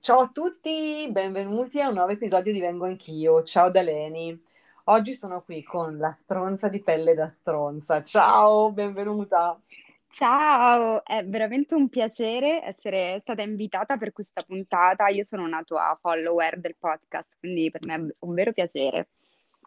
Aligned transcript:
Ciao 0.00 0.20
a 0.20 0.30
tutti, 0.32 1.08
benvenuti 1.10 1.80
a 1.80 1.88
un 1.88 1.94
nuovo 1.94 2.12
episodio 2.12 2.52
di 2.52 2.60
Vengo 2.60 2.86
Anch'io. 2.86 3.42
Ciao 3.42 3.68
da 3.68 3.82
Leni. 3.82 4.40
Oggi 4.84 5.12
sono 5.12 5.42
qui 5.42 5.62
con 5.62 5.98
la 5.98 6.12
stronza 6.12 6.68
di 6.68 6.80
pelle 6.80 7.14
da 7.14 7.26
stronza. 7.26 8.00
Ciao, 8.02 8.70
benvenuta. 8.70 9.60
Ciao, 10.08 11.04
è 11.04 11.26
veramente 11.26 11.74
un 11.74 11.88
piacere 11.88 12.62
essere 12.62 13.18
stata 13.20 13.42
invitata 13.42 13.96
per 13.98 14.12
questa 14.12 14.42
puntata. 14.44 15.08
Io 15.08 15.24
sono 15.24 15.42
una 15.42 15.62
tua 15.62 15.98
follower 16.00 16.58
del 16.60 16.76
podcast, 16.78 17.36
quindi 17.40 17.68
per 17.70 17.84
me 17.84 17.94
è 17.94 18.14
un 18.20 18.34
vero 18.34 18.52
piacere. 18.52 19.08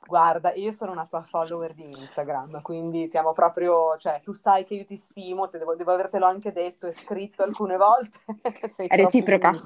Guarda, 0.04 0.54
io 0.54 0.71
sono 0.71 0.93
una 0.93 1.05
tua 1.05 1.21
follower 1.21 1.73
di 1.73 1.84
Instagram, 1.84 2.61
quindi 2.61 3.07
siamo 3.07 3.34
proprio, 3.34 3.98
cioè, 3.98 4.21
tu 4.23 4.34
sai 4.34 4.63
che 4.63 4.73
io 4.73 4.86
ti 4.86 4.95
stimo, 4.95 5.48
devo, 5.48 5.75
devo 5.75 5.91
avertelo 5.91 6.25
anche 6.25 6.52
detto 6.52 6.88
e 6.88 6.91
scritto 6.91 7.43
alcune 7.43 7.77
volte. 7.77 8.18
Sei 8.68 8.88
è 8.88 8.95
reciproca. 8.95 9.61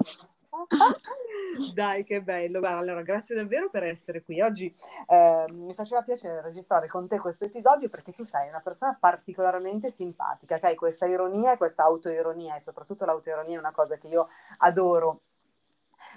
Dai, 1.74 2.04
che 2.04 2.22
bello. 2.22 2.60
Guarda, 2.60 2.78
allora, 2.78 3.02
grazie 3.02 3.34
davvero 3.34 3.68
per 3.70 3.84
essere 3.84 4.22
qui. 4.22 4.40
Oggi 4.40 4.74
eh, 5.06 5.44
mi 5.50 5.74
faceva 5.74 6.02
piacere 6.02 6.40
registrare 6.40 6.86
con 6.88 7.06
te 7.06 7.18
questo 7.18 7.44
episodio 7.44 7.88
perché 7.88 8.12
tu 8.12 8.24
sei 8.24 8.48
una 8.48 8.60
persona 8.60 8.96
particolarmente 8.98 9.90
simpatica, 9.90 10.58
che 10.58 10.66
hai 10.66 10.74
questa 10.74 11.06
ironia 11.06 11.52
e 11.52 11.56
questa 11.56 11.84
autoironia 11.84 12.56
e 12.56 12.60
soprattutto 12.60 13.04
l'autoironia 13.04 13.56
è 13.56 13.60
una 13.60 13.72
cosa 13.72 13.96
che 13.96 14.08
io 14.08 14.28
adoro 14.58 15.20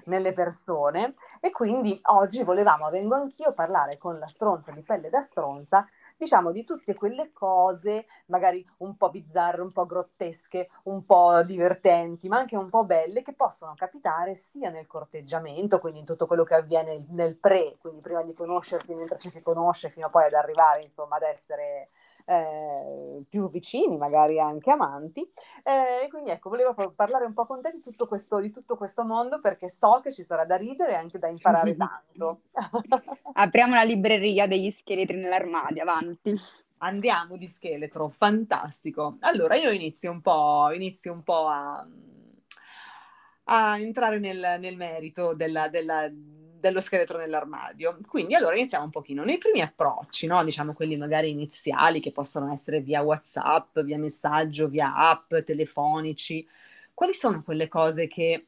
nelle 0.06 0.34
persone 0.34 1.16
e 1.40 1.52
quindi 1.52 2.00
oggi 2.04 2.44
volevamo, 2.44 2.90
vengo 2.90 3.16
anch'io, 3.16 3.54
parlare 3.54 3.98
con 3.98 4.20
la 4.20 4.28
stronza 4.28 4.72
di 4.72 4.82
pelle 4.82 5.10
da 5.10 5.22
stronza 5.22 5.88
diciamo, 6.20 6.52
di 6.52 6.66
tutte 6.66 6.94
quelle 6.96 7.32
cose 7.32 8.06
magari 8.26 8.66
un 8.80 8.98
po' 8.98 9.10
bizzarre, 9.10 9.62
un 9.62 9.72
po' 9.72 9.86
grottesche, 9.86 10.70
un 10.84 11.06
po' 11.06 11.42
divertenti, 11.44 12.28
ma 12.28 12.38
anche 12.38 12.58
un 12.58 12.70
po' 12.70 12.84
belle 12.84 13.22
che 13.22 13.34
possono 13.34 13.74
capitare 13.74 14.36
sia 14.36 14.70
nel 14.70 14.86
corteggiamento, 14.86 15.80
quindi 15.80 16.00
in 16.00 16.06
tutto 16.06 16.28
quello 16.28 16.44
che 16.44 16.56
avviene 16.56 17.06
nel 17.12 17.38
pre, 17.38 17.78
quindi 17.80 18.02
prima 18.02 18.22
di 18.24 18.34
conoscersi, 18.34 18.94
mentre 18.96 19.18
ci 19.18 19.30
si 19.30 19.42
conosce, 19.42 19.90
fino 19.90 20.08
a 20.08 20.10
poi 20.10 20.26
ad 20.26 20.34
arrivare, 20.34 20.82
insomma, 20.82 21.16
ad 21.16 21.24
essere 21.24 21.90
eh, 22.30 23.24
più 23.28 23.50
vicini, 23.50 23.98
magari 23.98 24.40
anche 24.40 24.70
amanti. 24.70 25.22
Eh, 25.64 26.06
e 26.06 26.08
quindi 26.10 26.30
ecco, 26.30 26.50
volevo 26.50 26.76
parlare 26.96 27.26
un 27.26 27.34
po' 27.34 27.48
con 27.48 27.60
te 27.62 27.72
di 27.72 27.82
tutto, 27.82 28.08
questo, 28.08 28.40
di 28.40 28.52
tutto 28.52 28.78
questo 28.78 29.04
mondo 29.04 29.40
perché 29.40 29.70
so 29.70 30.00
che 30.04 30.14
ci 30.14 30.22
sarà 30.22 30.46
da 30.46 30.56
ridere 30.56 30.92
e 30.92 30.96
anche 30.96 31.18
da 31.18 31.28
imparare 31.28 31.76
tanto. 31.76 32.42
Apriamo 33.34 33.74
la 33.74 33.84
libreria 33.84 34.48
degli 34.48 34.72
scheletri 34.78 35.18
nell'armadio, 35.18 35.82
avanti. 35.82 36.36
Andiamo 36.82 37.36
di 37.36 37.48
scheletro, 37.48 38.10
fantastico. 38.10 39.18
Allora 39.22 39.56
io 39.56 39.72
inizio 39.72 40.12
un 40.12 40.22
po', 40.22 40.72
inizio 40.72 41.12
un 41.12 41.24
po 41.24 41.48
a, 41.48 41.86
a 43.46 43.80
entrare 43.80 44.20
nel, 44.20 44.58
nel 44.60 44.78
merito 44.78 45.34
della, 45.34 45.68
della, 45.68 46.10
dello 46.60 46.82
scheletro 46.82 47.18
nell'armadio. 47.18 47.98
Quindi 48.08 48.36
allora 48.36 48.56
iniziamo 48.56 48.86
un 48.86 48.92
pochino. 48.92 49.24
Nei 49.24 49.38
primi 49.38 49.62
approcci, 49.62 50.28
no? 50.28 50.44
diciamo 50.44 50.74
quelli 50.74 50.98
magari 50.98 51.30
iniziali 51.30 52.00
che 52.00 52.12
possono 52.12 52.52
essere 52.52 52.82
via 52.82 53.02
WhatsApp, 53.02 53.80
via 53.80 53.98
messaggio, 53.98 54.68
via 54.68 54.96
app, 54.96 55.34
telefonici, 55.46 56.48
quali 56.94 57.14
sono 57.14 57.44
quelle 57.44 57.68
cose 57.68 58.08
che 58.08 58.48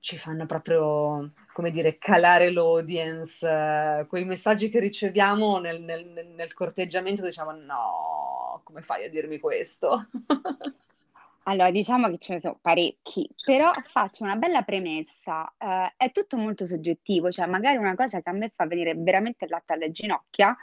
ci 0.00 0.16
fanno 0.16 0.46
proprio, 0.46 1.28
come 1.52 1.70
dire, 1.70 1.98
calare 1.98 2.50
l'audience, 2.50 3.46
eh, 3.46 4.06
quei 4.08 4.24
messaggi 4.24 4.70
che 4.70 4.80
riceviamo 4.80 5.58
nel, 5.58 5.82
nel, 5.82 6.06
nel, 6.34 6.54
corteggiamento, 6.54 7.22
diciamo 7.22 7.52
no, 7.52 8.62
come 8.64 8.80
fai 8.80 9.04
a 9.04 9.10
dirmi 9.10 9.38
questo? 9.38 10.08
Allora, 11.44 11.70
diciamo 11.70 12.08
che 12.08 12.18
ce 12.18 12.34
ne 12.34 12.40
sono 12.40 12.58
parecchi, 12.60 13.28
però 13.44 13.72
faccio 13.90 14.24
una 14.24 14.36
bella 14.36 14.62
premessa, 14.62 15.52
eh, 15.56 15.94
è 15.96 16.12
tutto 16.12 16.36
molto 16.36 16.66
soggettivo, 16.66 17.30
cioè 17.30 17.46
magari 17.46 17.76
una 17.76 17.94
cosa 17.94 18.20
che 18.20 18.28
a 18.28 18.32
me 18.32 18.52
fa 18.54 18.66
venire 18.66 18.94
veramente 18.94 19.46
il 19.46 19.50
latte 19.50 19.72
alle 19.72 19.90
ginocchia, 19.90 20.54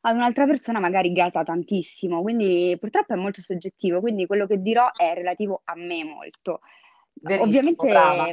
ad 0.00 0.16
un'altra 0.16 0.46
persona 0.46 0.80
magari 0.80 1.12
gasa 1.12 1.42
tantissimo, 1.44 2.22
quindi 2.22 2.76
purtroppo 2.80 3.12
è 3.12 3.16
molto 3.16 3.40
soggettivo, 3.40 4.00
quindi 4.00 4.26
quello 4.26 4.46
che 4.46 4.60
dirò 4.60 4.90
è 4.96 5.12
relativo 5.14 5.60
a 5.64 5.74
me 5.76 6.02
molto. 6.02 6.60
Verissimo, 7.12 7.46
Ovviamente... 7.46 7.86
Brava 7.86 8.26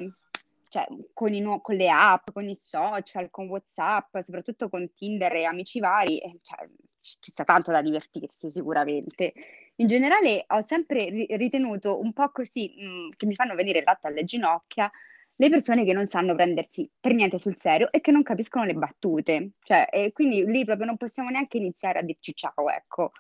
cioè, 0.69 0.87
con, 1.13 1.31
nu- 1.31 1.61
con, 1.61 1.75
le 1.75 1.89
app, 1.89 2.29
con 2.31 2.47
i 2.47 2.55
social, 2.55 3.29
con 3.29 3.47
WhatsApp, 3.47 4.17
soprattutto 4.19 4.69
con 4.69 4.91
Tinder 4.93 5.35
e 5.35 5.43
amici 5.43 5.79
vari, 5.79 6.19
cioè, 6.41 6.67
ci 7.01 7.31
sta 7.31 7.43
tanto 7.43 7.71
da 7.71 7.81
divertirsi 7.81 8.49
sicuramente. 8.51 9.33
In 9.77 9.87
generale 9.87 10.45
ho 10.47 10.63
sempre 10.67 11.25
ritenuto 11.29 11.99
un 11.99 12.13
po' 12.13 12.29
così, 12.31 12.73
mh, 12.77 12.85
mm, 12.85 13.09
che 13.17 13.25
mi 13.25 13.35
fanno 13.35 13.55
venire 13.55 13.81
latte 13.83 14.07
alle 14.07 14.23
ginocchia, 14.23 14.89
le 15.35 15.49
persone 15.49 15.85
che 15.85 15.93
non 15.93 16.09
sanno 16.09 16.35
prendersi 16.35 16.89
per 16.99 17.13
niente 17.13 17.39
sul 17.39 17.55
serio 17.57 17.91
e 17.91 18.01
che 18.01 18.11
non 18.11 18.23
capiscono 18.23 18.65
le 18.65 18.73
battute. 18.73 19.51
Cioè, 19.63 19.87
e 19.91 20.11
quindi 20.11 20.45
lì 20.45 20.65
proprio 20.65 20.85
non 20.85 20.97
possiamo 20.97 21.29
neanche 21.29 21.57
iniziare 21.57 21.99
a 21.99 22.03
dirci 22.03 22.33
ciao, 22.35 22.69
ecco 22.69 23.11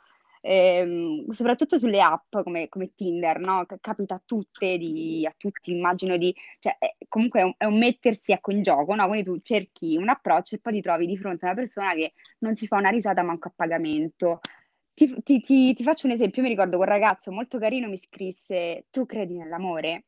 ehm, 0.41 1.31
soprattutto 1.31 1.77
sulle 1.77 2.01
app 2.01 2.37
come, 2.43 2.69
come 2.69 2.93
Tinder, 2.95 3.39
no? 3.39 3.65
capita 3.81 4.15
a 4.15 4.21
tutte, 4.25 4.77
di, 4.77 5.25
a 5.25 5.33
tutti, 5.37 5.71
immagino 5.71 6.17
di, 6.17 6.33
cioè, 6.59 6.77
è, 6.77 6.95
comunque 7.07 7.39
è 7.41 7.43
un, 7.43 7.53
è 7.57 7.65
un, 7.65 7.77
mettersi 7.77 8.31
ecco 8.31 8.51
in 8.51 8.61
gioco, 8.61 8.95
no? 8.95 9.05
Quindi 9.07 9.23
tu 9.23 9.39
cerchi 9.41 9.97
un 9.97 10.09
approccio 10.09 10.55
e 10.55 10.59
poi 10.59 10.73
ti 10.73 10.81
trovi 10.81 11.05
di 11.05 11.17
fronte 11.17 11.45
a 11.45 11.49
una 11.51 11.59
persona 11.59 11.93
che 11.93 12.13
non 12.39 12.55
si 12.55 12.67
fa 12.67 12.77
una 12.77 12.89
risata 12.89 13.23
manco 13.23 13.47
a 13.49 13.53
pagamento. 13.55 14.39
Ti, 14.93 15.15
ti, 15.23 15.39
ti, 15.41 15.73
ti 15.73 15.83
faccio 15.83 16.07
un 16.07 16.13
esempio, 16.13 16.41
io 16.41 16.49
mi 16.49 16.53
ricordo 16.55 16.77
quel 16.77 16.89
ragazzo 16.89 17.31
molto 17.31 17.57
carino 17.57 17.87
mi 17.87 17.97
scrisse, 17.97 18.85
tu 18.89 19.05
credi 19.05 19.37
nell'amore? 19.37 20.05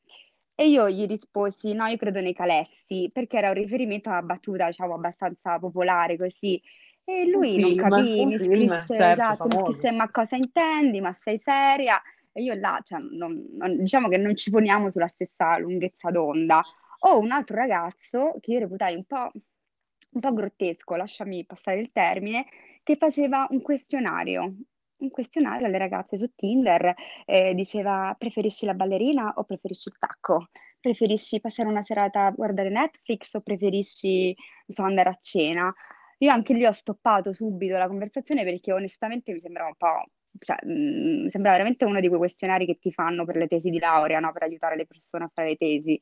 E 0.55 0.67
io 0.67 0.89
gli 0.89 1.07
risposi, 1.07 1.73
no, 1.73 1.87
io 1.87 1.97
credo 1.97 2.21
nei 2.21 2.33
calessi, 2.33 3.09
perché 3.11 3.37
era 3.37 3.47
un 3.47 3.55
riferimento 3.55 4.09
a 4.09 4.13
una 4.13 4.21
battuta, 4.21 4.67
diciamo, 4.67 4.93
abbastanza 4.93 5.57
popolare 5.59 6.17
così. 6.17 6.61
E 7.03 7.27
lui 7.29 7.55
film, 7.55 7.79
non 7.79 7.89
capì, 7.89 8.25
mi 8.25 8.37
film, 8.37 8.83
scrisse, 8.83 8.95
certo, 8.95 9.23
esatto, 9.23 9.47
mi 9.47 9.57
scrisse, 9.57 9.91
ma 9.91 10.09
cosa 10.11 10.35
intendi, 10.35 11.01
ma 11.01 11.13
sei 11.13 11.37
seria? 11.37 12.01
E 12.31 12.43
io 12.43 12.53
là, 12.53 12.79
cioè, 12.83 12.99
non, 12.99 13.47
non, 13.53 13.77
diciamo 13.77 14.07
che 14.07 14.17
non 14.17 14.35
ci 14.35 14.49
poniamo 14.49 14.89
sulla 14.89 15.07
stessa 15.07 15.57
lunghezza 15.57 16.09
d'onda. 16.11 16.61
O 17.03 17.19
un 17.19 17.31
altro 17.31 17.55
ragazzo, 17.55 18.37
che 18.39 18.51
io 18.51 18.59
reputai 18.59 18.95
un 18.95 19.05
po', 19.05 19.31
un 19.33 20.21
po' 20.21 20.33
grottesco, 20.33 20.95
lasciami 20.95 21.45
passare 21.45 21.79
il 21.79 21.91
termine, 21.91 22.45
che 22.83 22.95
faceva 22.95 23.47
un 23.49 23.61
questionario, 23.61 24.55
un 24.97 25.09
questionario 25.09 25.65
alle 25.65 25.79
ragazze 25.79 26.17
su 26.17 26.31
Tinder, 26.35 26.93
eh, 27.25 27.53
diceva 27.55 28.15
preferisci 28.17 28.65
la 28.65 28.75
ballerina 28.75 29.33
o 29.35 29.43
preferisci 29.43 29.89
il 29.89 29.97
tacco? 29.97 30.49
Preferisci 30.79 31.41
passare 31.41 31.67
una 31.67 31.83
serata 31.83 32.27
a 32.27 32.31
guardare 32.31 32.69
Netflix 32.69 33.33
o 33.33 33.41
preferisci, 33.41 34.35
so, 34.67 34.83
andare 34.83 35.09
a 35.09 35.17
cena? 35.19 35.73
Io 36.21 36.31
anche 36.31 36.53
lì 36.53 36.65
ho 36.65 36.71
stoppato 36.71 37.33
subito 37.33 37.77
la 37.77 37.87
conversazione 37.87 38.43
perché 38.43 38.71
onestamente 38.71 39.33
mi 39.33 39.39
sembrava 39.39 39.69
un 39.69 39.75
po', 39.75 40.05
cioè, 40.39 40.55
mh, 40.63 41.23
mm, 41.23 41.27
sembrava 41.27 41.57
veramente 41.57 41.85
uno 41.85 41.99
di 41.99 42.07
quei 42.07 42.19
questionari 42.19 42.65
che 42.67 42.77
ti 42.79 42.91
fanno 42.91 43.25
per 43.25 43.37
le 43.37 43.47
tesi 43.47 43.69
di 43.71 43.79
laurea, 43.79 44.19
no? 44.19 44.31
Per 44.31 44.43
aiutare 44.43 44.75
le 44.75 44.85
persone 44.85 45.23
a 45.25 45.31
fare 45.33 45.49
le 45.49 45.55
tesi. 45.55 45.99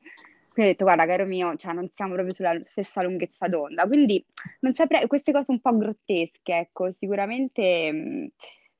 Quindi 0.52 0.72
ho 0.72 0.72
detto, 0.74 0.84
guarda, 0.84 1.06
caro 1.06 1.24
mio, 1.24 1.54
cioè, 1.56 1.72
non 1.72 1.88
siamo 1.90 2.12
proprio 2.12 2.34
sulla 2.34 2.58
stessa 2.64 3.02
lunghezza 3.02 3.48
d'onda. 3.48 3.86
Quindi 3.86 4.22
non 4.60 4.74
saprei, 4.74 5.06
queste 5.06 5.32
cose 5.32 5.52
un 5.52 5.60
po' 5.60 5.76
grottesche, 5.76 6.54
ecco, 6.54 6.92
sicuramente... 6.92 7.92
Mh, 7.92 8.26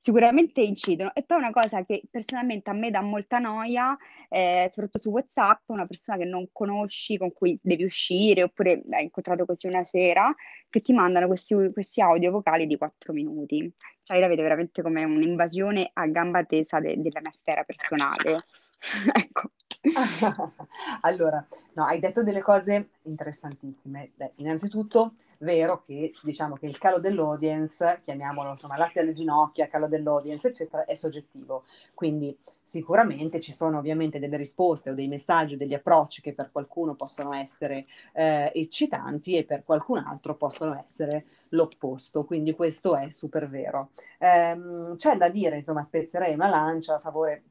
sicuramente 0.01 0.63
incidono. 0.63 1.15
E 1.15 1.23
poi 1.23 1.37
una 1.37 1.51
cosa 1.51 1.83
che 1.83 2.03
personalmente 2.11 2.71
a 2.71 2.73
me 2.73 2.91
dà 2.91 3.03
molta 3.03 3.39
noia, 3.39 3.97
eh, 4.29 4.67
soprattutto 4.71 4.99
su 4.99 5.11
WhatsApp, 5.11 5.69
una 5.69 5.87
persona 5.87 6.17
che 6.17 6.25
non 6.25 6.49
conosci, 6.51 7.19
con 7.19 7.33
cui 7.33 7.59
devi 7.63 7.85
uscire, 7.85 8.43
oppure 8.43 8.83
hai 8.91 9.05
incontrato 9.05 9.45
così 9.45 9.67
una 9.67 9.85
sera, 9.85 10.35
che 10.69 10.81
ti 10.81 10.95
mandano 10.95 11.27
questi, 11.27 11.55
questi 11.73 12.01
audio 12.01 12.31
vocali 12.31 12.67
di 12.67 12.79
quattro 12.79 13.13
minuti. 13.13 13.71
Cioè, 14.03 14.17
io 14.17 14.23
la 14.23 14.29
vedo 14.29 14.43
veramente 14.43 14.83
come 14.83 15.05
un'invasione 15.05 15.91
a 15.93 16.07
gamba 16.07 16.43
tesa 16.45 16.81
de- 16.81 16.97
della 16.97 17.21
mia 17.21 17.33
sfera 17.33 17.63
personale. 17.63 18.45
ecco. 19.13 19.51
allora, 21.01 21.45
no, 21.73 21.85
hai 21.85 21.99
detto 21.99 22.23
delle 22.23 22.43
cose 22.43 22.91
interessantissime. 23.05 24.11
Beh, 24.15 24.33
innanzitutto, 24.37 25.15
vero 25.39 25.83
che 25.87 26.13
diciamo 26.23 26.55
che 26.57 26.67
il 26.67 26.77
calo 26.77 27.01
dell'audience, 27.01 28.01
chiamiamolo 28.03 28.51
insomma 28.51 28.77
latte 28.77 29.01
alle 29.01 29.13
ginocchia, 29.13 29.69
calo 29.69 29.89
dell'audience, 29.89 30.49
eccetera, 30.49 30.85
è 30.85 30.95
soggettivo. 30.95 31.65
Quindi 31.95 32.37
sicuramente 32.63 33.41
ci 33.41 33.53
sono 33.53 33.79
ovviamente 33.79 34.19
delle 34.19 34.37
risposte 34.37 34.91
o 34.91 34.95
dei 34.95 35.09
messaggi, 35.09 35.57
degli 35.57 35.75
approcci 35.75 36.21
che 36.21 36.35
per 36.35 36.51
qualcuno 36.53 36.95
possono 36.95 37.33
essere 37.33 37.87
eh, 38.13 38.53
eccitanti 38.55 39.37
e 39.37 39.45
per 39.45 39.65
qualcun 39.65 39.99
altro 39.99 40.35
possono 40.37 40.79
essere 40.79 41.25
l'opposto. 41.51 42.25
Quindi 42.25 42.53
questo 42.55 42.97
è 42.97 43.09
super 43.09 43.49
vero. 43.49 43.89
Ehm, 44.19 44.97
c'è 44.97 45.17
da 45.17 45.31
dire, 45.31 45.57
insomma, 45.57 45.83
spezzerei 45.83 46.35
una 46.35 46.49
lancia 46.49 46.97
a 46.97 46.99
favore 47.01 47.43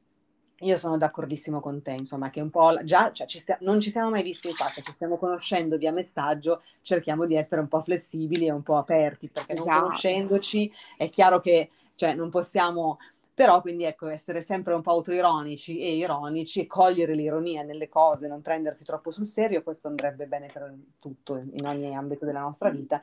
io 0.60 0.76
sono 0.76 0.96
d'accordissimo 0.96 1.60
con 1.60 1.82
te, 1.82 1.92
insomma, 1.92 2.30
che 2.30 2.40
un 2.40 2.50
po' 2.50 2.78
già 2.84 3.12
cioè, 3.12 3.26
ci 3.26 3.38
stia- 3.38 3.58
non 3.60 3.80
ci 3.80 3.90
siamo 3.90 4.10
mai 4.10 4.22
visti 4.22 4.48
in 4.48 4.54
faccia, 4.54 4.82
ci 4.82 4.92
stiamo 4.92 5.16
conoscendo 5.16 5.76
via 5.76 5.92
messaggio, 5.92 6.62
cerchiamo 6.82 7.26
di 7.26 7.36
essere 7.36 7.60
un 7.60 7.68
po' 7.68 7.80
flessibili 7.80 8.46
e 8.46 8.52
un 8.52 8.62
po' 8.62 8.76
aperti, 8.76 9.28
perché 9.28 9.52
esatto. 9.52 9.70
non 9.70 9.80
conoscendoci 9.80 10.72
è 10.96 11.08
chiaro 11.08 11.40
che 11.40 11.70
cioè, 11.94 12.14
non 12.14 12.30
possiamo 12.30 12.98
Però 13.40 13.62
quindi 13.62 13.84
ecco, 13.84 14.08
essere 14.08 14.42
sempre 14.42 14.74
un 14.74 14.82
po' 14.82 14.90
autoironici 14.90 15.80
e 15.80 15.96
ironici 15.96 16.60
e 16.60 16.66
cogliere 16.66 17.14
l'ironia 17.14 17.62
nelle 17.62 17.88
cose, 17.88 18.28
non 18.28 18.42
prendersi 18.42 18.84
troppo 18.84 19.10
sul 19.10 19.26
serio, 19.26 19.62
questo 19.62 19.88
andrebbe 19.88 20.26
bene 20.26 20.50
per 20.52 20.70
tutto, 21.00 21.42
in 21.52 21.66
ogni 21.66 21.96
ambito 21.96 22.26
della 22.26 22.40
nostra 22.40 22.68
vita, 22.68 23.00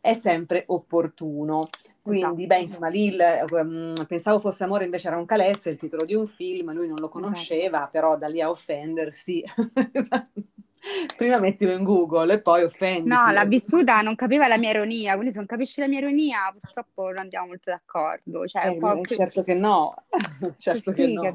è 0.00 0.12
sempre 0.12 0.62
opportuno. 0.68 1.68
Quindi, 2.00 2.46
beh, 2.46 2.60
insomma, 2.60 2.86
lì 2.86 3.06
il, 3.06 3.20
um, 3.50 4.06
pensavo 4.06 4.38
fosse 4.38 4.62
amore, 4.62 4.84
invece 4.84 5.08
era 5.08 5.16
un 5.16 5.26
calesse, 5.26 5.70
il 5.70 5.76
titolo 5.76 6.04
di 6.04 6.14
un 6.14 6.28
film, 6.28 6.72
lui 6.72 6.86
non 6.86 6.98
lo 7.00 7.06
esatto. 7.06 7.20
conosceva, 7.20 7.88
però 7.90 8.16
da 8.16 8.28
lì 8.28 8.40
a 8.40 8.48
offendersi 8.48 9.42
prima 11.16 11.38
mettilo 11.38 11.72
in 11.72 11.84
Google 11.84 12.34
e 12.34 12.40
poi 12.40 12.62
offendi. 12.62 13.08
No, 13.08 13.30
l'ha 13.30 13.44
vissuta, 13.44 14.00
non 14.00 14.14
capiva 14.14 14.48
la 14.48 14.58
mia 14.58 14.70
ironia, 14.70 15.14
quindi 15.14 15.32
se 15.32 15.38
non 15.38 15.46
capisci 15.46 15.80
la 15.80 15.88
mia 15.88 15.98
ironia 15.98 16.54
purtroppo 16.58 17.08
non 17.08 17.18
andiamo 17.18 17.48
molto 17.48 17.70
d'accordo. 17.70 18.46
Cioè, 18.46 18.66
eh, 18.66 18.76
eh, 18.76 19.00
più... 19.02 19.14
Certo 19.14 19.42
che 19.42 19.54
no, 19.54 19.94
certo 20.58 20.92
sì, 20.92 20.96
che 20.96 21.12
no. 21.12 21.34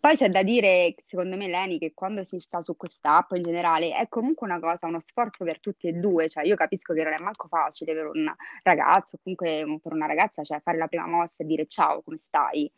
Poi 0.00 0.16
c'è 0.16 0.28
da 0.28 0.42
dire, 0.42 0.94
secondo 1.06 1.36
me 1.36 1.48
Leni, 1.48 1.78
che 1.78 1.92
quando 1.94 2.24
si 2.24 2.38
sta 2.38 2.60
su 2.60 2.76
quest'app 2.76 3.32
in 3.32 3.42
generale 3.42 3.94
è 3.94 4.08
comunque 4.08 4.46
una 4.46 4.60
cosa, 4.60 4.86
uno 4.86 5.00
sforzo 5.00 5.44
per 5.44 5.60
tutti 5.60 5.86
e 5.86 5.92
due, 5.92 6.28
cioè 6.28 6.44
io 6.44 6.56
capisco 6.56 6.94
che 6.94 7.04
non 7.04 7.12
è 7.12 7.20
manco 7.20 7.48
facile 7.48 7.94
per 7.94 8.06
un 8.06 8.32
ragazzo, 8.62 9.18
comunque 9.22 9.78
per 9.82 9.92
una 9.92 10.06
ragazza, 10.06 10.42
cioè 10.42 10.60
fare 10.60 10.78
la 10.78 10.86
prima 10.86 11.06
mossa 11.06 11.34
e 11.38 11.44
dire 11.44 11.66
ciao, 11.66 12.02
come 12.02 12.18
stai? 12.18 12.70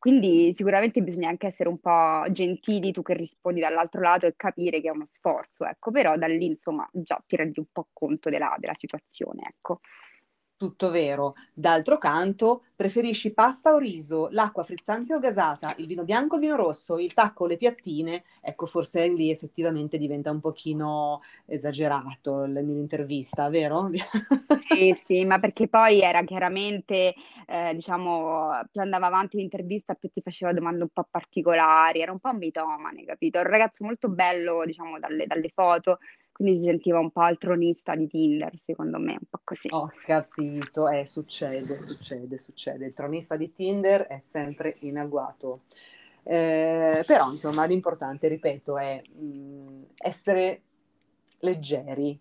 Quindi 0.00 0.54
sicuramente 0.56 1.02
bisogna 1.02 1.28
anche 1.28 1.48
essere 1.48 1.68
un 1.68 1.78
po' 1.78 2.24
gentili 2.30 2.90
tu 2.90 3.02
che 3.02 3.12
rispondi 3.12 3.60
dall'altro 3.60 4.00
lato 4.00 4.24
e 4.24 4.32
capire 4.34 4.80
che 4.80 4.88
è 4.88 4.90
uno 4.90 5.04
sforzo, 5.06 5.66
ecco, 5.66 5.90
però 5.90 6.16
da 6.16 6.26
lì 6.26 6.46
insomma 6.46 6.88
già 6.90 7.22
ti 7.26 7.36
rendi 7.36 7.58
un 7.58 7.66
po' 7.70 7.88
conto 7.92 8.30
della, 8.30 8.56
della 8.58 8.74
situazione, 8.74 9.42
ecco 9.46 9.80
tutto 10.60 10.90
vero. 10.90 11.34
D'altro 11.54 11.96
canto, 11.96 12.64
preferisci 12.76 13.32
pasta 13.32 13.72
o 13.72 13.78
riso, 13.78 14.28
l'acqua 14.30 14.62
frizzante 14.62 15.14
o 15.14 15.18
gasata, 15.18 15.74
il 15.78 15.86
vino 15.86 16.04
bianco 16.04 16.34
o 16.34 16.38
il 16.38 16.44
vino 16.44 16.56
rosso, 16.56 16.98
il 16.98 17.14
tacco 17.14 17.44
o 17.44 17.46
le 17.46 17.56
piattine? 17.56 18.24
Ecco, 18.42 18.66
forse 18.66 19.08
lì 19.08 19.30
effettivamente 19.30 19.96
diventa 19.96 20.30
un 20.30 20.40
pochino 20.40 21.22
esagerato 21.46 22.44
l'intervista, 22.44 23.48
vero? 23.48 23.90
Sì, 24.68 24.94
sì, 25.04 25.24
ma 25.24 25.38
perché 25.40 25.68
poi 25.68 26.00
era 26.00 26.22
chiaramente, 26.22 27.14
eh, 27.46 27.74
diciamo, 27.74 28.50
più 28.70 28.80
andava 28.80 29.06
avanti 29.06 29.36
l'intervista, 29.38 29.94
più 29.94 30.10
ti 30.12 30.20
faceva 30.20 30.52
domande 30.52 30.82
un 30.82 30.90
po' 30.92 31.06
particolari, 31.10 32.00
era 32.00 32.12
un 32.12 32.20
po' 32.20 32.30
un 32.30 32.36
mitomane, 32.36 33.04
capito? 33.04 33.38
Un 33.38 33.44
ragazzo 33.44 33.82
molto 33.84 34.08
bello, 34.08 34.64
diciamo, 34.64 34.98
dalle, 35.00 35.26
dalle 35.26 35.48
foto, 35.48 35.98
quindi 36.40 36.60
si 36.60 36.64
sentiva 36.64 36.98
un 36.98 37.10
po' 37.10 37.26
il 37.28 37.36
tronista 37.36 37.94
di 37.94 38.06
Tinder, 38.06 38.56
secondo 38.56 38.98
me, 38.98 39.12
un 39.12 39.26
po' 39.28 39.40
così. 39.44 39.68
Ho 39.72 39.92
capito, 40.00 40.88
eh, 40.88 41.04
succede, 41.04 41.78
succede, 41.78 42.38
succede. 42.38 42.86
Il 42.86 42.94
tronista 42.94 43.36
di 43.36 43.52
Tinder 43.52 44.06
è 44.06 44.18
sempre 44.20 44.76
in 44.80 44.96
agguato. 44.96 45.58
Eh, 46.22 47.04
però, 47.06 47.30
insomma, 47.30 47.66
l'importante, 47.66 48.28
ripeto, 48.28 48.78
è 48.78 49.02
mh, 49.06 49.22
mm, 49.22 49.82
essere 49.98 50.62
leggeri, 51.40 52.18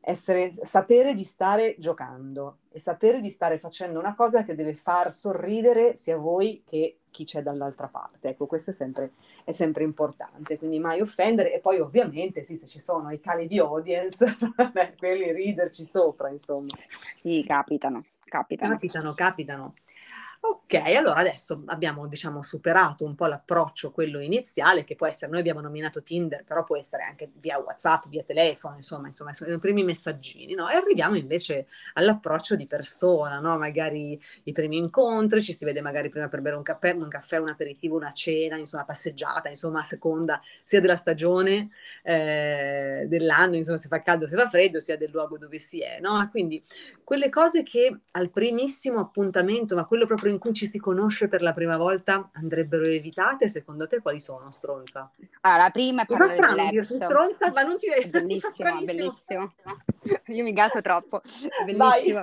essere, 0.00 0.52
sapere 0.62 1.14
di 1.14 1.24
stare 1.24 1.76
giocando 1.78 2.58
e 2.70 2.78
sapere 2.78 3.20
di 3.20 3.30
stare 3.30 3.58
facendo 3.58 3.98
una 3.98 4.14
cosa 4.14 4.44
che 4.44 4.54
deve 4.54 4.74
far 4.74 5.12
sorridere 5.12 5.96
sia 5.96 6.16
voi 6.16 6.62
che 6.64 7.00
chi 7.10 7.24
c'è 7.24 7.42
dall'altra 7.42 7.88
parte. 7.88 8.28
Ecco, 8.28 8.46
questo 8.46 8.70
è 8.70 8.74
sempre, 8.74 9.12
è 9.44 9.50
sempre 9.50 9.84
importante, 9.84 10.56
quindi 10.56 10.78
mai 10.78 11.00
offendere 11.00 11.52
e 11.52 11.60
poi 11.60 11.80
ovviamente 11.80 12.42
sì, 12.42 12.56
se 12.56 12.66
ci 12.66 12.78
sono 12.78 13.10
i 13.10 13.20
cali 13.20 13.46
di 13.46 13.58
audience, 13.58 14.36
quelli 14.96 15.32
riderci 15.32 15.84
sopra, 15.84 16.30
insomma. 16.30 16.74
Sì, 17.14 17.44
capitano, 17.46 18.04
capitano. 18.24 18.72
Capitano, 18.72 19.14
capitano. 19.14 19.74
Ok, 20.42 20.72
allora 20.96 21.16
adesso 21.20 21.62
abbiamo 21.66 22.06
diciamo 22.06 22.42
superato 22.42 23.04
un 23.04 23.14
po' 23.14 23.26
l'approccio, 23.26 23.90
quello 23.92 24.20
iniziale, 24.20 24.84
che 24.84 24.96
può 24.96 25.06
essere, 25.06 25.30
noi 25.30 25.40
abbiamo 25.40 25.60
nominato 25.60 26.00
Tinder, 26.02 26.44
però 26.44 26.64
può 26.64 26.78
essere 26.78 27.02
anche 27.02 27.30
via 27.34 27.58
WhatsApp, 27.58 28.06
via 28.08 28.22
telefono, 28.22 28.76
insomma, 28.76 29.08
insomma 29.08 29.34
sono 29.34 29.52
i 29.52 29.58
primi 29.58 29.84
messaggini, 29.84 30.54
no? 30.54 30.70
E 30.70 30.76
arriviamo 30.76 31.16
invece 31.16 31.66
all'approccio 31.94 32.56
di 32.56 32.66
persona, 32.66 33.38
no? 33.38 33.58
Magari 33.58 34.18
i 34.44 34.52
primi 34.52 34.78
incontri, 34.78 35.42
ci 35.42 35.52
si 35.52 35.66
vede 35.66 35.82
magari 35.82 36.08
prima 36.08 36.28
per 36.28 36.40
bere 36.40 36.56
un 36.56 36.62
caffè, 36.62 36.92
un 36.92 37.08
caffè, 37.08 37.36
un 37.36 37.50
aperitivo, 37.50 37.96
una 37.96 38.12
cena, 38.12 38.56
insomma, 38.56 38.84
passeggiata, 38.84 39.50
insomma, 39.50 39.80
a 39.80 39.84
seconda 39.84 40.40
sia 40.64 40.80
della 40.80 40.96
stagione 40.96 41.68
eh, 42.02 43.04
dell'anno, 43.08 43.56
insomma, 43.56 43.76
se 43.78 43.88
fa 43.88 44.00
caldo, 44.00 44.26
se 44.26 44.36
fa 44.36 44.48
freddo, 44.48 44.80
sia 44.80 44.96
del 44.96 45.10
luogo 45.10 45.36
dove 45.36 45.58
si 45.58 45.82
è, 45.82 46.00
no? 46.00 46.26
Quindi 46.30 46.62
quelle 47.04 47.28
cose 47.28 47.62
che 47.62 48.00
al 48.12 48.30
primissimo 48.30 49.00
appuntamento, 49.00 49.74
ma 49.74 49.84
quello 49.86 50.06
proprio 50.06 50.29
in 50.30 50.38
cui 50.38 50.52
ci 50.52 50.66
si 50.66 50.78
conosce 50.78 51.28
per 51.28 51.42
la 51.42 51.52
prima 51.52 51.76
volta 51.76 52.30
andrebbero 52.34 52.84
evitate? 52.84 53.48
Secondo 53.48 53.86
te 53.86 54.00
quali 54.00 54.20
sono, 54.20 54.50
stronza? 54.50 55.10
Allora, 55.42 55.62
la 55.64 55.70
prima 55.70 56.02
è 56.02 56.06
Cosa 56.06 56.28
strano 56.28 56.68
dirti 56.70 56.96
stronza, 56.96 57.50
ma 57.52 57.62
non 57.62 57.78
ti 57.78 57.86
bellissimo, 58.08 58.80
bellissimo. 58.80 59.54
Io 60.26 60.42
mi 60.42 60.52
gaso 60.52 60.80
troppo. 60.80 61.20
Bellissimo. 61.64 62.22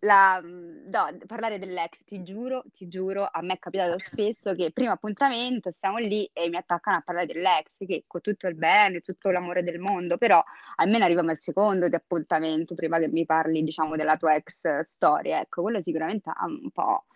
La, 0.00 0.40
no, 0.42 1.16
parlare 1.26 1.58
dell'ex, 1.58 2.04
ti 2.04 2.22
giuro, 2.22 2.64
ti 2.72 2.86
giuro, 2.86 3.26
a 3.30 3.40
me 3.40 3.54
è 3.54 3.58
capitato 3.58 3.98
spesso 3.98 4.54
che 4.54 4.70
primo 4.70 4.92
appuntamento 4.92 5.72
stiamo 5.74 5.96
lì 5.96 6.28
e 6.32 6.48
mi 6.50 6.56
attaccano 6.56 6.98
a 6.98 7.00
parlare 7.00 7.26
dell'ex, 7.26 7.70
che 7.78 8.04
con 8.06 8.20
tutto 8.20 8.46
il 8.46 8.56
bene, 8.56 9.00
tutto 9.00 9.30
l'amore 9.30 9.62
del 9.62 9.80
mondo, 9.80 10.18
però 10.18 10.42
almeno 10.76 11.04
arriviamo 11.04 11.30
al 11.30 11.38
secondo 11.40 11.88
di 11.88 11.94
appuntamento 11.94 12.74
prima 12.74 12.98
che 12.98 13.08
mi 13.08 13.24
parli, 13.24 13.62
diciamo, 13.64 13.96
della 13.96 14.16
tua 14.16 14.34
ex 14.34 14.54
storia. 14.94 15.40
Ecco, 15.40 15.62
quello 15.62 15.80
sicuramente 15.82 16.30
ha 16.30 16.44
un 16.44 16.70
po' 16.70 17.06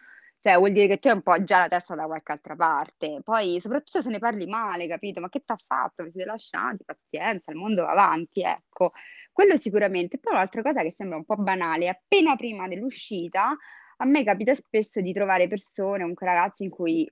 Cioè, 0.43 0.57
vuol 0.57 0.73
dire 0.73 0.87
che 0.87 0.99
tu 0.99 1.09
hai 1.09 1.15
un 1.15 1.23
po' 1.23 1.43
già 1.43 1.61
la 1.61 1.69
testa 1.69 1.95
da 1.95 2.07
qualche 2.07 2.33
altra 2.33 2.57
parte. 2.57 3.21
Poi, 3.23 3.61
soprattutto 3.61 4.01
se 4.01 4.09
ne 4.09 4.19
parli 4.19 4.47
male, 4.47 4.87
capito? 4.89 5.21
Ma 5.21 5.29
che 5.29 5.41
ti 5.45 5.53
ha 5.53 5.59
fatto? 5.67 6.03
Vi 6.03 6.11
siete 6.13 6.27
lasciati? 6.27 6.83
Pazienza, 6.85 7.51
il 7.51 7.59
mondo 7.59 7.83
va 7.83 7.91
avanti, 7.91 8.41
ecco. 8.41 8.93
Quello 9.33 9.59
sicuramente. 9.61 10.19
Poi 10.19 10.33
un'altra 10.33 10.63
cosa 10.63 10.81
che 10.81 10.91
sembra 10.93 11.19
un 11.19 11.25
po' 11.27 11.37
banale, 11.37 11.89
appena 11.89 12.37
prima 12.37 12.69
dell'uscita, 12.69 13.55
a 13.99 14.05
me 14.07 14.25
capita 14.25 14.55
spesso 14.55 15.03
di 15.03 15.13
trovare 15.13 15.47
persone, 15.47 16.01
comunque 16.01 16.27
ragazzi, 16.27 16.65
in 16.65 16.71
cui 16.71 17.11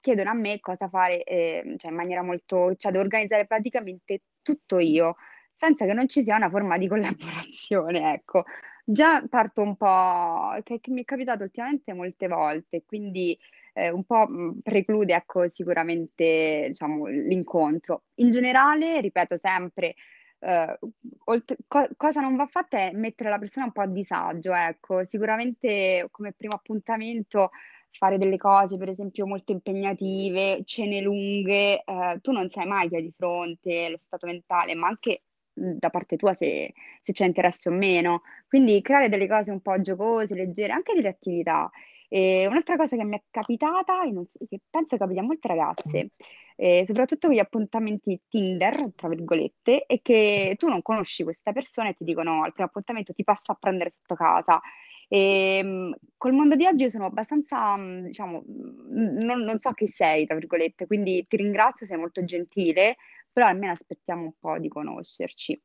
chiedono 0.00 0.30
a 0.30 0.34
me 0.34 0.60
cosa 0.60 0.88
fare, 0.88 1.22
eh, 1.24 1.74
cioè 1.78 1.90
in 1.90 1.96
maniera 1.96 2.22
molto, 2.22 2.74
cioè 2.76 2.92
devo 2.92 3.04
organizzare 3.04 3.46
praticamente 3.46 4.22
tutto 4.42 4.78
io, 4.78 5.16
senza 5.56 5.86
che 5.86 5.94
non 5.94 6.06
ci 6.06 6.22
sia 6.22 6.36
una 6.36 6.50
forma 6.50 6.76
di 6.76 6.86
collaborazione, 6.88 8.12
ecco 8.12 8.44
già 8.90 9.22
parto 9.28 9.60
un 9.62 9.76
po', 9.76 10.58
che, 10.62 10.80
che 10.80 10.90
mi 10.90 11.02
è 11.02 11.04
capitato 11.04 11.42
ultimamente 11.42 11.92
molte 11.92 12.26
volte, 12.28 12.84
quindi 12.86 13.38
eh, 13.74 13.90
un 13.90 14.04
po' 14.04 14.26
preclude 14.62 15.14
ecco, 15.14 15.48
sicuramente 15.50 16.64
diciamo, 16.68 17.06
l'incontro. 17.06 18.04
In 18.16 18.30
generale, 18.30 19.00
ripeto 19.00 19.36
sempre, 19.36 19.94
eh, 20.40 20.78
oltre, 21.24 21.56
co- 21.66 21.88
cosa 21.96 22.20
non 22.20 22.36
va 22.36 22.46
fatta 22.46 22.78
è 22.78 22.92
mettere 22.92 23.28
la 23.30 23.38
persona 23.38 23.66
un 23.66 23.72
po' 23.72 23.82
a 23.82 23.86
disagio, 23.86 24.52
ecco, 24.54 25.04
sicuramente 25.04 26.08
come 26.10 26.32
primo 26.32 26.54
appuntamento 26.54 27.50
fare 27.90 28.16
delle 28.18 28.36
cose, 28.36 28.76
per 28.76 28.88
esempio, 28.88 29.26
molto 29.26 29.52
impegnative, 29.52 30.62
cene 30.64 31.00
lunghe, 31.00 31.82
eh, 31.84 32.18
tu 32.22 32.32
non 32.32 32.48
sai 32.48 32.66
mai 32.66 32.88
chi 32.88 32.96
hai 32.96 33.02
di 33.02 33.12
fronte, 33.16 33.88
lo 33.90 33.98
stato 33.98 34.26
mentale, 34.26 34.74
ma 34.74 34.86
anche 34.88 35.22
da 35.58 35.90
parte 35.90 36.16
tua 36.16 36.34
se, 36.34 36.72
se, 37.02 37.12
c'è 37.12 37.26
interesse 37.26 37.68
o 37.68 37.72
meno. 37.72 38.22
Quindi 38.46 38.80
creare 38.82 39.08
delle 39.08 39.28
cose 39.28 39.50
un 39.50 39.60
po' 39.60 39.80
giocose, 39.80 40.34
leggere, 40.34 40.72
anche 40.72 40.94
delle 40.94 41.08
attività. 41.08 41.70
E 42.08 42.46
un'altra 42.46 42.76
cosa 42.76 42.96
che 42.96 43.04
mi 43.04 43.16
è 43.16 43.22
capitata, 43.30 44.00
che 44.48 44.60
penso 44.70 44.96
capiti 44.96 45.18
a 45.18 45.22
molte 45.22 45.48
ragazze, 45.48 46.10
eh, 46.56 46.84
soprattutto 46.86 47.26
con 47.26 47.36
gli 47.36 47.38
appuntamenti 47.38 48.20
Tinder, 48.28 48.92
tra 48.96 49.08
virgolette, 49.08 49.84
è 49.86 50.00
che 50.00 50.54
tu 50.58 50.68
non 50.68 50.80
conosci 50.80 51.22
questa 51.22 51.52
persona 51.52 51.90
e 51.90 51.94
ti 51.94 52.04
dicono 52.04 52.42
al 52.44 52.52
primo 52.52 52.68
appuntamento 52.68 53.12
ti 53.12 53.24
passa 53.24 53.52
a 53.52 53.56
prendere 53.60 53.90
sotto 53.90 54.14
casa. 54.14 54.58
E, 55.06 55.58
ehm, 55.58 55.94
col 56.16 56.32
mondo 56.32 56.56
di 56.56 56.66
oggi 56.66 56.90
sono 56.90 57.06
abbastanza, 57.06 57.76
diciamo, 58.02 58.42
non, 58.46 59.42
non 59.42 59.58
so 59.58 59.72
chi 59.72 59.86
sei, 59.86 60.26
tra 60.26 60.34
virgolette, 60.34 60.86
quindi 60.86 61.26
ti 61.28 61.36
ringrazio, 61.36 61.86
sei 61.86 61.96
molto 61.98 62.24
gentile, 62.24 62.96
però 63.38 63.50
almeno 63.50 63.72
aspettiamo 63.72 64.24
un 64.24 64.32
po' 64.36 64.58
di 64.58 64.66
conoscerci. 64.66 65.62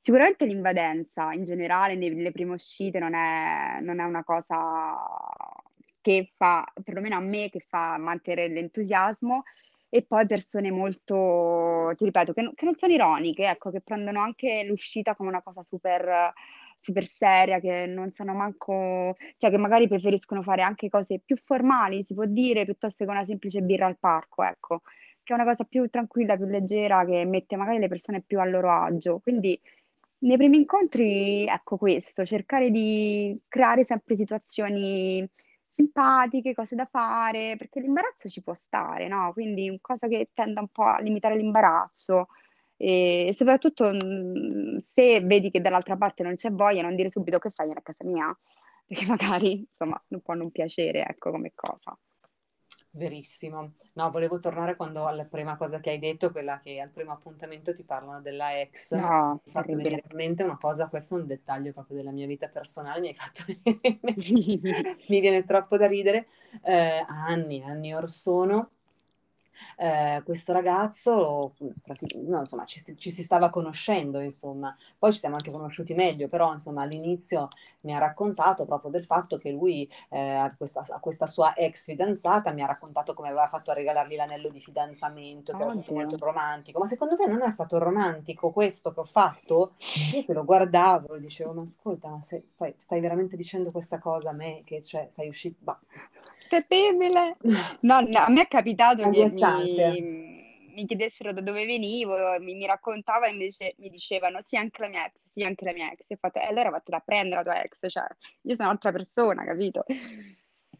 Sicuramente 0.00 0.46
l'invadenza 0.46 1.30
in 1.32 1.44
generale 1.44 1.94
nelle 1.94 2.32
prime 2.32 2.54
uscite 2.54 2.98
non 2.98 3.12
è, 3.12 3.80
non 3.82 4.00
è 4.00 4.04
una 4.04 4.24
cosa 4.24 4.96
che 6.00 6.32
fa, 6.34 6.64
perlomeno 6.82 7.16
a 7.16 7.20
me, 7.20 7.50
che 7.50 7.60
fa 7.68 7.98
mantenere 7.98 8.48
l'entusiasmo 8.48 9.42
e 9.90 10.02
poi 10.04 10.24
persone 10.24 10.70
molto, 10.70 11.92
ti 11.98 12.06
ripeto, 12.06 12.32
che, 12.32 12.50
che 12.54 12.64
non 12.64 12.76
sono 12.76 12.94
ironiche, 12.94 13.46
ecco, 13.46 13.70
che 13.70 13.82
prendono 13.82 14.22
anche 14.22 14.64
l'uscita 14.66 15.14
come 15.14 15.28
una 15.28 15.42
cosa 15.42 15.62
super, 15.62 16.32
super 16.78 17.06
seria, 17.06 17.60
che 17.60 17.84
non 17.84 18.10
sanno 18.10 18.32
manco, 18.32 19.16
cioè 19.36 19.50
che 19.50 19.58
magari 19.58 19.86
preferiscono 19.86 20.42
fare 20.42 20.62
anche 20.62 20.88
cose 20.88 21.20
più 21.22 21.36
formali, 21.36 22.04
si 22.04 22.14
può 22.14 22.24
dire, 22.24 22.64
piuttosto 22.64 23.04
che 23.04 23.10
una 23.10 23.26
semplice 23.26 23.60
birra 23.60 23.84
al 23.84 23.98
parco, 23.98 24.42
ecco 24.42 24.80
che 25.22 25.32
è 25.32 25.36
una 25.36 25.44
cosa 25.44 25.64
più 25.64 25.88
tranquilla, 25.88 26.36
più 26.36 26.46
leggera, 26.46 27.04
che 27.04 27.24
mette 27.24 27.56
magari 27.56 27.78
le 27.78 27.88
persone 27.88 28.22
più 28.22 28.40
a 28.40 28.44
loro 28.44 28.70
agio. 28.70 29.20
Quindi 29.20 29.58
nei 30.20 30.36
primi 30.36 30.58
incontri, 30.58 31.44
ecco 31.46 31.76
questo, 31.76 32.24
cercare 32.24 32.70
di 32.70 33.38
creare 33.48 33.84
sempre 33.84 34.14
situazioni 34.14 35.28
simpatiche, 35.74 36.54
cose 36.54 36.74
da 36.76 36.86
fare, 36.86 37.56
perché 37.56 37.80
l'imbarazzo 37.80 38.28
ci 38.28 38.42
può 38.42 38.54
stare, 38.54 39.08
no? 39.08 39.32
Quindi 39.32 39.78
cosa 39.80 40.06
che 40.08 40.30
tenda 40.34 40.60
un 40.60 40.68
po' 40.68 40.84
a 40.84 41.00
limitare 41.00 41.36
l'imbarazzo. 41.36 42.28
E 42.76 43.32
soprattutto 43.34 43.92
mh, 43.92 44.84
se 44.94 45.20
vedi 45.22 45.50
che 45.50 45.60
dall'altra 45.60 45.96
parte 45.96 46.22
non 46.22 46.34
c'è 46.34 46.50
voglia, 46.50 46.82
non 46.82 46.96
dire 46.96 47.10
subito 47.10 47.38
che 47.38 47.50
fai 47.50 47.70
a 47.70 47.80
casa 47.82 48.04
mia, 48.04 48.36
perché 48.86 49.06
magari 49.06 49.58
insomma 49.60 50.00
non 50.08 50.20
può 50.20 50.34
non 50.34 50.50
piacere, 50.50 51.04
ecco 51.06 51.30
come 51.30 51.52
cosa. 51.54 51.96
Verissimo. 52.94 53.72
No, 53.94 54.10
volevo 54.10 54.38
tornare 54.38 54.76
quando 54.76 55.06
alla 55.06 55.24
prima 55.24 55.56
cosa 55.56 55.80
che 55.80 55.90
hai 55.90 55.98
detto, 55.98 56.30
quella 56.30 56.60
che 56.60 56.78
al 56.78 56.90
primo 56.90 57.12
appuntamento 57.12 57.72
ti 57.72 57.84
parlano 57.84 58.20
della 58.20 58.60
ex. 58.60 58.92
No, 58.92 59.32
Mi 59.32 59.40
hai 59.46 59.50
fatto 59.50 59.76
venire 59.76 60.02
in 60.10 60.16
mente 60.16 60.42
una 60.42 60.58
cosa, 60.58 60.88
questo 60.88 61.16
è 61.16 61.20
un 61.20 61.26
dettaglio 61.26 61.72
proprio 61.72 61.96
della 61.96 62.10
mia 62.10 62.26
vita 62.26 62.48
personale, 62.48 63.00
mi 63.00 63.08
hai 63.08 63.14
fatto 63.14 63.44
venire 63.46 63.80
in 63.82 63.98
mente, 64.02 64.96
mi 65.08 65.20
viene 65.20 65.44
troppo 65.44 65.78
da 65.78 65.86
ridere. 65.86 66.26
Eh, 66.62 67.04
anni, 67.08 67.62
anni 67.62 67.94
or 67.94 68.10
sono, 68.10 68.70
eh, 69.76 70.22
questo 70.24 70.52
ragazzo, 70.52 71.54
no, 72.28 72.40
insomma, 72.40 72.64
ci 72.64 72.80
si, 72.80 72.96
ci 72.96 73.10
si 73.10 73.22
stava 73.22 73.50
conoscendo, 73.50 74.20
insomma, 74.20 74.76
poi 74.98 75.12
ci 75.12 75.18
siamo 75.18 75.36
anche 75.36 75.50
conosciuti 75.50 75.94
meglio, 75.94 76.28
però 76.28 76.52
insomma 76.52 76.82
all'inizio 76.82 77.48
mi 77.80 77.94
ha 77.94 77.98
raccontato 77.98 78.64
proprio 78.64 78.90
del 78.90 79.04
fatto 79.04 79.38
che 79.38 79.50
lui 79.50 79.88
eh, 80.10 80.34
a 80.34 80.54
questa, 80.56 80.84
a 80.88 80.98
questa 81.00 81.26
sua 81.26 81.54
ex 81.54 81.84
fidanzata 81.84 82.52
mi 82.52 82.62
ha 82.62 82.66
raccontato 82.66 83.14
come 83.14 83.28
aveva 83.28 83.48
fatto 83.48 83.70
a 83.70 83.74
regalargli 83.74 84.16
l'anello 84.16 84.48
di 84.48 84.60
fidanzamento, 84.60 85.52
che 85.56 85.62
era 85.62 85.70
stato 85.70 85.92
molto 85.92 86.16
romantico, 86.24 86.78
ma 86.78 86.86
secondo 86.86 87.16
te 87.16 87.26
non 87.26 87.42
è 87.42 87.50
stato 87.50 87.78
romantico 87.78 88.50
questo 88.50 88.92
che 88.92 89.00
ho 89.00 89.04
fatto? 89.04 89.74
Io 90.14 90.24
che 90.24 90.32
lo 90.32 90.44
guardavo 90.44 91.14
e 91.14 91.20
dicevo, 91.20 91.52
ma 91.52 91.62
ascolta, 91.62 92.08
ma 92.08 92.22
se- 92.22 92.44
stai, 92.46 92.74
stai 92.76 93.00
veramente 93.00 93.36
dicendo 93.36 93.70
questa 93.70 93.98
cosa 93.98 94.30
a 94.30 94.32
me, 94.32 94.62
che 94.64 94.82
cioè, 94.82 95.06
sei 95.10 95.28
uscito... 95.28 95.56
Bah. 95.60 95.78
Terribile. 96.52 97.36
No, 97.82 98.00
no, 98.00 98.18
a 98.18 98.30
me 98.30 98.42
è 98.42 98.48
capitato 98.48 99.08
che 99.10 99.28
mi, 99.28 100.70
mi 100.74 100.84
chiedessero 100.84 101.32
da 101.32 101.40
dove 101.40 101.64
venivo, 101.64 102.14
mi, 102.38 102.54
mi 102.54 102.66
raccontava 102.66 103.26
invece 103.26 103.74
mi 103.78 103.88
dicevano 103.88 104.40
sì, 104.42 104.56
anche 104.56 104.82
la 104.82 104.88
mia 104.88 105.06
ex, 105.06 105.14
sì, 105.32 105.42
anche 105.42 105.64
la 105.64 105.72
mia 105.72 105.90
ex. 105.90 106.10
E 106.10 106.14
ho 106.14 106.18
fatto, 106.20 106.38
e 106.38 106.44
allora 106.44 106.70
vattene 106.70 106.98
a 106.98 107.02
prendere 107.04 107.42
la 107.42 107.52
tua 107.52 107.62
ex, 107.62 107.86
cioè, 107.88 108.04
io 108.42 108.54
sono 108.54 108.68
un'altra 108.68 108.92
persona, 108.92 109.44
capito? 109.44 109.84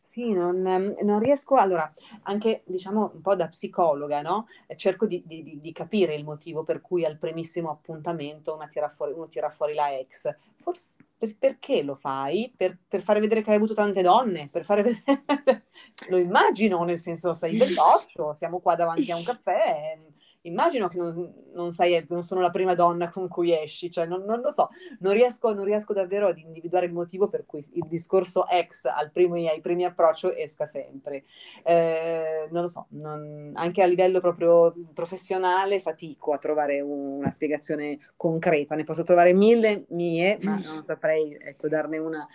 Sì, 0.05 0.33
non, 0.33 0.67
ehm, 0.67 0.97
non 1.03 1.21
riesco, 1.21 1.55
allora, 1.55 1.91
anche 2.25 2.65
diciamo 2.67 3.13
un 3.15 3.21
po' 3.21 3.37
da 3.37 3.47
psicologa, 3.49 4.21
no? 4.21 4.47
Eh, 4.67 4.77
Cerco 4.77 5.07
di, 5.07 5.23
di- 5.25 5.61
di- 5.61 5.73
capire 5.73 6.15
il 6.17 6.25
motivo 6.25 6.65
per 6.65 6.81
cui 6.81 7.05
al 7.05 7.19
primissimo 7.19 7.71
appuntamento 7.71 8.59
tira 8.69 8.89
fuori, 8.89 9.13
uno 9.13 9.29
tira 9.29 9.49
fuori 9.49 9.75
la 9.75 9.97
ex. 9.97 10.29
Forse 10.59 10.97
per- 11.17 11.37
perché 11.39 11.83
lo 11.83 11.95
fai? 11.95 12.53
Per, 12.55 12.77
per 12.89 13.03
fare 13.03 13.21
vedere 13.21 13.43
che 13.43 13.51
hai 13.51 13.57
avuto 13.57 13.75
tante 13.75 14.03
donne? 14.03 14.49
Per 14.51 14.65
fare 14.65 14.83
vedere... 14.83 15.23
Lo 16.09 16.19
immagino, 16.19 16.83
nel 16.83 16.99
senso 16.99 17.33
sei 17.33 17.55
belloccio, 17.57 18.35
siamo 18.35 18.59
qua 18.61 18.75
davanti 18.75 19.13
a 19.13 19.17
un 19.17 19.23
caffè, 19.23 19.95
ehm, 19.97 20.13
immagino 20.43 20.89
che 20.89 20.97
non, 20.99 21.33
non 21.53 21.73
sei, 21.73 22.05
non 22.09 22.23
sono 22.23 22.41
la 22.41 22.51
prima 22.51 22.75
donna 22.75 23.11
con 23.11 23.29
cui 23.29 23.53
esci, 23.57 23.91
cioè 23.91 24.07
non, 24.07 24.25
non 24.25 24.41
lo 24.41 24.51
so, 24.51 24.71
non 25.01 25.13
riesco, 25.13 25.53
non 25.53 25.65
riesco 25.65 25.93
davvero 25.93 26.29
ad 26.29 26.39
individuare 26.39 26.87
il 26.87 26.93
motivo 26.93 27.29
per 27.29 27.45
cui 27.47 27.65
il 27.75 27.87
discorso 27.87 28.49
ex 28.49 28.85
al 28.85 29.11
primo, 29.11 29.35
ai 29.35 29.61
primi 29.61 29.85
approccio 29.85 30.35
esca 30.35 30.67
sempre. 30.67 31.25
Eh, 31.65 32.49
non 32.51 32.63
lo 32.63 32.69
so, 32.69 32.87
non- 32.91 33.53
anche 33.55 33.83
a 33.83 33.87
livello 33.87 34.21
proprio 34.21 34.75
professionale 34.93 35.81
fatico 35.81 36.33
a 36.33 36.39
trovare 36.39 36.81
una 36.81 37.31
spiegazione 37.31 37.99
concreta. 38.17 38.75
Ne 38.75 38.85
posso 38.85 39.03
trovare 39.03 39.33
mille 39.33 39.85
mie, 39.91 40.39
ma 40.43 40.59
non 40.59 40.83
saprei 40.83 41.37
ecco, 41.41 41.69
darne 41.69 41.99
una, 41.99 42.27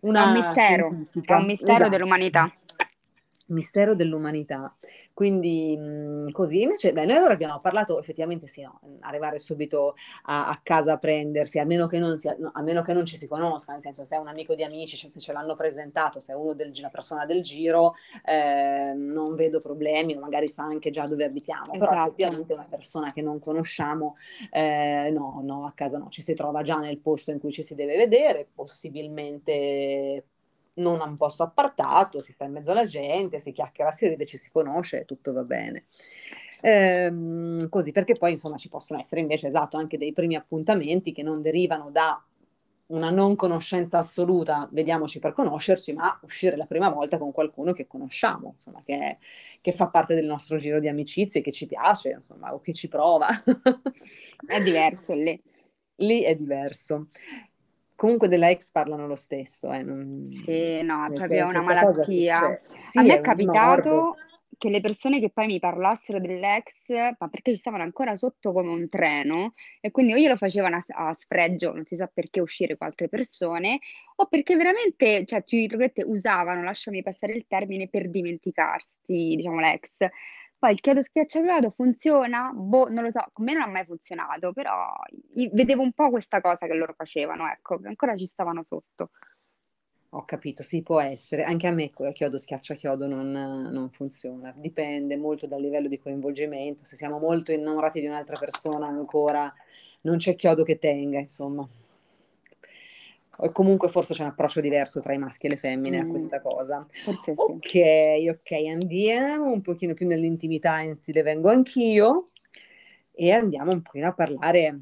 È 0.00 0.06
un 0.06 0.10
una 0.10 0.32
mistero, 0.32 0.88
è 1.24 1.32
un 1.34 1.44
mistero 1.44 1.72
Esatto. 1.72 1.90
dell'umanità. 1.90 2.52
Mistero 3.48 3.94
dell'umanità. 3.94 4.74
Quindi 5.14 5.76
mh, 5.76 6.30
così 6.32 6.62
invece, 6.62 6.92
beh, 6.92 7.06
noi 7.06 7.16
ora 7.18 7.32
abbiamo 7.32 7.60
parlato 7.60 7.98
effettivamente 7.98 8.46
sì, 8.46 8.62
no, 8.62 8.80
arrivare 9.00 9.38
subito 9.38 9.94
a, 10.24 10.48
a 10.48 10.60
casa 10.62 10.92
a 10.94 10.98
prendersi, 10.98 11.58
a 11.58 11.64
meno 11.64 11.86
che 11.86 11.98
non 11.98 12.18
sia, 12.18 12.36
no, 12.38 12.50
a 12.52 12.62
meno 12.62 12.82
che 12.82 12.92
non 12.92 13.06
ci 13.06 13.16
si 13.16 13.26
conosca, 13.26 13.72
nel 13.72 13.80
senso 13.80 14.04
se 14.04 14.16
è 14.16 14.18
un 14.18 14.28
amico 14.28 14.54
di 14.54 14.62
amici, 14.64 14.96
cioè, 14.96 15.10
se 15.10 15.18
ce 15.20 15.32
l'hanno 15.32 15.56
presentato, 15.56 16.20
se 16.20 16.32
è 16.32 16.36
uno 16.36 16.52
del, 16.54 16.72
una 16.78 16.90
persona 16.90 17.24
del 17.26 17.42
giro, 17.42 17.94
eh, 18.24 18.92
non 18.94 19.34
vedo 19.34 19.60
problemi, 19.60 20.14
o 20.14 20.20
magari 20.20 20.48
sa 20.48 20.64
anche 20.64 20.90
già 20.90 21.06
dove 21.06 21.24
abitiamo, 21.24 21.76
però 21.76 21.92
Esatto. 21.92 22.08
effettivamente 22.12 22.52
una 22.52 22.66
persona 22.68 23.12
che 23.12 23.22
non 23.22 23.38
conosciamo, 23.38 24.16
eh, 24.50 25.10
no, 25.12 25.40
no, 25.42 25.66
a 25.66 25.72
casa 25.74 25.98
no, 25.98 26.08
ci 26.10 26.22
si 26.22 26.34
trova 26.34 26.62
già 26.62 26.76
nel 26.78 26.98
posto 26.98 27.30
in 27.30 27.38
cui 27.40 27.52
ci 27.52 27.62
si 27.62 27.74
deve 27.74 27.96
vedere, 27.96 28.46
possibilmente 28.54 30.24
non 30.78 31.00
a 31.00 31.04
un 31.04 31.16
posto 31.16 31.42
appartato, 31.42 32.20
si 32.20 32.32
sta 32.32 32.44
in 32.44 32.52
mezzo 32.52 32.70
alla 32.70 32.84
gente, 32.84 33.38
si 33.38 33.52
chiacchiera, 33.52 33.90
si 33.90 34.08
ride, 34.08 34.26
ci 34.26 34.38
si 34.38 34.50
conosce, 34.50 35.04
tutto 35.04 35.32
va 35.32 35.42
bene. 35.42 35.86
Ehm, 36.60 37.68
così, 37.68 37.92
perché 37.92 38.14
poi 38.16 38.32
insomma 38.32 38.56
ci 38.56 38.68
possono 38.68 39.00
essere 39.00 39.20
invece 39.20 39.46
esatto 39.48 39.76
anche 39.76 39.96
dei 39.98 40.12
primi 40.12 40.34
appuntamenti 40.34 41.12
che 41.12 41.22
non 41.22 41.40
derivano 41.40 41.90
da 41.90 42.20
una 42.88 43.10
non 43.10 43.36
conoscenza 43.36 43.98
assoluta, 43.98 44.66
vediamoci 44.72 45.18
per 45.18 45.32
conoscerci, 45.32 45.92
ma 45.92 46.18
uscire 46.22 46.56
la 46.56 46.64
prima 46.64 46.88
volta 46.88 47.18
con 47.18 47.32
qualcuno 47.32 47.72
che 47.72 47.86
conosciamo, 47.86 48.52
insomma, 48.54 48.82
che, 48.84 49.18
che 49.60 49.72
fa 49.72 49.88
parte 49.88 50.14
del 50.14 50.24
nostro 50.24 50.56
giro 50.56 50.80
di 50.80 50.88
amicizie, 50.88 51.42
che 51.42 51.52
ci 51.52 51.66
piace, 51.66 52.10
insomma, 52.10 52.54
o 52.54 52.60
che 52.60 52.72
ci 52.72 52.88
prova. 52.88 53.28
È 54.46 54.62
diverso 54.62 55.12
lì. 55.12 55.38
Lì 56.00 56.22
è 56.22 56.34
diverso. 56.36 57.08
Comunque 57.98 58.28
della 58.28 58.48
ex 58.48 58.70
parlano 58.70 59.08
lo 59.08 59.16
stesso, 59.16 59.72
eh, 59.72 59.82
non- 59.82 60.28
Sì, 60.30 60.82
no, 60.82 61.06
è 61.06 61.08
perché 61.08 61.16
proprio 61.16 61.46
una 61.48 61.62
malattia. 61.64 62.60
Sì, 62.68 62.98
A 63.00 63.02
me 63.02 63.14
è 63.14 63.16
è 63.16 63.20
capitato 63.20 63.88
morbo. 63.90 64.16
che 64.56 64.70
le 64.70 64.80
persone 64.80 65.18
che 65.18 65.30
poi 65.30 65.46
mi 65.46 65.58
parlassero 65.58 66.20
dell'ex, 66.20 66.72
ma 67.18 67.26
perché 67.28 67.50
ci 67.50 67.56
stavano 67.58 67.82
ancora 67.82 68.14
sotto 68.14 68.52
come 68.52 68.70
un 68.70 68.88
treno, 68.88 69.54
e 69.80 69.90
quindi 69.90 70.12
o 70.12 70.16
glielo 70.16 70.36
facevano 70.36 70.76
a, 70.76 71.08
a 71.08 71.16
sfregio, 71.18 71.72
non 71.74 71.84
si 71.86 71.96
sa 71.96 72.06
perché 72.06 72.40
uscire 72.40 72.76
con 72.76 72.86
altre 72.86 73.08
persone, 73.08 73.80
o 74.14 74.26
perché 74.26 74.54
veramente, 74.54 75.24
cioè, 75.24 75.42
usavano, 76.04 76.62
lasciami 76.62 77.02
passare 77.02 77.32
il 77.32 77.46
termine, 77.48 77.88
per 77.88 78.08
dimenticarsi, 78.08 79.34
diciamo, 79.34 79.58
l'ex. 79.58 79.90
Poi 80.58 80.72
il 80.72 80.80
chiodo 80.80 81.02
schiaccia 81.04 81.40
chiodo 81.40 81.70
funziona? 81.70 82.50
Boh, 82.52 82.88
non 82.88 83.04
lo 83.04 83.10
so, 83.12 83.24
con 83.32 83.44
me 83.44 83.52
non 83.52 83.62
ha 83.62 83.68
mai 83.68 83.84
funzionato, 83.84 84.52
però 84.52 84.92
vedevo 85.52 85.82
un 85.82 85.92
po' 85.92 86.10
questa 86.10 86.40
cosa 86.40 86.66
che 86.66 86.74
loro 86.74 86.94
facevano, 86.94 87.48
ecco, 87.48 87.78
che 87.78 87.86
ancora 87.86 88.16
ci 88.16 88.24
stavano 88.24 88.64
sotto. 88.64 89.10
Ho 90.12 90.24
capito, 90.24 90.62
sì, 90.62 90.82
può 90.82 91.00
essere. 91.00 91.44
Anche 91.44 91.66
a 91.66 91.70
me 91.70 91.90
chiodo 92.12 92.38
schiaccia 92.38 92.74
chiodo 92.74 93.06
non, 93.06 93.30
non 93.30 93.90
funziona. 93.90 94.52
Dipende 94.56 95.16
molto 95.16 95.46
dal 95.46 95.60
livello 95.60 95.86
di 95.86 95.98
coinvolgimento. 95.98 96.84
Se 96.84 96.96
siamo 96.96 97.18
molto 97.18 97.52
innamorati 97.52 98.00
di 98.00 98.06
un'altra 98.06 98.38
persona 98.38 98.86
ancora, 98.86 99.52
non 100.02 100.16
c'è 100.16 100.34
chiodo 100.34 100.64
che 100.64 100.78
tenga, 100.78 101.18
insomma. 101.18 101.68
O 103.40 103.52
comunque 103.52 103.88
forse 103.88 104.14
c'è 104.14 104.22
un 104.22 104.30
approccio 104.30 104.60
diverso 104.60 105.00
tra 105.00 105.14
i 105.14 105.18
maschi 105.18 105.46
e 105.46 105.50
le 105.50 105.56
femmine 105.56 106.00
a 106.00 106.04
Mm, 106.04 106.10
questa 106.10 106.40
cosa. 106.40 106.84
forse 107.04 107.34
sì. 107.34 107.34
Ok, 107.36 108.28
ok, 108.30 108.50
andiamo 108.68 109.52
un 109.52 109.60
pochino 109.62 109.94
più 109.94 110.06
nell'intimità 110.06 110.80
in 110.80 110.96
stile 110.96 111.22
vengo 111.22 111.48
anch'io 111.48 112.30
e 113.12 113.30
andiamo 113.32 113.70
un 113.72 113.82
pochino 113.82 114.08
a 114.08 114.12
parlare 114.12 114.80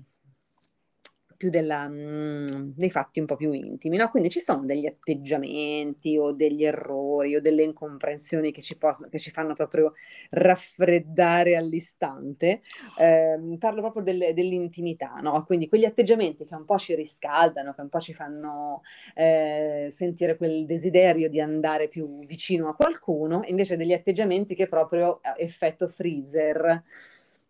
più 1.37 1.51
della, 1.51 1.89
mm, 1.89 2.47
dei 2.75 2.91
fatti 2.91 3.21
un 3.21 3.27
po' 3.27 3.37
più 3.37 3.53
intimi, 3.53 3.97
no? 3.97 4.09
Quindi 4.11 4.29
ci 4.31 4.41
sono 4.41 4.65
degli 4.65 4.87
atteggiamenti 4.87 6.17
o 6.17 6.33
degli 6.33 6.65
errori 6.65 7.37
o 7.37 7.41
delle 7.41 7.63
incomprensioni 7.63 8.53
che 8.53 8.63
ci, 8.63 8.77
possono, 8.77 9.09
che 9.09 9.19
ci 9.19 9.31
fanno 9.31 9.55
proprio 9.55 9.93
raffreddare 10.31 11.57
all'istante. 11.57 12.61
Ehm, 12.99 13.57
parlo 13.59 13.81
proprio 13.81 14.03
delle- 14.03 14.35
dell'intimità, 14.35 15.15
no? 15.23 15.45
Quindi 15.45 15.69
quegli 15.69 15.85
atteggiamenti 15.85 16.45
che 16.45 16.55
un 16.55 16.65
po' 16.65 16.79
ci 16.79 16.95
riscaldano, 16.95 17.75
che 17.75 17.81
un 17.81 17.89
po' 17.89 18.01
ci 18.01 18.15
fanno 18.15 18.83
eh, 19.15 19.89
sentire 19.91 20.37
quel 20.37 20.67
desiderio 20.67 21.29
di 21.29 21.41
andare 21.41 21.89
più 21.89 22.25
vicino 22.27 22.69
a 22.69 22.75
qualcuno, 22.75 23.43
invece 23.47 23.77
degli 23.77 23.93
atteggiamenti 23.93 24.55
che 24.55 24.69
proprio 24.69 25.21
eh, 25.23 25.43
effetto 25.45 25.89
freezer. 25.89 26.83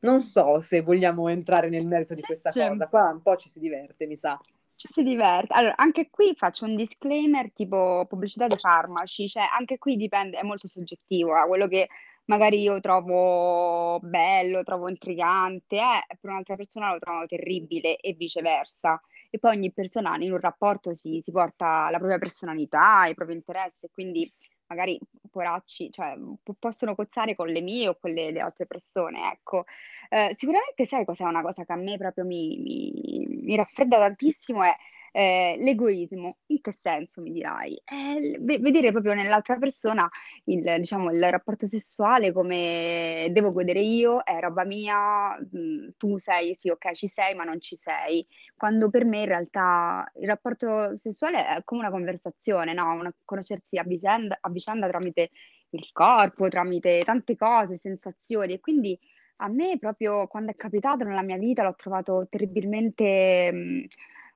Non 0.07 0.21
so 0.21 0.61
se 0.61 0.83
vogliamo 0.83 1.29
entrare 1.29 1.69
nel 1.69 1.85
merito 1.85 2.15
di 2.15 2.21
Sì, 2.21 2.27
questa 2.27 2.51
sì. 2.51 2.61
cosa, 2.61 2.87
qua 2.87 3.11
un 3.11 3.23
po' 3.23 3.37
ci 3.37 3.49
si 3.49 3.59
diverte, 3.59 4.07
mi 4.07 4.17
sa. 4.17 4.39
Ci 4.77 4.89
si 4.93 5.03
diverte. 5.03 5.53
Allora, 5.55 5.75
anche 5.77 6.11
qui 6.11 6.35
faccio 6.37 6.65
un 6.65 6.77
disclaimer 6.77 7.51
tipo 7.53 8.05
pubblicità 8.09 8.47
di 8.47 8.57
farmaci, 8.59 9.27
cioè 9.29 9.45
anche 9.51 9.79
qui 9.79 9.97
dipende, 9.97 10.39
è 10.39 10.43
molto 10.43 10.69
soggettivo, 10.69 11.37
eh, 11.37 11.47
quello 11.49 11.67
che 11.67 11.89
magari 12.27 12.61
io 12.61 12.79
trovo 12.81 13.99
bello, 14.01 14.63
trovo 14.63 14.89
intrigante, 14.89 15.77
eh, 15.77 16.17
per 16.21 16.31
un'altra 16.31 16.57
persona 16.57 16.93
lo 16.93 16.99
trovo 16.99 17.27
terribile 17.27 17.97
e 17.97 18.13
viceversa. 18.13 19.01
E 19.31 19.39
poi 19.39 19.57
ogni 19.57 19.73
persona 19.73 20.15
in 20.21 20.33
un 20.33 20.41
rapporto 20.41 20.95
si, 20.95 21.21
si 21.23 21.33
porta 21.33 21.89
la 21.91 21.99
propria 21.99 22.19
personalità, 22.19 23.07
i 23.07 23.15
propri 23.15 23.35
interessi, 23.35 23.87
e 23.87 23.91
quindi 23.93 24.31
magari 24.69 24.99
poracci, 25.31 25.91
cioè, 25.91 26.17
po- 26.43 26.57
possono 26.59 26.95
cozzare 26.95 27.35
con 27.35 27.49
le 27.49 27.61
mie 27.61 27.89
o 27.89 27.99
con 27.99 28.11
le, 28.11 28.31
le 28.31 28.41
altre 28.41 28.67
persone, 28.67 29.31
ecco. 29.33 29.65
Eh, 30.09 30.35
sicuramente 30.39 30.87
sai 30.87 31.05
cos'è 31.05 31.25
una 31.25 31.43
cosa 31.43 31.65
che 31.65 31.73
a 31.73 31.77
me 31.77 31.97
proprio 31.97 32.25
mi, 32.25 32.59
mi- 32.59 33.27
mi 33.43 33.57
raffredda 33.57 33.99
tantissimo 33.99 34.63
è 34.63 34.75
Eh, 35.19 35.57
l'egoismo, 35.61 36.37
in 36.49 36.61
che 36.61 36.73
senso 36.73 37.23
mi 37.23 37.33
dirai? 37.33 37.81
Eh, 37.87 38.37
vedere 38.39 38.93
proprio 38.93 39.15
nell'altra 39.15 39.57
persona 39.57 40.07
il, 40.45 40.63
diciamo, 40.79 41.11
il 41.11 41.31
rapporto 41.31 41.67
sessuale 41.67 42.33
come 42.33 43.29
devo 43.31 43.51
godere 43.51 43.81
io, 43.81 44.23
è 44.23 44.39
roba 44.41 44.65
mia, 44.67 45.35
mm, 45.39 45.89
tu 45.97 46.19
sei, 46.19 46.55
sì, 46.59 46.69
ok, 46.69 46.93
ci 46.93 47.09
sei, 47.09 47.35
ma 47.35 47.45
non 47.45 47.63
ci 47.63 47.77
sei. 47.77 48.27
Quando 48.55 48.91
per 48.91 49.07
me 49.07 49.21
in 49.21 49.25
realtà 49.25 50.05
il 50.21 50.27
rapporto 50.27 50.99
sessuale 50.99 51.47
è 51.47 51.65
come 51.65 51.81
una 51.81 51.91
conversazione, 51.91 52.75
no? 52.75 52.93
Una, 52.93 53.15
conoscersi 53.25 53.79
a 53.79 53.85
vicenda, 53.85 54.37
a 54.39 54.51
vicenda 54.51 54.87
tramite 54.87 55.31
il 55.71 55.89
corpo, 55.93 56.47
tramite 56.49 57.01
tante 57.05 57.37
cose, 57.37 57.79
sensazioni 57.83 58.53
e 58.53 58.61
quindi 58.61 58.99
a 59.39 59.49
me 59.49 59.79
proprio 59.79 60.27
quando 60.27 60.51
è 60.53 60.57
capitato 60.57 61.05
nella 61.05 61.23
mia 61.23 61.37
vita 61.37 61.63
l'ho 61.63 61.75
trovato 61.75 62.27
terribilmente 62.31 63.53
mh, 63.53 63.85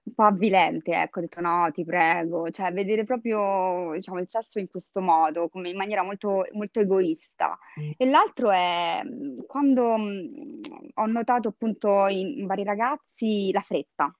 un 0.02 0.14
po' 0.14 0.24
avvilente, 0.24 0.92
ecco, 0.92 1.18
ho 1.18 1.22
detto 1.22 1.40
no, 1.40 1.70
ti 1.72 1.84
prego, 1.84 2.48
cioè 2.50 2.72
vedere 2.72 3.04
proprio 3.04 3.92
diciamo, 3.94 4.18
il 4.18 4.28
sesso 4.30 4.58
in 4.58 4.68
questo 4.68 5.00
modo, 5.00 5.48
come 5.48 5.68
in 5.70 5.76
maniera 5.76 6.02
molto, 6.02 6.46
molto 6.52 6.80
egoista. 6.80 7.58
E 7.96 8.06
l'altro 8.06 8.50
è 8.50 9.02
quando 9.46 9.96
mh, 9.98 10.60
ho 10.94 11.06
notato 11.06 11.48
appunto 11.48 12.06
in, 12.08 12.38
in 12.38 12.46
vari 12.46 12.64
ragazzi 12.64 13.52
la 13.52 13.60
fretta, 13.60 14.12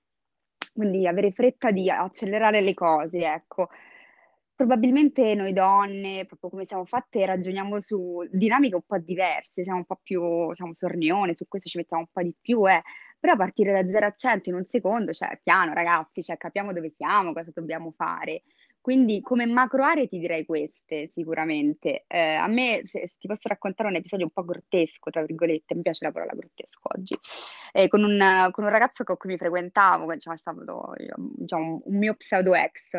quindi 0.73 1.07
avere 1.07 1.33
fretta 1.33 1.71
di 1.71 1.91
accelerare 1.91 2.61
le 2.61 2.75
cose, 2.75 3.19
ecco. 3.19 3.69
Probabilmente 4.55 5.35
noi 5.35 5.55
donne, 5.55 6.27
proprio 6.27 6.51
come 6.51 6.67
siamo 6.67 6.85
fatte, 6.85 7.25
ragioniamo 7.25 7.81
su 7.81 8.23
dinamiche 8.31 8.75
un 8.75 8.83
po' 8.87 8.99
diverse, 8.99 9.63
siamo 9.63 9.79
un 9.79 9.87
po' 9.87 9.99
più, 10.03 10.55
siamo 10.55 10.75
sornione, 10.75 11.33
su 11.33 11.49
questo 11.49 11.71
ci 11.71 11.79
mettiamo 11.79 12.03
un 12.03 12.09
po' 12.13 12.23
di 12.23 12.35
più, 12.39 12.69
eh. 12.69 12.83
Però 13.21 13.37
partire 13.37 13.73
da 13.73 13.87
0 13.87 14.07
a 14.07 14.15
100 14.17 14.49
in 14.49 14.55
un 14.57 14.65
secondo, 14.65 15.13
cioè 15.13 15.39
piano 15.43 15.75
ragazzi, 15.75 16.23
cioè 16.23 16.39
capiamo 16.39 16.73
dove 16.73 16.93
siamo, 16.97 17.33
cosa 17.35 17.51
dobbiamo 17.55 17.93
fare. 17.95 18.43
Quindi 18.81 19.21
come 19.21 19.45
macro 19.45 19.85
aree 19.85 20.09
ti 20.09 20.19
direi 20.19 20.47
queste 20.47 21.11
sicuramente. 21.13 22.05
Eh, 22.07 22.35
a 22.35 22.47
me, 22.47 22.81
se, 22.85 23.07
se, 23.09 23.17
ti 23.19 23.29
posso 23.29 23.47
raccontare 23.49 23.91
un 23.91 23.97
episodio 23.97 24.25
un 24.25 24.33
po' 24.33 24.45
grottesco, 24.45 25.11
tra 25.11 25.23
virgolette, 25.23 25.75
mi 25.75 25.83
piace 25.83 26.07
la 26.07 26.13
parola 26.13 26.33
grottesco 26.33 26.89
oggi, 26.95 27.15
eh, 27.73 27.89
con, 27.89 28.03
un, 28.03 28.49
con, 28.53 28.65
un, 28.65 28.71
ragazzo 28.71 29.05
con 29.05 29.17
cui 29.19 29.31
mi 29.33 29.37
frequentavo, 29.37 30.11
diciamo, 30.15 30.37
stato 30.39 30.95
diciamo, 31.37 31.83
un 31.85 31.99
mio 31.99 32.15
pseudo 32.15 32.55
ex, 32.55 32.91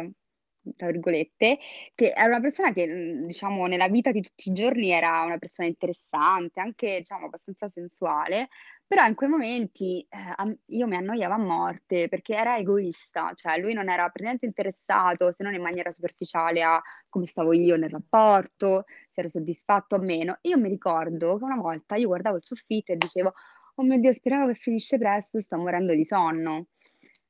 tra 0.76 0.88
virgolette, 0.88 1.58
che 1.96 2.14
era 2.16 2.28
una 2.28 2.42
persona 2.42 2.72
che, 2.74 2.86
mhmm, 2.86 3.26
diciamo, 3.26 3.66
nella 3.66 3.88
vita 3.88 4.12
di 4.12 4.22
tutti 4.22 4.50
i 4.50 4.54
giorni 4.54 4.92
era 4.92 5.24
una 5.24 5.40
persona 5.40 5.68
interessante, 5.68 6.60
anche, 6.60 6.98
diciamo, 6.98 7.26
abbastanza 7.26 7.70
sensuale, 7.70 8.50
però 8.92 9.06
in 9.06 9.16
quei 9.16 9.30
momenti 9.30 10.06
eh, 10.10 10.58
io 10.66 10.86
mi 10.86 10.98
annoiavo 10.98 11.34
a 11.34 11.38
morte 11.38 12.10
perché 12.10 12.36
era 12.36 12.58
egoista, 12.58 13.32
cioè 13.36 13.58
lui 13.58 13.74
non 13.74 13.88
era 13.90 14.10
per 14.10 14.24
niente 14.24 14.46
interessato, 14.46 15.32
se 15.32 15.46
non 15.46 15.54
in 15.54 15.62
maniera 15.62 15.92
superficiale, 15.92 16.62
a 16.62 16.82
come 17.08 17.26
stavo 17.26 17.54
io 17.54 17.78
nel 17.78 17.90
rapporto, 17.90 18.84
se 19.10 19.22
ero 19.22 19.30
soddisfatto 19.30 19.96
o 19.96 20.00
meno. 20.00 20.40
Io 20.42 20.58
mi 20.58 20.68
ricordo 20.68 21.38
che 21.38 21.44
una 21.46 21.56
volta 21.56 21.96
io 21.96 22.08
guardavo 22.08 22.36
il 22.36 22.44
soffitto 22.44 22.92
e 22.92 22.98
dicevo, 22.98 23.32
oh 23.76 23.84
mio 23.84 23.98
Dio, 23.98 24.12
speravo 24.12 24.48
che 24.48 24.56
finisce 24.56 24.98
presto, 24.98 25.40
sto 25.40 25.56
morendo 25.56 25.94
di 25.94 26.04
sonno. 26.04 26.66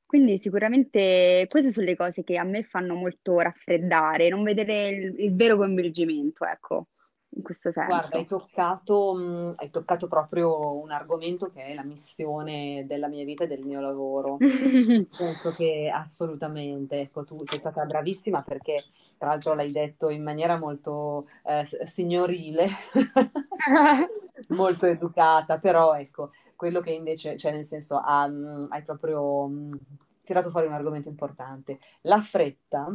Quindi 0.04 0.40
sicuramente 0.40 1.46
queste 1.48 1.70
sono 1.70 1.86
le 1.86 1.94
cose 1.94 2.24
che 2.24 2.38
a 2.38 2.44
me 2.44 2.64
fanno 2.64 2.96
molto 2.96 3.38
raffreddare, 3.38 4.28
non 4.30 4.42
vedere 4.42 4.88
il, 4.88 5.14
il 5.16 5.36
vero 5.36 5.56
coinvolgimento, 5.56 6.44
ecco, 6.44 6.88
in 7.34 7.42
questo 7.42 7.72
senso. 7.72 7.88
Guarda, 7.88 8.16
hai 8.16 8.26
toccato, 8.26 9.14
mh, 9.14 9.54
hai 9.56 9.70
toccato 9.70 10.08
proprio 10.08 10.78
un 10.80 10.90
argomento 10.90 11.50
che 11.50 11.64
è 11.64 11.74
la 11.74 11.84
missione 11.84 12.84
della 12.86 13.08
mia 13.08 13.24
vita 13.24 13.44
e 13.44 13.46
del 13.46 13.64
mio 13.64 13.80
lavoro. 13.80 14.36
Nel 14.38 15.06
senso 15.10 15.52
che 15.52 15.90
assolutamente, 15.92 17.00
ecco, 17.00 17.24
tu 17.24 17.40
sei 17.44 17.58
stata 17.58 17.84
bravissima 17.84 18.42
perché 18.42 18.82
tra 19.16 19.28
l'altro 19.28 19.54
l'hai 19.54 19.72
detto 19.72 20.10
in 20.10 20.22
maniera 20.22 20.58
molto 20.58 21.26
eh, 21.44 21.66
signorile, 21.86 22.68
molto 24.48 24.86
educata, 24.86 25.58
però 25.58 25.94
ecco, 25.94 26.30
quello 26.56 26.80
che 26.80 26.92
invece, 26.92 27.36
cioè 27.36 27.52
nel 27.52 27.64
senso, 27.64 27.96
ha, 27.96 28.22
hai 28.22 28.82
proprio 28.84 29.46
mh, 29.46 29.78
tirato 30.22 30.50
fuori 30.50 30.66
un 30.66 30.74
argomento 30.74 31.08
importante. 31.08 31.78
La 32.02 32.20
fretta 32.20 32.94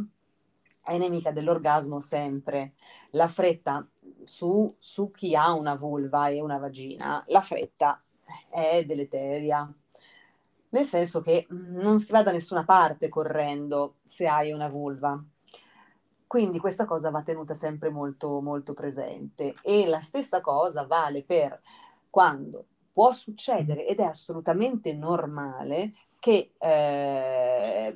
è 0.88 0.96
nemica 0.96 1.32
dell'orgasmo 1.32 2.00
sempre. 2.00 2.72
La 3.10 3.28
fretta 3.28 3.86
su, 4.28 4.74
su 4.78 5.10
chi 5.10 5.34
ha 5.34 5.52
una 5.52 5.74
vulva 5.74 6.28
e 6.28 6.42
una 6.42 6.58
vagina, 6.58 7.24
la 7.28 7.40
fretta 7.40 8.02
è 8.50 8.84
deleteria. 8.84 9.72
Nel 10.70 10.84
senso 10.84 11.22
che 11.22 11.46
non 11.48 11.98
si 11.98 12.12
va 12.12 12.22
da 12.22 12.30
nessuna 12.30 12.62
parte 12.64 13.08
correndo 13.08 13.96
se 14.04 14.26
hai 14.26 14.52
una 14.52 14.68
vulva. 14.68 15.18
Quindi 16.26 16.58
questa 16.58 16.84
cosa 16.84 17.10
va 17.10 17.22
tenuta 17.22 17.54
sempre 17.54 17.88
molto, 17.88 18.42
molto 18.42 18.74
presente. 18.74 19.54
E 19.62 19.86
la 19.86 20.02
stessa 20.02 20.42
cosa 20.42 20.86
vale 20.86 21.24
per 21.24 21.58
quando 22.10 22.66
può 22.92 23.12
succedere 23.12 23.86
ed 23.86 24.00
è 24.00 24.04
assolutamente 24.04 24.92
normale 24.92 25.92
che 26.18 26.52
eh, 26.58 27.94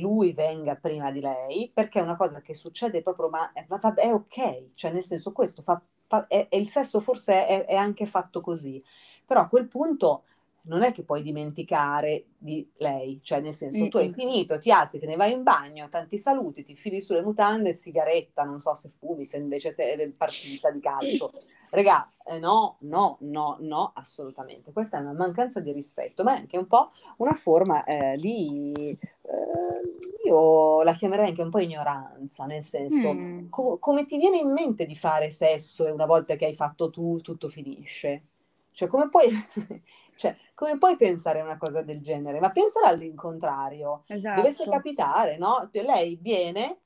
lui 0.00 0.32
venga 0.32 0.76
prima 0.76 1.10
di 1.10 1.20
lei, 1.20 1.70
perché 1.72 1.98
è 2.00 2.02
una 2.02 2.16
cosa 2.16 2.40
che 2.40 2.54
succede 2.54 3.02
proprio, 3.02 3.28
ma, 3.28 3.50
ma 3.68 3.76
vabbè, 3.76 4.02
è 4.02 4.12
ok, 4.12 4.74
cioè 4.74 4.92
nel 4.92 5.04
senso 5.04 5.32
questo 5.32 5.62
fa, 5.62 5.80
fa, 6.06 6.26
è, 6.28 6.48
è 6.48 6.56
il 6.56 6.68
sesso 6.68 7.00
forse 7.00 7.46
è, 7.46 7.64
è, 7.64 7.74
anche 7.74 8.06
fatto 8.06 8.40
così, 8.40 8.82
però 9.26 9.40
a 9.40 9.48
quel 9.48 9.66
punto 9.68 10.24
non 10.62 10.82
è 10.82 10.92
che 10.92 11.02
puoi 11.02 11.22
dimenticare 11.22 12.26
di 12.36 12.68
lei, 12.76 13.20
cioè 13.22 13.40
nel 13.40 13.54
senso 13.54 13.88
tu 13.88 13.96
hai 13.98 14.10
finito, 14.10 14.58
ti 14.58 14.70
alzi, 14.70 14.98
te 14.98 15.06
ne 15.06 15.16
vai 15.16 15.32
in 15.32 15.42
bagno, 15.42 15.88
tanti 15.88 16.18
saluti, 16.18 16.62
ti 16.62 16.76
fili 16.76 17.00
sulle 17.00 17.22
mutande, 17.22 17.74
sigaretta, 17.74 18.44
non 18.44 18.60
so 18.60 18.74
se 18.74 18.90
fumi, 18.98 19.24
se 19.24 19.38
invece 19.38 19.70
è 19.70 20.08
partita 20.08 20.70
di 20.70 20.80
calcio. 20.80 21.32
Regà, 21.70 22.10
eh, 22.26 22.38
no, 22.38 22.76
no, 22.80 23.18
no, 23.20 23.56
no, 23.60 23.92
assolutamente. 23.94 24.72
Questa 24.72 24.98
è 24.98 25.00
una 25.00 25.12
mancanza 25.12 25.60
di 25.60 25.72
rispetto, 25.72 26.22
ma 26.22 26.34
è 26.34 26.38
anche 26.38 26.58
un 26.58 26.66
po' 26.66 26.88
una 27.18 27.34
forma 27.34 27.84
eh, 27.84 28.16
di, 28.18 28.72
eh, 28.74 30.26
io 30.26 30.82
la 30.82 30.92
chiamerei 30.92 31.28
anche 31.28 31.42
un 31.42 31.50
po' 31.50 31.60
ignoranza, 31.60 32.46
nel 32.46 32.62
senso, 32.62 33.12
mm. 33.12 33.48
co- 33.48 33.78
come 33.78 34.04
ti 34.04 34.16
viene 34.16 34.38
in 34.38 34.50
mente 34.50 34.84
di 34.84 34.96
fare 34.96 35.30
sesso 35.30 35.86
e 35.86 35.90
una 35.90 36.06
volta 36.06 36.36
che 36.36 36.46
hai 36.46 36.54
fatto 36.54 36.90
tu, 36.90 37.20
tutto 37.20 37.48
finisce? 37.48 38.24
Cioè, 38.72 38.88
come 38.88 39.08
puoi, 39.08 39.28
cioè, 40.20 40.36
come 40.52 40.76
puoi 40.76 40.96
pensare 40.96 41.40
a 41.40 41.44
una 41.44 41.56
cosa 41.56 41.80
del 41.80 42.02
genere? 42.02 42.40
Ma 42.40 42.50
pensala 42.50 42.88
all'incontrario. 42.88 44.04
Esatto. 44.06 44.42
Dovesse 44.42 44.68
capitare, 44.68 45.38
no? 45.38 45.70
Lei 45.72 46.18
viene, 46.20 46.80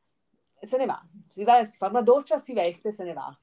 se 0.61 0.77
ne 0.77 0.87
va, 0.87 1.05
si, 1.29 1.43
va, 1.43 1.65
si 1.65 1.77
fa 1.77 1.89
una 1.89 2.01
doccia, 2.01 2.39
si 2.39 2.53
veste 2.53 2.91
e 2.91 2.93
se 2.93 3.03
ne 3.03 3.13
va. 3.13 3.37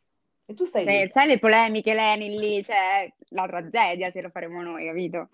E 0.46 0.54
tu 0.54 0.64
stai 0.64 0.86
Beh, 0.86 1.04
lì. 1.04 1.12
Sai 1.14 1.28
le 1.28 1.40
polemiche, 1.40 1.94
Lenin, 1.94 2.40
lì, 2.40 2.64
cioè, 2.64 3.14
la 3.32 3.46
tragedia 3.48 4.12
se 4.12 4.22
lo 4.22 4.30
faremo 4.30 4.62
noi, 4.62 4.86
capito? 4.86 5.28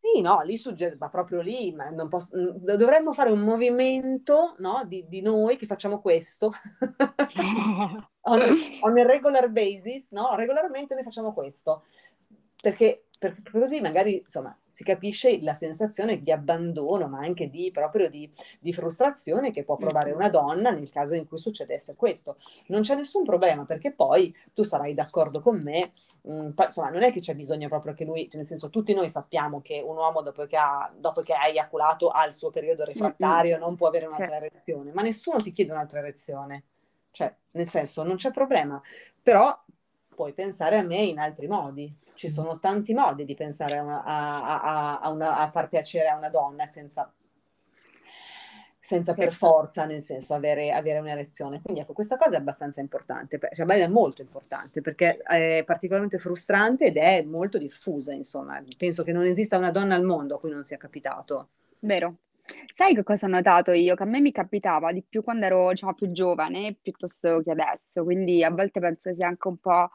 Sì, 0.00 0.22
no, 0.22 0.40
lì 0.40 0.56
suggerisce, 0.56 0.96
ma 0.98 1.10
proprio 1.10 1.42
lì, 1.42 1.70
ma 1.72 1.92
posso, 2.08 2.30
dovremmo 2.32 3.12
fare 3.12 3.30
un 3.30 3.40
movimento, 3.40 4.54
no, 4.58 4.84
di, 4.86 5.06
di 5.06 5.20
noi 5.20 5.56
che 5.58 5.66
facciamo 5.66 6.00
questo, 6.00 6.50
on, 8.22 8.40
on 8.80 8.98
a 8.98 9.02
regular 9.04 9.50
basis, 9.50 10.10
no, 10.12 10.34
regolarmente 10.34 10.94
noi 10.94 11.02
facciamo 11.04 11.34
questo 11.34 11.84
perché, 12.62 13.08
perché 13.22 13.52
così 13.52 13.80
magari 13.80 14.16
insomma, 14.16 14.56
si 14.66 14.82
capisce 14.82 15.40
la 15.42 15.54
sensazione 15.54 16.20
di 16.20 16.32
abbandono, 16.32 17.06
ma 17.06 17.20
anche 17.20 17.48
di, 17.48 17.70
proprio 17.70 18.08
di, 18.08 18.28
di, 18.58 18.72
frustrazione 18.72 19.52
che 19.52 19.62
può 19.62 19.76
provare 19.76 20.10
una 20.10 20.28
donna 20.28 20.70
nel 20.70 20.90
caso 20.90 21.14
in 21.14 21.28
cui 21.28 21.38
succedesse 21.38 21.94
questo. 21.94 22.38
Non 22.66 22.80
c'è 22.80 22.96
nessun 22.96 23.22
problema 23.22 23.64
perché 23.64 23.92
poi 23.92 24.34
tu 24.52 24.64
sarai 24.64 24.94
d'accordo 24.94 25.40
con 25.40 25.62
me, 25.62 25.92
mh, 26.22 26.34
mm, 26.34 26.50
insomma 26.64 26.90
non 26.90 27.04
è 27.04 27.12
che 27.12 27.20
c'è 27.20 27.36
bisogno 27.36 27.68
proprio 27.68 27.94
che 27.94 28.04
lui, 28.04 28.22
cioè 28.24 28.38
nel 28.38 28.46
senso 28.46 28.70
tutti 28.70 28.92
noi 28.92 29.08
sappiamo 29.08 29.60
che 29.60 29.80
un 29.80 29.96
uomo 29.96 30.20
dopo 30.22 30.44
che 30.46 30.56
ha, 30.56 30.92
dopo 30.98 31.20
che 31.20 31.32
ha 31.32 31.46
eiaculato 31.46 32.08
ha 32.08 32.26
il 32.26 32.34
suo 32.34 32.50
periodo 32.50 32.84
refrattario, 32.84 33.56
non 33.56 33.76
può 33.76 33.86
avere 33.86 34.06
un'altra 34.06 34.26
certo. 34.26 34.44
erezione, 34.46 34.90
ma 34.92 35.02
nessuno 35.02 35.40
ti 35.40 35.52
chiede 35.52 35.70
un'altra 35.70 36.00
erezione. 36.00 36.64
Cioè, 37.12 37.32
nel 37.52 37.68
senso, 37.68 38.02
non 38.02 38.16
c'è 38.16 38.32
problema, 38.32 38.82
però 39.22 39.56
puoi 40.14 40.32
pensare 40.32 40.78
a 40.78 40.82
me 40.82 41.02
in 41.02 41.18
altri 41.18 41.46
modi 41.46 41.94
ci 42.14 42.28
sono 42.28 42.58
tanti 42.58 42.94
modi 42.94 43.24
di 43.24 43.34
pensare 43.34 43.78
a, 43.78 43.82
una, 43.82 44.04
a, 44.04 45.00
a, 45.00 45.10
una, 45.10 45.38
a 45.38 45.50
far 45.50 45.68
piacere 45.68 46.08
a 46.08 46.16
una 46.16 46.28
donna 46.28 46.66
senza, 46.66 47.12
senza 48.80 49.14
per 49.14 49.32
forza, 49.32 49.84
nel 49.84 50.02
senso, 50.02 50.34
avere, 50.34 50.70
avere, 50.70 50.98
un'erezione. 50.98 51.60
Quindi 51.62 51.80
ecco, 51.80 51.92
questa 51.92 52.16
cosa 52.16 52.36
è 52.36 52.38
abbastanza 52.38 52.80
importante, 52.80 53.40
cioè 53.52 53.66
è 53.66 53.88
molto 53.88 54.22
importante 54.22 54.80
perché 54.80 55.16
è 55.18 55.62
particolarmente 55.66 56.18
frustrante 56.18 56.86
ed 56.86 56.96
è 56.96 57.22
molto 57.22 57.58
diffusa, 57.58 58.12
insomma. 58.12 58.62
Penso 58.76 59.02
che 59.02 59.12
non 59.12 59.24
esista 59.24 59.58
una 59.58 59.70
donna 59.70 59.94
al 59.94 60.04
mondo 60.04 60.36
a 60.36 60.38
cui 60.38 60.50
non 60.50 60.64
sia 60.64 60.76
capitato. 60.76 61.48
Vero. 61.80 62.16
Sai 62.74 62.94
che 62.94 63.02
cosa 63.02 63.26
ho 63.26 63.28
notato 63.28 63.72
io? 63.72 63.94
Che 63.94 64.02
a 64.02 64.06
me 64.06 64.20
mi 64.20 64.32
capitava 64.32 64.92
di 64.92 65.02
più 65.08 65.22
quando 65.22 65.46
ero 65.46 65.68
diciamo, 65.70 65.94
più 65.94 66.10
giovane 66.12 66.76
piuttosto 66.80 67.40
che 67.42 67.50
adesso, 67.52 68.02
quindi 68.04 68.42
a 68.44 68.50
volte 68.50 68.80
penso 68.80 69.14
sia 69.14 69.26
anche 69.28 69.48
un 69.48 69.58
po' 69.58 69.90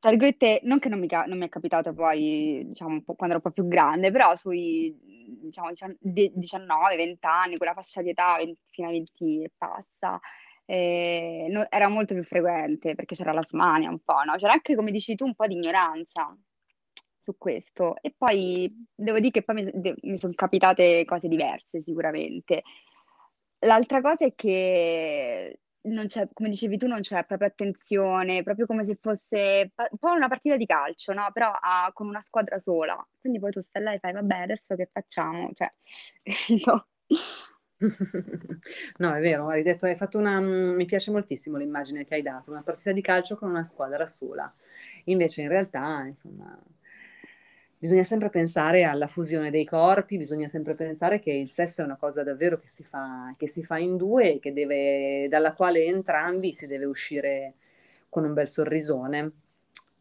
tra 0.00 0.10
virgolette, 0.10 0.60
non 0.64 0.78
che 0.78 0.88
non 0.88 1.00
mi, 1.00 1.08
non 1.26 1.38
mi 1.38 1.46
è 1.46 1.48
capitato 1.48 1.92
poi, 1.92 2.62
diciamo, 2.66 3.02
quando 3.04 3.34
ero 3.34 3.36
un 3.36 3.40
po' 3.42 3.50
più 3.50 3.66
grande, 3.66 4.12
però 4.12 4.36
sui 4.36 4.96
diciamo 5.02 5.70
19, 5.98 6.94
20 6.96 7.26
anni, 7.26 7.56
quella 7.56 7.72
fascia 7.74 8.00
di 8.02 8.10
età 8.10 8.36
20, 8.36 8.60
fino 8.70 8.88
a 8.88 8.90
20 8.92 9.42
e 9.42 9.50
passa, 9.56 10.20
eh, 10.66 11.46
no, 11.50 11.66
era 11.70 11.88
molto 11.88 12.14
più 12.14 12.22
frequente 12.24 12.94
perché 12.94 13.14
c'era 13.16 13.32
la 13.32 13.42
smania 13.48 13.90
un 13.90 13.98
po', 14.00 14.22
no? 14.24 14.36
C'era 14.36 14.52
anche, 14.52 14.76
come 14.76 14.92
dici 14.92 15.14
tu, 15.16 15.24
un 15.26 15.34
po' 15.34 15.46
di 15.48 15.54
ignoranza 15.54 16.32
su 17.28 17.36
questo. 17.36 17.96
E 18.00 18.14
poi 18.16 18.86
devo 18.94 19.18
dire 19.18 19.30
che 19.30 19.42
poi 19.42 19.56
mi, 19.56 19.94
mi 20.02 20.18
sono 20.18 20.32
capitate 20.34 21.04
cose 21.04 21.28
diverse 21.28 21.82
sicuramente. 21.82 22.62
L'altra 23.60 24.00
cosa 24.00 24.24
è 24.24 24.34
che 24.34 25.60
non 25.82 26.06
c'è, 26.06 26.28
come 26.32 26.48
dicevi 26.48 26.76
tu, 26.78 26.86
non 26.86 27.00
c'è 27.00 27.24
proprio 27.24 27.48
attenzione, 27.48 28.42
proprio 28.42 28.66
come 28.66 28.84
se 28.84 28.98
fosse 29.00 29.72
un 29.76 29.98
po' 29.98 30.12
una 30.12 30.28
partita 30.28 30.56
di 30.56 30.66
calcio, 30.66 31.12
no? 31.12 31.30
Però 31.32 31.50
ah, 31.50 31.90
con 31.92 32.06
una 32.06 32.22
squadra 32.24 32.58
sola. 32.58 32.96
Quindi 33.20 33.38
poi 33.38 33.50
tu 33.50 33.60
stai 33.62 33.82
là 33.82 33.92
e 33.92 33.98
fai, 33.98 34.12
vabbè, 34.12 34.36
adesso 34.40 34.74
che 34.76 34.88
facciamo? 34.92 35.50
Cioè, 35.54 35.72
no. 36.66 36.86
No, 38.98 39.14
è 39.14 39.20
vero, 39.20 39.48
hai 39.48 39.62
detto, 39.62 39.86
hai 39.86 39.96
fatto 39.96 40.18
una, 40.18 40.40
mi 40.40 40.84
piace 40.84 41.10
moltissimo 41.10 41.56
l'immagine 41.56 42.04
che 42.04 42.14
hai 42.16 42.22
dato, 42.22 42.50
una 42.50 42.62
partita 42.62 42.92
di 42.92 43.00
calcio 43.00 43.36
con 43.36 43.50
una 43.50 43.64
squadra 43.64 44.06
sola. 44.06 44.52
Invece 45.04 45.42
in 45.42 45.48
realtà, 45.48 46.04
insomma, 46.06 46.58
bisogna 47.78 48.02
sempre 48.02 48.28
pensare 48.28 48.82
alla 48.82 49.06
fusione 49.06 49.50
dei 49.50 49.64
corpi, 49.64 50.16
bisogna 50.16 50.48
sempre 50.48 50.74
pensare 50.74 51.20
che 51.20 51.30
il 51.30 51.48
sesso 51.48 51.80
è 51.80 51.84
una 51.84 51.96
cosa 51.96 52.22
davvero 52.24 52.58
che 52.58 52.68
si 52.68 52.82
fa, 52.82 53.32
che 53.36 53.46
si 53.48 53.64
fa 53.64 53.78
in 53.78 53.96
due 53.96 54.38
deve, 54.52 55.28
dalla 55.28 55.54
quale 55.54 55.84
entrambi 55.84 56.52
si 56.52 56.66
deve 56.66 56.84
uscire 56.84 57.54
con 58.08 58.24
un 58.24 58.34
bel 58.34 58.48
sorrisone. 58.48 59.30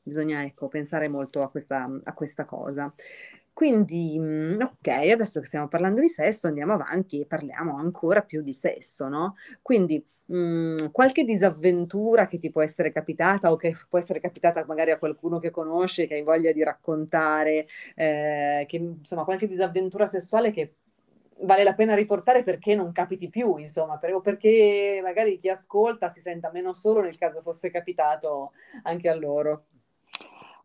Bisogna 0.02 0.44
ecco, 0.44 0.68
pensare 0.68 1.08
molto 1.08 1.42
a 1.42 1.50
questa, 1.50 1.90
a 2.04 2.14
questa 2.14 2.46
cosa. 2.46 2.92
Quindi, 3.58 4.20
mm, 4.20 4.62
ok, 4.62 4.88
adesso 5.12 5.40
che 5.40 5.48
stiamo 5.48 5.68
parlando 5.68 6.00
di 6.00 6.10
sesso, 6.10 6.46
andiamo 6.46 6.74
avanti 6.74 7.22
e 7.22 7.26
parliamo 7.26 7.76
ancora 7.76 8.22
più 8.22 8.44
di 8.44 8.54
sesso, 8.54 9.08
no? 9.08 9.34
Quindi, 9.64 10.06
mh, 10.26 10.38
mm, 10.84 10.86
qualche 10.92 11.24
disavventura 11.24 12.28
che 12.28 12.38
ti 12.38 12.52
può 12.52 12.62
essere 12.62 12.92
capitata 12.92 13.52
o 13.52 13.56
che 13.56 13.74
può 13.90 13.98
essere 13.98 14.20
capitata 14.20 14.64
magari 14.68 14.92
a 14.92 15.00
qualcuno 15.00 15.40
che 15.40 15.50
conosci, 15.50 16.06
che 16.06 16.14
hai 16.14 16.22
voglia 16.22 16.52
di 16.52 16.62
raccontare, 16.64 17.66
eh, 17.96 18.66
che, 18.68 18.78
insomma, 18.78 19.24
qualche 19.24 19.48
disavventura 19.48 20.06
sessuale 20.06 20.52
che 20.52 20.76
vale 21.42 21.64
la 21.64 21.74
pena 21.74 21.96
riportare 21.96 22.44
perché 22.44 22.76
non 22.76 22.92
capiti 22.92 23.28
più, 23.28 23.58
insomma, 23.58 23.98
per, 23.98 24.14
o 24.14 24.22
perché 24.22 25.00
magari 25.02 25.36
chi 25.38 25.50
ascolta 25.50 26.10
si 26.10 26.20
senta 26.22 26.52
meno 26.52 26.74
solo 26.76 27.02
nel 27.02 27.18
caso 27.18 27.42
fosse 27.42 27.72
capitato 27.72 28.52
anche 28.84 29.10
a 29.10 29.16
loro. 29.16 29.66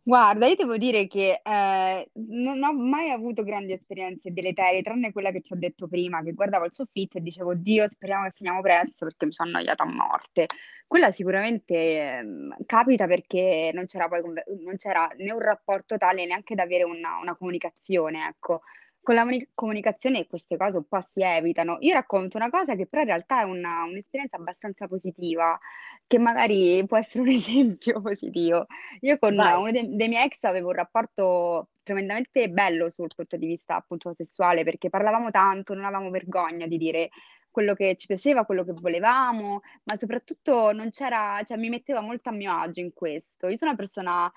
Guarda, 0.05 0.49
io 0.49 0.57
devo 0.57 0.77
dire 0.79 1.07
che 1.07 1.41
eh, 1.45 2.11
non 2.15 2.61
ho 2.65 2.73
mai 2.73 3.11
avuto 3.11 3.45
grandi 3.45 3.73
esperienze 3.73 4.33
deleterie, 4.33 4.83
tranne 4.83 5.12
quella 5.12 5.31
che 5.31 5.41
ti 5.41 5.53
ho 5.53 5.57
detto 5.57 5.87
prima, 5.87 6.23
che 6.25 6.33
guardavo 6.33 6.65
il 6.65 6.73
soffitto 6.73 7.19
e 7.19 7.21
dicevo, 7.21 7.55
Dio, 7.55 7.87
speriamo 7.88 8.25
che 8.25 8.33
finiamo 8.35 8.61
presto 8.62 9.05
perché 9.07 9.27
mi 9.27 9.33
sono 9.33 9.51
annoiata 9.51 9.85
a 9.85 9.87
morte. 9.87 10.47
Quella 10.88 11.12
sicuramente 11.12 11.75
eh, 11.75 12.25
capita 12.67 13.07
perché 13.07 13.71
non 13.73 13.87
c'era 13.87 14.09
poi 14.09 14.23
non 14.65 14.77
c'era 14.77 15.09
né 15.19 15.31
un 15.31 15.41
rapporto 15.41 15.97
tale 15.97 16.27
neanche 16.27 16.57
da 16.57 16.65
avere 16.65 16.83
una, 16.83 17.19
una 17.21 17.37
comunicazione, 17.37 18.27
ecco 18.27 18.62
con 19.03 19.17
la 19.17 19.27
comunicazione 19.53 20.27
queste 20.29 20.57
cose 20.57 20.77
un 20.79 20.87
po' 20.87 21.05
si 21.09 21.23
evitano. 21.23 21.77
Io 21.81 21.93
racconto 21.93 22.37
una 22.37 22.51
cosa 22.51 22.77
che 22.77 22.87
però 22.87 23.03
in 23.03 23.09
realtà 23.09 23.41
è 23.41 23.45
una, 23.45 23.83
un'esperienza 23.85 24.37
abbastanza 24.37 24.87
positiva, 24.87 25.59
che 26.07 26.19
magari 26.19 26.85
può 26.87 26.97
essere 26.97 27.21
un 27.21 27.29
esempio 27.35 28.01
positivo. 28.01 28.67
Io 29.01 29.19
con 29.19 29.35
Vai. 29.35 29.59
uno 29.59 29.71
dei, 29.73 29.97
dei 29.97 30.09
miei 30.09 30.27
ex 30.27 30.45
avevo 30.45 30.69
un 30.69 30.75
rapporto 30.75 31.71
tremendamente 31.83 32.49
bello 32.49 32.91
sul 32.91 33.11
punto 33.15 33.37
di 33.37 33.47
vista 33.47 33.75
appunto 33.75 34.15
sessuale, 34.15 34.62
perché 34.62 34.88
parlavamo 34.88 35.31
tanto, 35.33 35.75
non 35.75 35.85
avevamo 35.85 36.11
vergogna 36.11 36.69
di 36.69 36.79
dire 36.79 37.11
quello 37.53 37.75
che 37.75 37.95
ci 37.95 38.09
piaceva, 38.09 38.45
quello 38.45 38.65
che 38.65 38.73
volevamo, 38.73 39.61
ma 39.85 39.95
soprattutto 39.97 40.73
non 40.73 40.91
c'era, 40.91 41.41
cioè 41.45 41.57
mi 41.57 41.69
metteva 41.69 42.01
molto 42.01 42.31
a 42.31 42.33
mio 42.33 42.51
agio 42.53 42.81
in 42.81 42.93
questo. 42.93 43.47
Io 43.47 43.57
sono 43.57 43.71
una 43.71 43.79
persona 43.79 44.33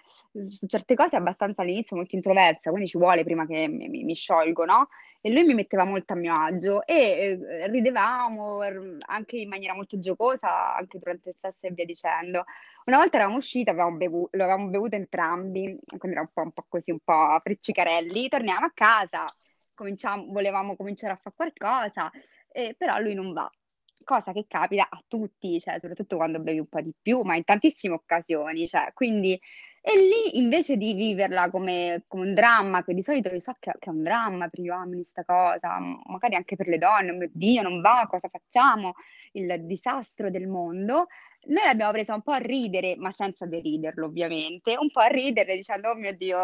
su 0.47 0.67
certe 0.67 0.93
cose 0.93 1.15
abbastanza 1.15 1.63
all'inizio 1.63 1.95
molto 1.95 2.15
introversa, 2.15 2.69
quindi 2.69 2.89
ci 2.89 2.99
vuole 2.99 3.23
prima 3.23 3.47
che 3.47 3.67
mi, 3.67 3.87
mi, 3.87 4.03
mi 4.03 4.13
sciolgo, 4.13 4.65
no? 4.65 4.89
E 5.21 5.31
lui 5.31 5.43
mi 5.43 5.55
metteva 5.55 5.85
molto 5.85 6.13
a 6.13 6.15
mio 6.17 6.35
agio 6.35 6.85
e 6.85 7.39
eh, 7.49 7.67
ridevamo 7.67 8.61
er, 8.61 8.97
anche 9.07 9.37
in 9.37 9.49
maniera 9.49 9.73
molto 9.73 9.97
giocosa, 9.97 10.75
anche 10.75 10.99
durante 10.99 11.29
il 11.29 11.35
sesso 11.39 11.67
e 11.67 11.71
via 11.71 11.85
dicendo. 11.85 12.43
Una 12.85 12.97
volta 12.97 13.15
eravamo 13.15 13.37
usciti, 13.37 13.69
avevamo 13.69 13.97
bevu- 13.97 14.27
lo 14.29 14.43
avevamo 14.43 14.67
bevuto 14.67 14.95
entrambi, 14.95 15.79
quindi 15.97 16.17
era 16.17 16.21
un 16.21 16.29
po', 16.31 16.41
un 16.41 16.51
po' 16.51 16.65
così, 16.67 16.91
un 16.91 16.99
po' 17.03 17.39
friccicarelli. 17.41 18.27
Torniamo 18.27 18.65
a 18.65 18.71
casa, 18.73 19.25
cominciamo, 19.73 20.25
volevamo 20.27 20.75
cominciare 20.75 21.13
a 21.13 21.15
fare 21.15 21.35
qualcosa 21.35 22.11
eh, 22.55 22.73
però 22.77 22.99
lui 22.99 23.13
non 23.13 23.33
va. 23.33 23.49
Cosa 24.03 24.31
che 24.31 24.45
capita 24.47 24.87
a 24.89 25.03
tutti, 25.07 25.59
cioè, 25.59 25.73
soprattutto 25.79 26.15
quando 26.15 26.39
bevi 26.39 26.59
un 26.59 26.67
po' 26.67 26.79
di 26.79 26.93
più, 27.01 27.21
ma 27.23 27.35
in 27.35 27.43
tantissime 27.43 27.95
occasioni. 27.95 28.67
Cioè, 28.67 28.91
quindi, 28.93 29.39
e 29.81 29.97
lì 29.97 30.37
invece 30.37 30.77
di 30.77 30.93
viverla 30.93 31.49
come, 31.49 32.03
come 32.07 32.27
un 32.27 32.33
dramma, 32.35 32.83
che 32.83 32.93
di 32.93 33.01
solito 33.03 33.29
io 33.29 33.39
so 33.39 33.55
che, 33.59 33.71
che, 33.79 33.89
è 33.89 33.93
un 33.93 34.03
dramma 34.03 34.47
per 34.47 34.61
gli 34.61 34.69
uomini 34.69 35.07
questa 35.11 35.25
cosa, 35.25 35.79
magari 36.05 36.35
anche 36.35 36.55
per 36.55 36.67
le 36.67 36.77
donne, 36.77 37.11
oh 37.11 37.15
mio 37.15 37.29
Dio, 37.33 37.61
non 37.63 37.81
va, 37.81 38.05
cosa 38.07 38.29
facciamo? 38.29 38.93
Il 39.33 39.65
disastro 39.65 40.29
del 40.29 40.47
mondo 40.47 41.07
noi 41.47 41.63
l'abbiamo 41.65 41.91
presa 41.91 42.13
un 42.13 42.21
po' 42.21 42.31
a 42.31 42.37
ridere, 42.37 42.95
ma 42.97 43.11
senza 43.11 43.45
deriderlo 43.45 44.05
ovviamente, 44.05 44.75
un 44.77 44.91
po' 44.91 44.99
a 44.99 45.07
ridere 45.07 45.55
dicendo, 45.55 45.89
oh 45.89 45.95
mio 45.95 46.15
Dio, 46.15 46.37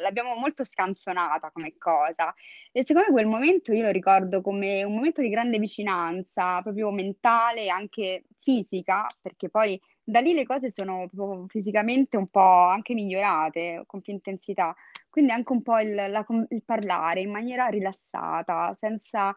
l'abbiamo 0.00 0.34
molto 0.34 0.64
scanzonata 0.64 1.50
come 1.52 1.74
cosa. 1.78 2.34
E 2.72 2.84
secondo 2.84 3.08
me 3.08 3.14
quel 3.14 3.26
momento 3.26 3.72
io 3.72 3.82
lo 3.82 3.90
ricordo 3.90 4.40
come 4.40 4.82
un 4.84 4.94
momento 4.94 5.20
di 5.20 5.28
grande 5.28 5.58
vicinanza, 5.58 6.62
proprio 6.62 6.90
mentale 6.90 7.64
e 7.64 7.68
anche 7.68 8.24
fisica, 8.40 9.06
perché 9.20 9.48
poi 9.48 9.80
da 10.02 10.20
lì 10.20 10.34
le 10.34 10.44
cose 10.44 10.70
sono 10.70 11.08
fisicamente 11.48 12.16
un 12.18 12.28
po' 12.28 12.40
anche 12.40 12.92
migliorate, 12.94 13.84
con 13.86 14.02
più 14.02 14.12
intensità. 14.12 14.74
Quindi 15.08 15.32
anche 15.32 15.52
un 15.52 15.62
po' 15.62 15.78
il, 15.78 15.94
la, 15.94 16.26
il 16.50 16.62
parlare 16.64 17.20
in 17.20 17.30
maniera 17.30 17.66
rilassata, 17.68 18.76
senza 18.78 19.32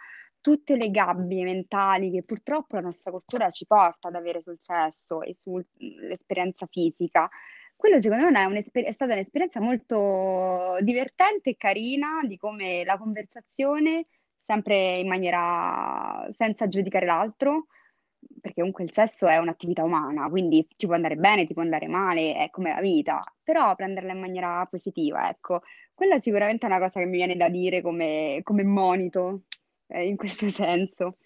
tutte 0.47 0.77
le 0.77 0.89
gabbie 0.91 1.43
mentali 1.43 2.09
che 2.09 2.23
purtroppo 2.23 2.77
la 2.77 2.83
nostra 2.83 3.11
cultura 3.11 3.49
ci 3.49 3.65
porta 3.65 4.07
ad 4.07 4.15
avere 4.15 4.39
sul 4.41 4.57
sesso 4.57 5.21
e 5.21 5.33
sull'esperienza 5.33 6.65
fisica. 6.71 7.29
Quello 7.75 8.01
secondo 8.01 8.31
me 8.31 8.61
è, 8.61 8.71
è, 8.71 8.91
stata 8.93 9.11
un'esperienza 9.11 9.59
molto 9.59 10.77
divertente 10.79 11.49
e 11.49 11.57
carina 11.57 12.21
di 12.23 12.37
come 12.37 12.85
la 12.85 12.97
conversazione, 12.97 14.07
sempre 14.45 14.99
in 14.99 15.09
maniera 15.09 16.25
senza 16.37 16.69
giudicare 16.69 17.05
l'altro, 17.05 17.67
perché 18.39 18.61
comunque 18.61 18.85
il 18.85 18.93
sesso 18.93 19.27
è 19.27 19.35
un'attività 19.35 19.83
umana, 19.83 20.29
quindi 20.29 20.65
ti 20.77 20.85
può 20.85 20.95
andare 20.95 21.17
bene, 21.17 21.45
ti 21.45 21.53
può 21.53 21.61
andare 21.61 21.89
male, 21.89 22.35
è 22.35 22.49
come 22.51 22.73
la 22.73 22.79
vita, 22.79 23.21
però 23.43 23.75
prenderla 23.75 24.13
in 24.13 24.19
maniera 24.21 24.65
positiva, 24.67 25.27
ecco, 25.27 25.61
quella 25.93 26.15
è 26.15 26.21
sicuramente 26.21 26.65
una 26.65 26.79
cosa 26.79 27.01
che 27.01 27.05
mi 27.05 27.17
viene 27.17 27.35
da 27.35 27.49
dire 27.49 27.81
come, 27.81 28.39
come 28.43 28.63
monito 28.63 29.41
eh, 29.87 30.07
in 30.07 30.15
questo 30.17 30.47
senso. 30.49 31.17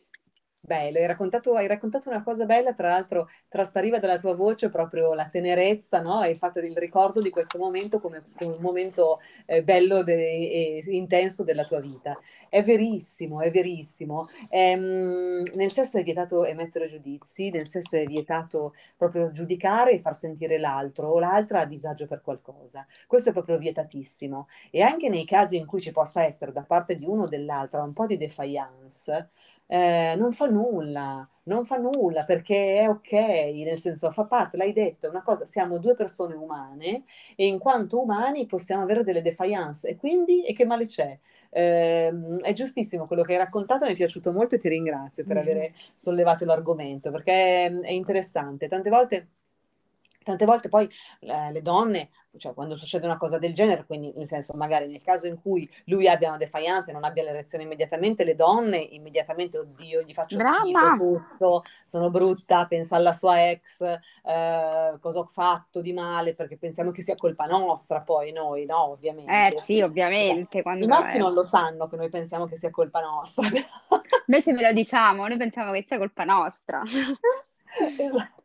Bello, 0.63 0.99
hai 0.99 1.07
raccontato, 1.07 1.55
hai 1.55 1.65
raccontato, 1.65 2.07
una 2.07 2.21
cosa 2.21 2.45
bella, 2.45 2.73
tra 2.73 2.89
l'altro 2.89 3.27
traspariva 3.49 3.97
dalla 3.97 4.19
tua 4.19 4.35
voce 4.35 4.69
proprio 4.69 5.13
la 5.15 5.27
tenerezza 5.27 6.01
no? 6.01 6.21
e 6.21 6.29
il 6.29 6.37
fatto 6.37 6.61
del 6.61 6.77
ricordo 6.77 7.19
di 7.19 7.31
questo 7.31 7.57
momento 7.57 7.99
come, 7.99 8.25
come 8.37 8.53
un 8.53 8.61
momento 8.61 9.19
eh, 9.47 9.63
bello 9.63 10.03
de- 10.03 10.13
e 10.13 10.83
intenso 10.89 11.43
della 11.43 11.65
tua 11.65 11.79
vita. 11.79 12.17
È 12.47 12.61
verissimo, 12.61 13.41
è 13.41 13.49
verissimo. 13.49 14.27
Ehm, 14.49 15.43
nel 15.55 15.71
senso 15.71 15.97
è 15.97 16.03
vietato 16.03 16.45
emettere 16.45 16.87
giudizi, 16.89 17.49
nel 17.49 17.67
senso 17.67 17.97
è 17.97 18.05
vietato 18.05 18.73
proprio 18.95 19.31
giudicare 19.31 19.93
e 19.93 19.99
far 19.99 20.15
sentire 20.15 20.59
l'altro 20.59 21.09
o 21.09 21.19
l'altra 21.19 21.61
a 21.61 21.65
disagio 21.65 22.05
per 22.05 22.21
qualcosa. 22.21 22.85
Questo 23.07 23.29
è 23.29 23.33
proprio 23.33 23.57
vietatissimo. 23.57 24.47
E 24.69 24.81
anche 24.83 25.09
nei 25.09 25.25
casi 25.25 25.57
in 25.57 25.65
cui 25.65 25.81
ci 25.81 25.91
possa 25.91 26.23
essere 26.23 26.51
da 26.51 26.61
parte 26.63 26.93
di 26.95 27.05
uno 27.05 27.23
o 27.23 27.27
dell'altra 27.27 27.81
un 27.81 27.93
po' 27.93 28.05
di 28.05 28.17
defiance, 28.17 29.29
eh, 29.71 30.15
non 30.17 30.33
fa 30.33 30.47
nulla, 30.47 31.25
non 31.43 31.65
fa 31.65 31.77
nulla 31.77 32.25
perché 32.25 32.79
è 32.79 32.89
ok, 32.89 33.11
nel 33.13 33.79
senso 33.79 34.11
fa 34.11 34.25
parte, 34.25 34.57
l'hai 34.57 34.73
detto, 34.73 35.05
è 35.07 35.09
una 35.09 35.23
cosa, 35.23 35.45
siamo 35.45 35.79
due 35.79 35.95
persone 35.95 36.35
umane 36.35 37.03
e 37.37 37.45
in 37.45 37.57
quanto 37.57 38.01
umani 38.01 38.45
possiamo 38.47 38.83
avere 38.83 39.05
delle 39.05 39.21
defiance 39.21 39.87
e 39.87 39.95
quindi 39.95 40.43
e 40.43 40.53
che 40.53 40.65
male 40.65 40.85
c'è? 40.85 41.17
Eh, 41.49 42.39
è 42.41 42.51
giustissimo 42.53 43.07
quello 43.07 43.23
che 43.23 43.31
hai 43.31 43.37
raccontato, 43.37 43.85
mi 43.85 43.91
è 43.91 43.95
piaciuto 43.95 44.33
molto 44.33 44.55
e 44.55 44.57
ti 44.57 44.67
ringrazio 44.67 45.23
per 45.25 45.37
mm. 45.37 45.39
aver 45.39 45.71
sollevato 45.95 46.43
l'argomento 46.43 47.09
perché 47.09 47.65
è 47.65 47.91
interessante. 47.91 48.67
Tante 48.67 48.89
volte 48.89 49.27
Tante 50.23 50.45
volte 50.45 50.69
poi 50.69 50.89
eh, 51.19 51.51
le 51.51 51.61
donne, 51.61 52.09
cioè 52.37 52.53
quando 52.53 52.75
succede 52.75 53.05
una 53.05 53.17
cosa 53.17 53.37
del 53.39 53.53
genere, 53.53 53.85
quindi 53.85 54.13
nel 54.15 54.27
senso 54.27 54.53
magari 54.53 54.87
nel 54.87 55.01
caso 55.01 55.25
in 55.27 55.41
cui 55.41 55.69
lui 55.85 56.07
abbia 56.07 56.29
una 56.29 56.37
defiance 56.37 56.89
e 56.91 56.93
non 56.93 57.03
abbia 57.03 57.23
l'erezione 57.23 57.63
immediatamente, 57.63 58.23
le 58.23 58.35
donne 58.35 58.77
immediatamente, 58.77 59.57
oddio, 59.57 60.03
gli 60.03 60.13
faccio 60.13 60.37
Brava! 60.37 60.59
schifo, 60.59 60.95
puzzo, 60.97 61.63
sono 61.85 62.09
brutta, 62.09 62.67
pensa 62.67 62.95
alla 62.95 63.13
sua 63.13 63.49
ex, 63.49 63.81
eh, 63.81 64.97
cosa 64.99 65.19
ho 65.19 65.25
fatto 65.25 65.81
di 65.81 65.93
male, 65.93 66.35
perché 66.35 66.57
pensiamo 66.57 66.91
che 66.91 67.01
sia 67.01 67.15
colpa 67.15 67.45
nostra 67.45 68.01
poi 68.01 68.31
noi, 68.31 68.65
no? 68.65 68.91
Ovviamente. 68.91 69.57
Eh 69.57 69.61
sì, 69.63 69.81
ovviamente. 69.81 70.59
I 70.59 70.87
maschi 70.87 71.17
non 71.17 71.33
lo 71.33 71.43
sanno 71.43 71.87
che 71.87 71.95
noi 71.95 72.09
pensiamo 72.09 72.45
che 72.45 72.57
sia 72.57 72.69
colpa 72.69 73.01
nostra. 73.01 73.47
Invece 74.27 74.53
ve 74.53 74.67
lo 74.67 74.73
diciamo, 74.73 75.27
noi 75.27 75.37
pensiamo 75.37 75.71
che 75.71 75.83
sia 75.87 75.97
colpa 75.97 76.23
nostra. 76.23 76.83
esatto. 77.97 78.40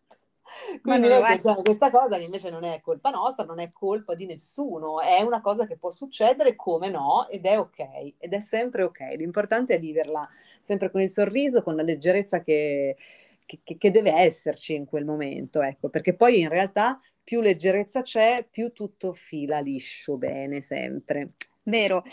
Quindi 0.83 1.09
noi 1.09 1.23
pensiamo 1.23 1.63
questa 1.63 1.91
cosa 1.91 2.17
che 2.17 2.25
invece 2.25 2.51
non 2.51 2.65
è 2.65 2.81
colpa 2.81 3.11
nostra, 3.11 3.45
non 3.45 3.61
è 3.61 3.73
colpa 3.73 4.15
di 4.15 4.27
nessuno, 4.27 5.01
è 5.01 5.23
una 5.23 5.41
cosa 5.41 5.67
che 5.67 5.77
può 5.77 5.91
succedere 5.91 6.55
come 6.55 6.91
no 6.91 7.29
ed 7.29 7.45
è 7.45 7.59
ok, 7.59 8.15
ed 8.19 8.33
è 8.33 8.41
sempre 8.41 8.83
ok. 8.83 9.01
L'importante 9.17 9.75
è 9.75 9.81
viverla 9.81 10.29
sempre 10.61 10.91
con 10.91 11.01
il 11.01 11.11
sorriso, 11.11 11.63
con 11.63 11.77
la 11.77 11.83
leggerezza 11.83 12.41
che, 12.43 12.97
che, 13.45 13.77
che 13.77 13.91
deve 13.91 14.13
esserci 14.13 14.75
in 14.75 14.85
quel 14.85 15.05
momento, 15.05 15.63
ecco, 15.63 15.89
perché 15.89 16.15
poi 16.15 16.41
in 16.41 16.49
realtà 16.49 17.01
più 17.23 17.41
leggerezza 17.41 18.03
c'è, 18.03 18.47
più 18.49 18.73
tutto 18.73 19.13
fila 19.13 19.59
liscio 19.59 20.17
bene 20.17 20.61
sempre. 20.61 21.33
Vero, 21.65 22.05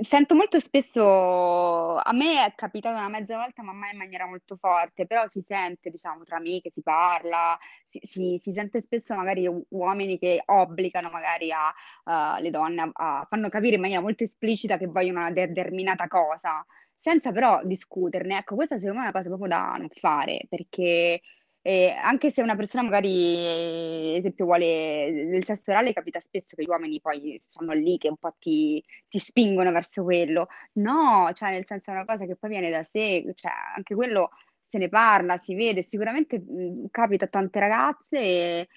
Sento 0.00 0.34
molto 0.34 0.60
spesso, 0.60 1.98
a 1.98 2.12
me 2.14 2.42
è 2.46 2.54
capitato 2.54 2.96
una 2.96 3.08
mezza 3.10 3.36
volta, 3.36 3.62
ma 3.62 3.72
mai 3.72 3.92
in 3.92 3.98
maniera 3.98 4.26
molto 4.26 4.56
forte, 4.56 5.06
però 5.06 5.28
si 5.28 5.44
sente, 5.46 5.90
diciamo, 5.90 6.24
tra 6.24 6.36
amiche, 6.36 6.70
si 6.72 6.80
parla, 6.80 7.58
si, 7.90 8.00
si, 8.02 8.40
si 8.42 8.52
sente 8.54 8.80
spesso 8.80 9.14
magari 9.14 9.46
uomini 9.68 10.18
che 10.18 10.42
obbligano 10.46 11.10
magari 11.10 11.50
a, 11.52 11.72
uh, 12.04 12.40
le 12.40 12.50
donne, 12.50 12.80
a, 12.80 12.90
a, 12.94 13.26
fanno 13.28 13.50
capire 13.50 13.74
in 13.74 13.82
maniera 13.82 14.00
molto 14.00 14.24
esplicita 14.24 14.78
che 14.78 14.86
vogliono 14.86 15.20
una 15.20 15.30
determinata 15.30 16.08
cosa, 16.08 16.64
senza 16.96 17.30
però 17.30 17.60
discuterne. 17.62 18.38
Ecco, 18.38 18.54
questa 18.54 18.78
secondo 18.78 19.00
me 19.00 19.06
è 19.06 19.10
una 19.10 19.18
cosa 19.18 19.28
proprio 19.28 19.48
da 19.48 19.74
non 19.76 19.88
fare, 19.90 20.46
perché 20.48 21.20
eh, 21.66 21.96
anche 21.98 22.30
se 22.30 22.42
una 22.42 22.56
persona 22.56 22.82
magari, 22.82 24.14
esempio, 24.16 24.44
vuole 24.44 25.26
del 25.30 25.44
sesso 25.46 25.70
orale, 25.70 25.94
capita 25.94 26.20
spesso 26.20 26.54
che 26.56 26.62
gli 26.62 26.68
uomini 26.68 27.00
poi 27.00 27.40
stanno 27.48 27.72
lì 27.72 27.96
che 27.96 28.10
un 28.10 28.18
po' 28.18 28.36
ti, 28.38 28.84
ti 29.08 29.18
spingono 29.18 29.72
verso 29.72 30.02
quello. 30.02 30.48
No, 30.74 31.30
cioè 31.32 31.52
nel 31.52 31.64
senso 31.66 31.90
è 31.90 31.94
una 31.94 32.04
cosa 32.04 32.26
che 32.26 32.36
poi 32.36 32.50
viene 32.50 32.68
da 32.70 32.82
sé, 32.82 33.32
cioè 33.34 33.50
anche 33.76 33.94
quello 33.94 34.28
se 34.68 34.76
ne 34.76 34.90
parla, 34.90 35.38
si 35.42 35.54
vede, 35.54 35.82
sicuramente 35.82 36.44
capita 36.90 37.24
a 37.24 37.28
tante 37.28 37.58
ragazze, 37.60 38.18
e, 38.18 38.68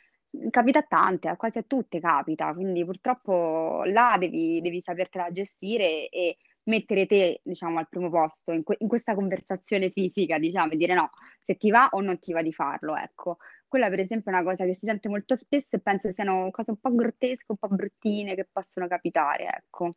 capita 0.50 0.80
a 0.80 0.86
tante, 0.88 1.28
a 1.28 1.36
quasi 1.36 1.58
a 1.58 1.64
tutte 1.68 2.00
capita, 2.00 2.54
quindi 2.54 2.86
purtroppo 2.86 3.84
là 3.86 4.16
devi, 4.18 4.62
devi 4.62 4.82
sapertela 4.82 5.30
gestire 5.32 6.08
e 6.08 6.38
mettere 6.68 7.06
te, 7.06 7.42
diciamo, 7.44 7.80
al 7.80 7.90
primo 7.90 8.10
posto 8.10 8.52
in, 8.52 8.64
que- 8.64 8.78
in, 8.80 8.88
questa 8.88 9.16
conversazione 9.16 9.90
fisica, 9.90 10.38
diciamo, 10.38 10.72
e 10.72 10.78
dire 10.78 10.94
no, 10.94 11.10
se 11.46 11.58
ti 11.58 11.70
va 11.70 11.90
o 11.92 12.02
non 12.02 12.20
ti 12.20 12.32
va 12.34 12.42
di 12.42 12.54
farlo, 12.54 12.96
ecco. 12.96 13.38
Quella 13.68 13.90
per 13.90 14.00
esempio 14.00 14.32
è 14.32 14.36
una 14.36 14.44
cosa 14.44 14.66
che 14.66 14.76
si 14.76 14.86
sente 14.86 15.10
molto 15.10 15.36
spesso 15.36 15.76
e 15.76 15.80
penso 15.80 16.14
siano 16.14 16.50
cose 16.52 16.72
un 16.72 16.78
po' 16.78 16.94
grottesche, 16.94 17.46
un 17.48 17.58
po' 17.58 17.68
bruttine 17.68 18.36
che 18.36 18.48
possono 18.52 18.88
capitare, 18.88 19.46
ecco. 19.48 19.96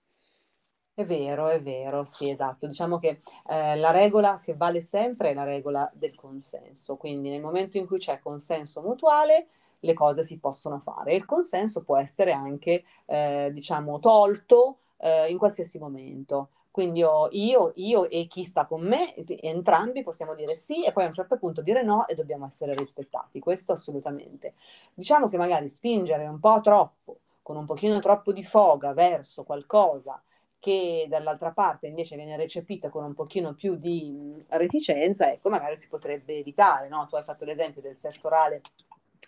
È 0.93 1.05
vero, 1.05 1.49
è 1.49 1.63
vero, 1.63 2.05
sì, 2.05 2.29
esatto. 2.29 2.67
Diciamo 2.67 2.99
che 2.99 3.21
eh, 3.49 3.77
la 3.77 3.91
regola 3.91 4.39
che 4.43 4.55
vale 4.55 4.81
sempre 4.83 5.31
è 5.31 5.35
la 5.35 5.45
regola 5.45 5.91
del 5.95 6.15
consenso, 6.15 6.97
quindi 6.97 7.31
nel 7.31 7.41
momento 7.41 7.79
in 7.79 7.87
cui 7.87 7.99
c'è 7.99 8.19
consenso 8.21 8.83
mutuale, 8.83 9.49
le 9.81 9.95
cose 9.95 10.25
si 10.25 10.39
possono 10.39 10.79
fare. 10.79 11.15
Il 11.15 11.25
consenso 11.25 11.85
può 11.85 11.97
essere 11.97 12.33
anche, 12.33 12.85
eh, 13.07 13.51
diciamo, 13.53 13.99
tolto 13.99 14.81
eh, 14.99 15.31
in 15.31 15.39
qualsiasi 15.39 15.79
momento. 15.79 16.51
Quindi 16.71 17.01
io, 17.01 17.73
io, 17.75 18.09
e 18.09 18.27
chi 18.29 18.45
sta 18.45 18.65
con 18.65 18.83
me, 18.83 19.15
entrambi 19.41 20.03
possiamo 20.03 20.35
dire 20.35 20.55
sì 20.55 20.85
e 20.85 20.93
poi 20.93 21.05
a 21.05 21.09
un 21.09 21.15
certo 21.15 21.37
punto 21.37 21.63
dire 21.63 21.83
no 21.83 22.07
e 22.07 22.15
dobbiamo 22.15 22.47
essere 22.47 22.75
rispettati, 22.75 23.41
questo 23.41 23.73
assolutamente. 23.73 24.55
Diciamo 24.95 25.29
che 25.29 25.37
magari 25.37 25.69
spingere 25.69 26.27
un 26.27 26.39
po' 26.39 26.61
troppo, 26.61 27.19
con 27.43 27.57
un 27.57 27.67
pochino 27.67 27.99
troppo 27.99 28.33
di 28.33 28.45
foga 28.45 28.93
verso 28.93 29.43
qualcosa 29.43 30.23
che 30.61 31.07
dall'altra 31.09 31.53
parte 31.53 31.87
invece 31.87 32.17
viene 32.17 32.37
recepita 32.37 32.91
con 32.91 33.03
un 33.03 33.15
pochino 33.15 33.55
più 33.55 33.77
di 33.77 34.45
reticenza, 34.49 35.33
ecco, 35.33 35.49
magari 35.49 35.77
si 35.77 35.89
potrebbe 35.89 36.37
evitare, 36.37 36.89
no? 36.89 37.07
Tu 37.09 37.17
hai 37.17 37.25
fatto 37.25 37.45
l'esempio 37.45 37.81
del 37.81 37.97
sesso 37.97 38.27
orale 38.29 38.61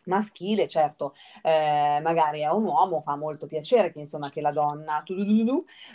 maschile, 0.04 0.68
certo, 0.68 1.14
eh, 1.42 2.00
magari 2.02 2.44
a 2.44 2.54
un 2.54 2.64
uomo 2.64 3.00
fa 3.00 3.16
molto 3.16 3.46
piacere 3.46 3.92
che 3.92 3.98
insomma 3.98 4.30
che 4.30 4.40
la 4.40 4.50
donna 4.50 5.02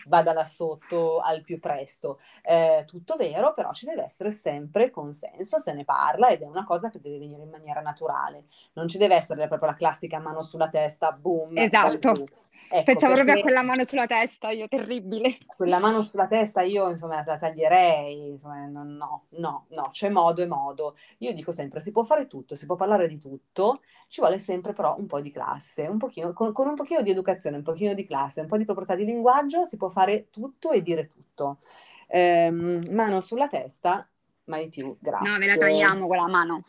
vada 0.06 0.34
là 0.34 0.46
sotto 0.46 1.20
al 1.20 1.42
più 1.42 1.60
presto. 1.60 2.20
Eh, 2.42 2.84
tutto 2.86 3.16
vero, 3.16 3.54
però 3.54 3.72
ci 3.74 3.86
deve 3.86 4.06
essere 4.06 4.32
sempre 4.32 4.90
consenso, 4.90 5.60
se 5.60 5.74
ne 5.74 5.84
parla 5.84 6.30
ed 6.30 6.42
è 6.42 6.46
una 6.46 6.66
cosa 6.66 6.90
che 6.90 7.00
deve 7.02 7.20
venire 7.20 7.44
in 7.44 7.50
maniera 7.50 7.82
naturale. 7.82 8.46
Non 8.74 8.88
ci 8.88 8.98
deve 8.98 9.16
essere 9.16 9.48
proprio 9.48 9.70
la 9.70 9.76
classica 9.76 10.20
mano 10.20 10.42
sulla 10.42 10.70
testa, 10.70 11.12
boom. 11.12 11.58
Esatto. 11.58 12.28
Ecco, 12.70 12.84
Pensavo 12.84 13.14
proprio 13.14 13.36
a 13.36 13.40
quella 13.40 13.64
mano 13.64 13.86
sulla 13.88 14.08
testa, 14.08 14.50
io 14.50 14.68
terribile. 14.68 15.38
Quella 15.46 15.80
mano 15.80 16.02
sulla 16.04 16.28
testa 16.28 16.62
io 16.62 16.90
insomma 16.90 17.24
la 17.26 17.38
taglierei, 17.38 18.32
insomma, 18.32 18.66
no, 18.66 19.26
no, 19.30 19.66
no, 19.70 19.90
c'è 19.92 20.10
modo 20.10 20.42
e 20.42 20.48
modo. 20.48 20.98
Io 21.20 21.34
dico 21.34 21.52
sempre, 21.52 21.80
si 21.80 21.92
può 21.92 22.04
fare 22.04 22.28
tutto, 22.28 22.56
si 22.56 22.66
può 22.66 22.76
parlare 22.76 23.08
di 23.08 23.20
tutto, 23.20 23.82
ci 24.08 24.20
vuole 24.20 24.38
sempre 24.38 24.74
però 24.74 24.96
un 24.98 25.06
po' 25.08 25.22
di 25.22 25.32
classe, 25.32 25.88
un 25.88 25.98
pochino, 25.98 26.34
con, 26.34 26.52
con 26.52 26.68
un 26.68 26.76
pochino 26.76 27.02
di 27.02 27.12
educazione, 27.12 27.58
un 27.58 27.64
pochino 27.64 27.94
di 27.94 28.06
classe, 28.06 28.42
un 28.42 28.48
po' 28.48 28.58
di 28.58 28.66
proprietà 28.66 28.96
di 28.96 29.06
linguaggio, 29.06 29.66
si 29.66 29.78
può 29.78 29.90
fare 29.90 30.30
tutto 30.30 30.72
e 30.72 30.82
dire 30.82 31.08
tutto. 31.08 31.60
Ehm, 32.08 32.84
mano 32.92 33.22
sulla 33.22 33.48
testa, 33.48 34.08
mai 34.46 34.68
più, 34.68 34.98
grazie. 35.00 35.32
No, 35.32 35.38
me 35.38 35.48
la 35.48 35.58
tagliamo 35.58 36.08
quella 36.08 36.28
mano. 36.28 36.64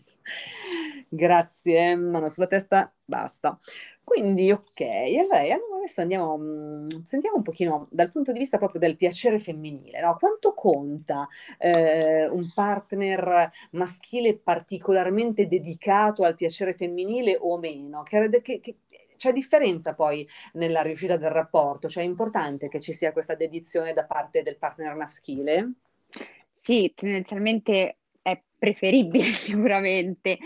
Grazie, 1.08 1.94
mano 1.96 2.28
sulla 2.28 2.46
testa, 2.46 2.92
basta. 3.08 3.58
Quindi, 4.04 4.50
ok, 4.52 4.80
allora 5.18 5.40
adesso 5.76 6.02
andiamo, 6.02 6.36
mm, 6.38 6.88
sentiamo 7.04 7.36
un 7.36 7.42
pochino 7.42 7.88
dal 7.90 8.10
punto 8.10 8.32
di 8.32 8.38
vista 8.38 8.58
proprio 8.58 8.80
del 8.80 8.96
piacere 8.96 9.38
femminile, 9.38 10.00
no? 10.00 10.16
Quanto 10.18 10.52
conta 10.54 11.26
eh, 11.58 12.28
un 12.28 12.50
partner 12.54 13.50
maschile 13.72 14.36
particolarmente 14.36 15.48
dedicato 15.48 16.24
al 16.24 16.36
piacere 16.36 16.74
femminile 16.74 17.36
o 17.40 17.58
meno? 17.58 18.02
Che, 18.02 18.28
che, 18.42 18.60
che, 18.60 18.76
c'è 19.16 19.32
differenza 19.32 19.94
poi 19.94 20.26
nella 20.54 20.82
riuscita 20.82 21.16
del 21.16 21.30
rapporto? 21.30 21.88
Cioè 21.88 22.02
è 22.02 22.06
importante 22.06 22.68
che 22.68 22.80
ci 22.80 22.92
sia 22.92 23.12
questa 23.12 23.34
dedizione 23.34 23.92
da 23.92 24.04
parte 24.04 24.42
del 24.42 24.58
partner 24.58 24.94
maschile? 24.94 25.72
Sì, 26.60 26.92
tendenzialmente 26.94 27.96
è 28.22 28.40
preferibile 28.58 29.24
sicuramente. 29.32 30.38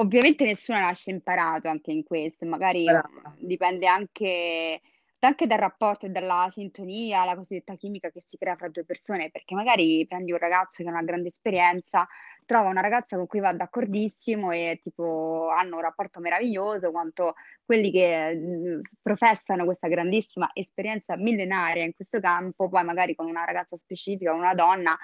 Ovviamente 0.00 0.44
nessuno 0.44 0.78
nasce 0.78 1.10
imparato 1.10 1.68
anche 1.68 1.90
in 1.90 2.04
questo, 2.04 2.46
magari 2.46 2.84
Brava. 2.84 3.34
dipende 3.36 3.86
anche, 3.88 4.80
anche 5.18 5.46
dal 5.48 5.58
rapporto 5.58 6.06
e 6.06 6.10
dalla 6.10 6.48
sintonia, 6.52 7.24
la 7.24 7.34
cosiddetta 7.34 7.74
chimica 7.74 8.08
che 8.10 8.22
si 8.28 8.36
crea 8.36 8.54
fra 8.54 8.68
due 8.68 8.84
persone, 8.84 9.30
perché 9.30 9.56
magari 9.56 10.06
prendi 10.06 10.30
un 10.30 10.38
ragazzo 10.38 10.82
che 10.82 10.88
ha 10.88 10.92
una 10.92 11.02
grande 11.02 11.28
esperienza, 11.28 12.06
trova 12.46 12.68
una 12.68 12.80
ragazza 12.80 13.16
con 13.16 13.26
cui 13.26 13.40
va 13.40 13.52
d'accordissimo 13.52 14.52
e 14.52 14.80
tipo 14.82 15.48
hanno 15.50 15.74
un 15.76 15.82
rapporto 15.82 16.20
meraviglioso, 16.20 16.92
quanto 16.92 17.34
quelli 17.64 17.90
che 17.90 18.80
professano 19.02 19.64
questa 19.64 19.88
grandissima 19.88 20.48
esperienza 20.54 21.16
millenaria 21.16 21.84
in 21.84 21.92
questo 21.92 22.20
campo, 22.20 22.68
poi 22.68 22.84
magari 22.84 23.16
con 23.16 23.26
una 23.26 23.44
ragazza 23.44 23.76
specifica, 23.76 24.32
una 24.32 24.54
donna, 24.54 24.96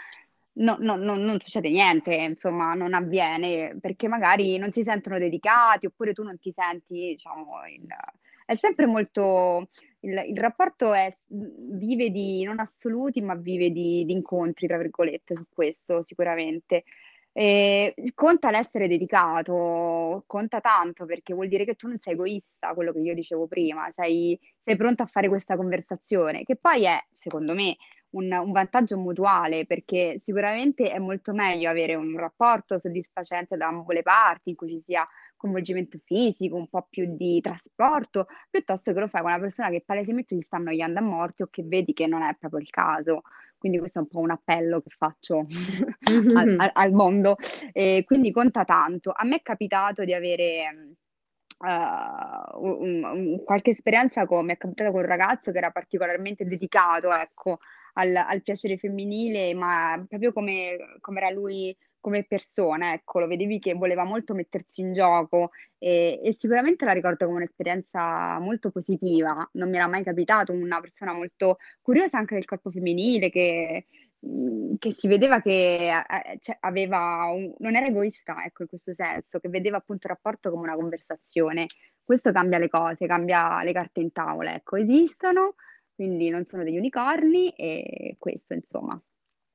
no, 0.55 0.77
no, 0.79 0.97
no, 0.97 1.17
non 1.17 1.41
succede 1.41 1.71
niente, 1.71 2.15
insomma, 2.15 2.75
non 2.75 2.95
avviene 2.95 3.77
perché 3.81 4.09
magari 4.09 4.59
non 4.59 4.73
si 4.73 4.83
sentono 4.83 5.19
dedicati 5.19 5.87
oppure 5.87 6.13
tu 6.13 6.23
non 6.23 6.39
ti 6.39 6.53
senti, 6.57 7.15
diciamo, 7.15 7.67
il, 7.67 7.87
è 8.47 8.57
sempre 8.57 8.87
molto, 8.87 9.69
il, 10.01 10.23
il, 10.29 10.37
rapporto 10.37 10.93
è, 10.93 11.17
vive 11.27 12.11
di 12.11 12.45
non 12.45 12.61
assoluti, 12.61 13.21
ma 13.23 13.35
vive 13.35 13.71
di, 13.71 14.05
di 14.05 14.13
incontri, 14.13 14.67
tra 14.67 14.77
virgolette, 14.79 15.35
su 15.35 15.45
questo 15.49 16.03
sicuramente. 16.03 16.85
E 17.37 17.95
conta 18.15 18.51
l'essere 18.51 18.87
dedicato, 18.87 20.23
conta 20.27 20.61
tanto 20.61 21.05
perché 21.05 21.35
vuol 21.35 21.49
dire 21.49 21.65
che 21.65 21.75
tu 21.75 21.89
non 21.89 21.99
sei 21.99 22.13
egoista, 22.13 22.75
quello 22.75 22.93
che 22.93 23.01
io 23.01 23.13
dicevo 23.13 23.49
prima, 23.49 23.91
sei, 23.97 24.39
sei 24.63 24.77
pronto 24.77 25.03
a 25.03 25.07
fare 25.07 25.29
questa 25.29 25.57
conversazione, 25.57 26.45
che 26.45 26.55
poi 26.55 26.85
è, 26.85 26.97
secondo 27.13 27.55
me, 27.55 27.77
un, 28.15 28.33
un, 28.33 28.53
vantaggio 28.53 28.99
mutuale 28.99 29.67
perché 29.67 30.21
sicuramente 30.23 30.91
è 30.91 30.99
molto 30.99 31.33
meglio 31.33 31.69
avere 31.69 31.95
un 31.95 32.17
rapporto 32.17 32.79
soddisfacente 32.79 33.57
da 33.57 33.69
ambo 33.69 33.93
le 33.93 34.03
parti 34.03 34.51
in 34.51 34.57
cui 34.57 34.71
ci 34.71 34.81
sia 34.81 35.07
coinvolgimento 35.37 35.99
fisico, 36.03 36.57
un 36.57 36.69
po' 36.69 36.87
più 36.89 37.17
di 37.17 37.41
trasporto, 37.41 38.27
piuttosto 38.49 38.93
che 38.93 39.01
lo 39.01 39.09
fai 39.09 39.21
con 39.21 39.31
una 39.31 39.41
persona 39.41 39.69
che 39.69 39.83
palesemente 39.85 40.35
ti 40.35 40.43
sta 40.43 40.57
annoiando 40.57 40.99
a 40.99 41.03
morte 41.03 41.43
o 41.43 41.49
che 41.51 41.63
vedi 41.65 41.93
che 41.93 42.07
non 42.07 42.23
è 42.23 42.35
proprio 42.39 42.61
il 42.61 42.71
caso. 42.71 43.23
quindi 43.59 43.79
questo 43.79 43.99
è 43.99 44.03
un 44.03 44.09
po' 44.09 44.21
un 44.21 44.31
appello 44.31 44.81
che 44.81 44.91
faccio 44.97 45.47
al, 46.37 46.57
al, 46.59 46.71
al, 46.73 46.93
mondo. 46.93 47.37
E 47.73 48.05
quindi 48.07 48.31
conta 48.31 48.65
tanto. 48.65 49.13
A 49.15 49.25
me 49.25 49.37
è 49.37 49.43
capitato 49.43 50.05
di 50.05 50.15
avere 50.15 50.97
uh, 51.59 52.59
un, 52.61 53.05
un, 53.05 53.45
qualche 53.45 53.73
esperienza 53.73 54.27
come 54.27 54.53
è 54.53 54.57
capitato 54.57 54.91
con 54.91 55.01
un 55.01 55.07
ragazzo 55.07 55.53
che 55.53 55.59
era 55.59 55.71
particolarmente 55.71 56.45
dedicato, 56.45 57.13
ecco, 57.13 57.59
al, 57.95 58.15
al 58.17 58.43
piacere 58.43 58.79
femminile, 58.79 59.55
ma 59.55 60.03
proprio 60.09 60.33
come, 60.33 60.77
come 61.01 61.19
era 61.19 61.31
lui 61.31 61.77
come 62.05 62.25
persona, 62.25 62.93
ecco, 62.93 63.21
lo 63.21 63.27
vedevi 63.27 63.59
che 63.59 63.73
voleva 63.73 64.05
molto 64.05 64.35
mettersi 64.35 64.83
in 64.83 64.93
gioco 64.93 65.53
e, 65.79 66.21
e, 66.23 66.37
sicuramente 66.39 66.85
la 66.85 66.93
ricordo 66.93 67.25
come 67.25 67.39
un'esperienza 67.39 68.39
molto 68.41 68.71
positiva. 68.71 69.49
Non 69.53 69.71
mi 69.71 69.77
era 69.77 69.89
mai 69.89 70.05
capitato 70.05 70.53
una 70.53 70.83
persona 70.83 71.15
molto 71.15 71.57
curiosa 71.81 72.19
anche 72.19 72.35
del 72.35 72.45
corpo 72.45 72.71
femminile 72.71 73.31
che, 73.31 73.87
mm, 74.27 74.75
che 74.79 74.93
si 74.93 75.09
vedeva 75.09 75.41
che 75.41 75.89
eh, 75.89 76.39
cioè, 76.41 76.59
aveva 76.61 77.25
un, 77.33 77.55
non 77.61 77.75
era 77.75 77.87
egoista, 77.87 78.45
ecco, 78.45 78.65
in 78.65 78.69
questo 78.69 78.93
senso, 78.93 79.39
che 79.39 79.49
vedeva 79.49 79.79
appunto 79.79 80.07
il 80.07 80.13
rapporto 80.13 80.51
come 80.51 80.65
una 80.65 80.77
conversazione. 80.77 81.69
Questo 82.05 82.33
cambia 82.33 82.59
le 82.59 82.69
cose, 82.69 83.07
cambia 83.07 83.63
le 83.63 83.73
carte 83.73 84.01
in 84.01 84.13
tavola, 84.13 84.55
ecco, 84.55 84.77
esistono, 84.77 85.55
quindi 85.95 86.29
non 86.29 86.45
sono 86.45 86.65
degli 86.65 86.77
unicorni 86.77 87.51
e 87.51 88.17
questo, 88.19 88.55
insomma. 88.55 89.01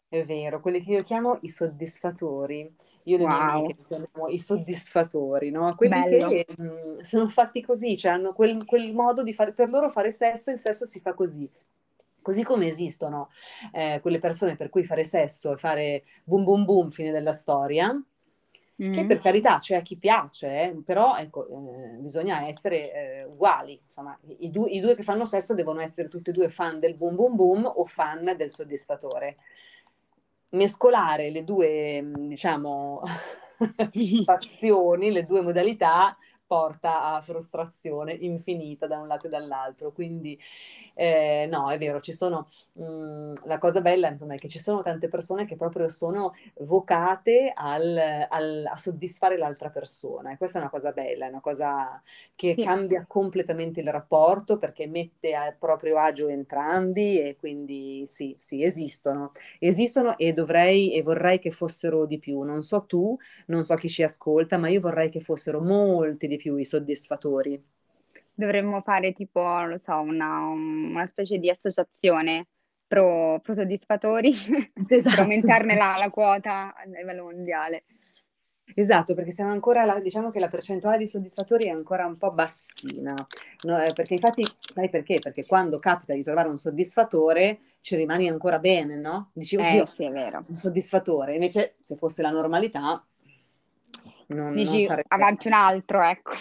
È 0.08 0.26
vero, 0.26 0.60
quelli 0.60 0.84
che 0.84 0.92
io 0.92 1.04
chiamo 1.04 1.38
i 1.42 1.50
soddisfatori. 1.50 2.74
Io 3.04 3.18
le 3.18 3.26
mie 3.26 3.36
amiche 3.36 3.76
li 3.78 3.86
chiamiamo 3.88 4.28
i 4.28 4.40
soddisfatori, 4.40 5.52
no? 5.52 5.76
Quelli 5.76 6.02
Bello. 6.02 6.30
che 6.30 6.46
mh, 6.58 6.64
mm, 6.64 7.00
sono 7.02 7.28
fatti 7.28 7.62
così, 7.62 7.98
cioè 7.98 8.12
hanno 8.12 8.34
quel, 8.34 8.66
quel 8.66 8.94
modo 8.94 9.24
di 9.24 9.34
fare, 9.34 9.54
per 9.54 9.70
loro 9.70 9.90
fare 9.90 10.12
sesso, 10.12 10.52
il 10.52 10.60
sesso 10.60 10.88
si 10.88 11.00
fa 11.00 11.14
così. 11.14 11.50
Così 12.22 12.44
come 12.44 12.68
esistono 12.68 13.30
eh, 13.72 14.00
quelle 14.02 14.20
persone 14.20 14.56
per 14.56 14.70
cui 14.70 14.84
fare 14.84 15.04
sesso 15.04 15.54
e 15.54 15.58
fare 15.58 16.04
boom 16.24 16.44
boom 16.44 16.66
boom 16.66 16.90
fine 16.90 17.12
della 17.12 17.34
storia, 17.34 17.96
mm. 18.82 18.92
che 18.92 19.06
per 19.06 19.20
carità 19.20 19.60
c'è 19.60 19.76
a 19.76 19.82
chi 19.82 19.98
piace, 19.98 20.48
eh, 20.48 20.82
però 20.86 21.16
ecco, 21.18 21.48
eh, 21.48 21.98
bisogna 22.00 22.48
essere 22.48 22.94
eh, 22.94 23.24
uguali. 23.26 23.80
Insomma, 23.84 24.18
i, 24.40 24.50
du- 24.50 24.68
i, 24.68 24.80
due 24.80 24.96
che 24.96 25.04
fanno 25.04 25.26
sesso 25.26 25.54
devono 25.54 25.82
essere 25.82 26.08
tutti 26.08 26.30
e 26.30 26.34
due 26.34 26.50
fan 26.50 26.80
del 26.80 26.96
boom 26.96 27.16
boom 27.16 27.36
boom 27.36 27.72
o 27.76 27.86
fan 27.86 28.34
del 28.38 28.52
soddisfatore 28.52 29.38
mescolare 30.52 31.30
le 31.30 31.44
due, 31.44 32.12
diciamo, 32.16 33.02
passioni, 34.26 35.12
le 35.12 35.26
due 35.26 35.42
modalità 35.42 36.18
porta 36.50 37.14
a 37.14 37.22
frustrazione 37.22 38.12
infinita 38.12 38.88
da 38.88 38.98
un 38.98 39.06
lato 39.06 39.28
e 39.28 39.30
dall'altro. 39.30 39.92
Quindi 39.92 40.36
eh, 40.96 41.48
no, 41.48 41.70
è 41.70 41.78
vero, 41.78 42.00
ci 42.00 42.12
sono, 42.12 42.48
mh, 42.74 42.84
mm, 42.84 43.34
la 43.44 43.60
cosa 43.60 43.82
bella 43.82 44.10
insomma 44.10 44.34
è 44.34 44.40
che 44.40 44.48
ci 44.48 44.58
sono 44.58 44.82
tante 44.82 45.10
persone 45.10 45.46
che 45.46 45.56
proprio 45.56 45.90
sono 45.90 46.34
vocate 46.62 47.54
al, 47.54 48.26
al, 48.28 48.66
a 48.66 48.78
soddisfare 48.78 49.38
l'altra 49.38 49.70
persona 49.70 50.32
e 50.32 50.38
questa 50.38 50.58
è 50.58 50.62
una 50.62 50.72
cosa 50.72 50.92
bella, 50.92 51.28
è 51.28 51.30
una 51.30 51.40
cosa 51.40 52.02
che 52.36 52.56
sì. 52.58 52.64
cambia 52.64 53.06
completamente 53.08 53.82
il 53.82 53.90
rapporto 53.90 54.58
perché 54.58 54.88
mette 54.88 55.36
a 55.36 55.56
proprio 55.58 55.98
agio 56.00 56.30
entrambi 56.30 57.22
e 57.22 57.36
quindi 57.38 58.06
sì, 58.08 58.36
sì, 58.40 58.64
esistono, 58.64 59.34
esistono 59.60 60.18
e 60.18 60.34
dovrei 60.34 60.94
e 60.94 61.04
vorrei 61.04 61.38
che 61.38 61.52
fossero 61.52 62.08
di 62.08 62.18
più. 62.18 62.42
Non 62.42 62.64
so 62.64 62.86
tu, 62.86 63.16
non 63.48 63.64
so 63.64 63.76
chi 63.76 63.88
ci 63.88 64.02
ascolta, 64.02 64.58
ma 64.58 64.68
io 64.70 64.80
vorrei 64.80 65.10
che 65.10 65.20
fossero 65.20 65.62
molti 65.62 66.28
di 66.28 66.38
più 66.40 66.56
i 66.56 66.64
soddisfatori. 66.64 67.62
Dovremmo 68.34 68.80
fare 68.82 69.12
tipo, 69.12 69.42
non 69.42 69.68
lo 69.68 69.78
so, 69.78 70.00
una, 70.00 70.48
una 70.48 71.06
specie 71.08 71.38
di 71.38 71.50
associazione 71.50 72.48
pro, 72.88 73.42
pro 73.44 73.54
soddisfatori 73.54 74.32
esatto. 74.88 75.16
per 75.16 75.20
aumentarne 75.20 75.76
la, 75.76 75.96
la 76.00 76.10
quota 76.10 76.74
a 76.74 76.84
livello 76.86 77.26
mondiale. 77.26 77.84
Esatto, 78.76 79.16
perché 79.16 79.32
siamo 79.32 79.52
ancora, 79.52 79.84
la, 79.84 80.00
diciamo 80.00 80.30
che 80.30 80.40
la 80.40 80.48
percentuale 80.48 81.00
di 81.00 81.08
soddisfatori 81.08 81.66
è 81.66 81.72
ancora 81.72 82.06
un 82.06 82.18
po' 82.18 82.32
bassina, 82.32 83.16
no, 83.64 83.82
eh, 83.82 83.92
perché 83.94 84.14
infatti, 84.14 84.46
sai 84.46 84.90
perché? 84.90 85.18
Perché 85.20 85.46
quando 85.46 85.80
capita 85.80 86.14
di 86.14 86.24
trovare 86.24 86.50
un 86.50 86.58
soddisfatore 86.58 87.60
ci 87.82 87.96
rimani 87.96 88.30
ancora 88.30 88.60
bene, 88.60 88.96
no? 88.96 89.32
Dici, 89.34 89.56
eh, 89.56 89.86
sì, 89.90 90.06
è 90.06 90.12
vero. 90.12 90.46
un 90.48 90.56
soddisfatore, 90.56 91.34
invece 91.34 91.76
se 91.80 91.96
fosse 91.96 92.22
la 92.22 92.30
normalità 92.30 93.04
non, 94.28 94.54
Dici, 94.54 94.72
non 94.72 94.82
sarebbe... 94.82 95.08
avanti 95.10 95.48
un 95.48 95.54
altro, 95.54 96.02
ecco. 96.02 96.32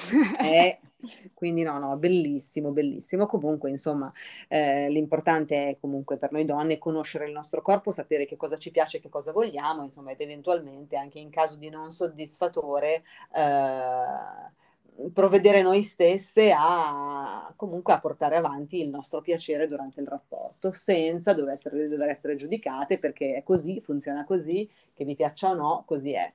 Eh, 0.42 0.78
quindi 1.32 1.62
no, 1.62 1.78
no, 1.78 1.96
bellissimo, 1.96 2.70
bellissimo. 2.70 3.26
Comunque, 3.26 3.70
insomma, 3.70 4.12
eh, 4.48 4.90
l'importante 4.90 5.70
è 5.70 5.76
comunque 5.80 6.16
per 6.18 6.32
noi 6.32 6.44
donne 6.44 6.78
conoscere 6.78 7.26
il 7.26 7.32
nostro 7.32 7.62
corpo, 7.62 7.90
sapere 7.90 8.26
che 8.26 8.36
cosa 8.36 8.56
ci 8.56 8.70
piace, 8.70 9.00
che 9.00 9.08
cosa 9.08 9.32
vogliamo, 9.32 9.84
insomma, 9.84 10.10
ed 10.10 10.20
eventualmente 10.20 10.96
anche 10.96 11.18
in 11.18 11.30
caso 11.30 11.56
di 11.56 11.70
non 11.70 11.90
soddisfatore 11.90 13.02
eh, 13.34 15.10
provvedere 15.12 15.62
noi 15.62 15.82
stesse 15.82 16.52
a 16.54 17.52
comunque 17.56 17.92
a 17.92 18.00
portare 18.00 18.36
avanti 18.36 18.80
il 18.80 18.88
nostro 18.88 19.20
piacere 19.20 19.68
durante 19.68 20.00
il 20.00 20.08
rapporto, 20.08 20.72
senza 20.72 21.32
dover 21.32 21.54
essere, 21.54 21.88
dover 21.88 22.08
essere 22.08 22.34
giudicate 22.34 22.98
perché 22.98 23.36
è 23.36 23.42
così, 23.42 23.80
funziona 23.80 24.24
così, 24.24 24.68
che 24.92 25.04
vi 25.04 25.14
piaccia 25.14 25.50
o 25.50 25.54
no, 25.54 25.84
così 25.86 26.12
è 26.12 26.30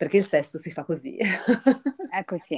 perché 0.00 0.16
il 0.16 0.24
sesso 0.24 0.58
si 0.58 0.70
fa 0.70 0.82
così. 0.82 1.18
è 2.10 2.24
così. 2.24 2.56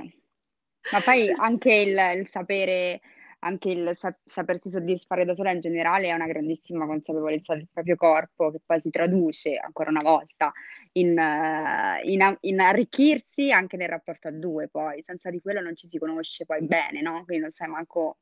Ma 0.92 1.00
poi 1.04 1.28
anche 1.28 1.74
il, 1.74 2.20
il 2.20 2.28
sapere, 2.28 3.00
anche 3.40 3.68
il 3.68 3.96
sa- 3.98 4.16
sapersi 4.24 4.70
soddisfare 4.70 5.24
da 5.24 5.34
sola 5.34 5.50
in 5.50 5.58
generale 5.58 6.06
è 6.06 6.12
una 6.12 6.28
grandissima 6.28 6.86
consapevolezza 6.86 7.56
del 7.56 7.66
proprio 7.68 7.96
corpo 7.96 8.52
che 8.52 8.60
poi 8.64 8.80
si 8.80 8.90
traduce 8.90 9.56
ancora 9.56 9.90
una 9.90 10.02
volta 10.02 10.52
in, 10.92 11.18
uh, 11.18 12.08
in, 12.08 12.36
in, 12.42 12.60
arricchirsi 12.60 13.50
anche 13.50 13.76
nel 13.76 13.88
rapporto 13.88 14.28
a 14.28 14.30
due 14.32 14.68
poi, 14.68 15.02
senza 15.04 15.28
di 15.28 15.40
quello 15.40 15.60
non 15.60 15.74
ci 15.74 15.88
si 15.88 15.98
conosce 15.98 16.44
poi 16.44 16.62
bene, 16.64 17.00
no? 17.00 17.24
Quindi 17.24 17.42
non 17.42 17.52
sai 17.52 17.66
manco 17.66 18.18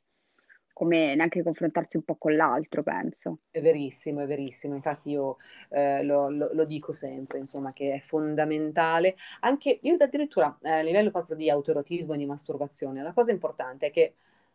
come 0.72 1.14
neanche 1.14 1.42
confrontarsi 1.42 1.96
un 1.96 2.04
po' 2.04 2.16
con 2.16 2.34
l'altro, 2.34 2.82
penso. 2.82 3.40
È 3.50 3.60
verissimo, 3.60 4.20
è 4.20 4.26
verissimo, 4.26 4.74
infatti 4.74 5.10
io 5.10 5.36
eh, 5.70 6.02
lo, 6.02 6.30
lo, 6.30 6.50
lo, 6.52 6.64
dico 6.64 6.92
sempre, 6.92 7.38
insomma, 7.38 7.72
che 7.72 7.94
è 7.94 8.00
fondamentale, 8.00 9.16
anche 9.40 9.78
io 9.82 9.96
addirittura 9.98 10.58
eh, 10.62 10.70
a 10.70 10.82
livello 10.82 11.10
proprio 11.10 11.36
di 11.36 11.50
autoerotismo 11.50 12.14
e 12.14 12.18
di 12.18 12.26
masturbazione, 12.26 13.02
la 13.02 13.12
cosa 13.12 13.30
importante 13.30 13.86
è 13.86 13.90
che 13.90 14.14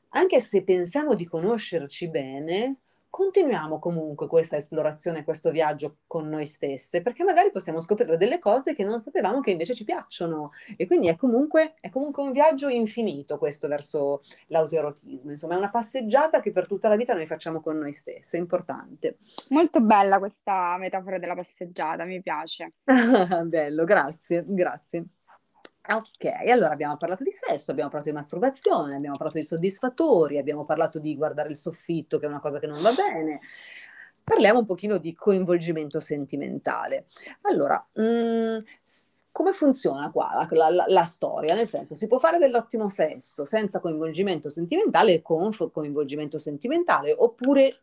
anche 0.10 0.40
se 0.40 0.64
pensiamo 0.64 1.14
di 1.14 1.26
conoscerci 1.26 2.08
bene, 2.10 2.78
continuiamo 3.16 3.80
comunque 3.80 4.28
questa 4.28 4.58
esplorazione, 4.58 5.24
questo 5.24 5.50
viaggio 5.50 6.00
con 6.06 6.28
noi 6.28 6.46
stesse, 6.46 7.02
perché 7.02 7.24
magari 7.24 7.50
possiamo 7.50 7.80
scoprire 7.80 8.18
delle 8.18 8.40
cose 8.40 8.76
che 8.76 8.84
non 8.84 9.00
sapevamo 9.00 9.40
che 9.40 9.52
invece 9.52 9.74
ci 9.74 9.86
piacciono. 9.86 10.52
E 10.76 10.86
quindi 10.86 11.08
è 11.08 11.16
comunque, 11.16 11.76
è 11.80 11.90
comunque 11.90 12.24
un 12.24 12.34
viaggio 12.34 12.68
infinito 12.68 13.38
questo 13.38 13.70
verso 13.70 14.22
l'autoerotismo. 14.48 15.32
Insomma, 15.32 15.54
è 15.54 15.58
una 15.60 15.70
passeggiata 15.70 16.42
che 16.42 16.52
per 16.52 16.68
tutta 16.68 16.90
la 16.90 16.98
vita 16.98 17.14
noi 17.14 17.26
facciamo 17.26 17.62
con 17.62 17.78
noi 17.78 17.94
stesse, 17.94 18.36
è 18.36 18.40
importante. 18.42 19.20
Molto 19.52 19.80
bella 19.80 20.20
questa 20.20 20.76
metafora 20.78 21.18
della 21.18 21.36
passeggiata, 21.36 22.04
mi 22.04 22.22
piace. 22.22 22.74
Bello, 22.84 23.86
grazie, 23.86 24.44
grazie. 24.46 25.06
Ok, 25.88 26.26
allora 26.50 26.74
abbiamo 26.74 26.98
parlato 26.98 27.24
di 27.24 27.32
sesso, 27.32 27.70
abbiamo 27.70 27.92
parlato 27.92 28.12
di 28.12 28.18
masturbazione, 28.18 28.96
abbiamo 28.96 29.18
parlato 29.18 29.38
di 29.38 29.44
soddisfatori, 29.44 30.40
abbiamo 30.40 30.66
parlato 30.66 30.98
di 30.98 31.16
guardare 31.16 31.50
il 31.50 31.58
soffitto, 31.58 32.18
che 32.18 32.26
è 32.26 32.30
una 32.30 32.40
cosa 32.40 32.58
che 32.58 32.66
non 32.66 32.82
va 32.82 32.92
bene. 32.92 33.40
Parliamo 34.24 34.60
un 34.60 34.66
pochino 34.66 34.98
di 34.98 35.14
coinvolgimento 35.14 36.00
sentimentale. 36.00 37.06
Allora, 37.42 37.86
mh, 37.94 38.02
mm, 38.02 38.58
come 39.32 39.54
funziona 39.54 40.10
qua 40.10 40.48
la, 40.50 40.70
la, 40.70 40.86
la, 40.88 41.04
storia? 41.06 41.54
Nel 41.54 41.68
senso, 41.68 41.94
si 41.94 42.08
può 42.08 42.18
fare 42.18 42.40
dell'ottimo 42.40 42.90
sesso 42.90 43.46
senza 43.46 43.80
coinvolgimento 43.80 44.50
sentimentale 44.50 45.14
e 45.14 45.22
con 45.22 45.52
coinvolgimento 45.72 46.40
sentimentale, 46.40 47.14
oppure 47.16 47.82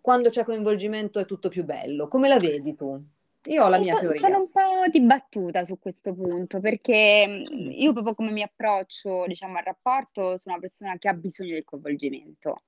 quando 0.00 0.30
c'è 0.30 0.44
coinvolgimento 0.44 1.20
è 1.20 1.26
tutto 1.26 1.48
più 1.48 1.64
bello? 1.64 2.08
Come 2.08 2.26
la 2.26 2.38
vedi 2.38 2.74
tu? 2.74 3.00
Io 3.44 3.64
ho 3.64 3.68
la 3.68 3.78
mia 3.78 3.98
teoria. 3.98 4.20
Sono 4.20 4.38
un 4.40 4.50
po' 4.50 4.84
dibattuta 4.90 5.64
su 5.64 5.78
questo 5.78 6.14
punto 6.14 6.60
perché 6.60 7.26
mm, 7.26 7.70
io 7.70 7.92
proprio 7.92 8.14
come 8.14 8.32
mi 8.32 8.42
approccio, 8.42 9.24
diciamo, 9.26 9.56
al 9.56 9.64
rapporto, 9.64 10.36
sono 10.36 10.56
una 10.56 10.58
persona 10.58 10.98
che 10.98 11.08
ha 11.08 11.14
bisogno 11.14 11.54
del 11.54 11.64
coinvolgimento. 11.64 12.64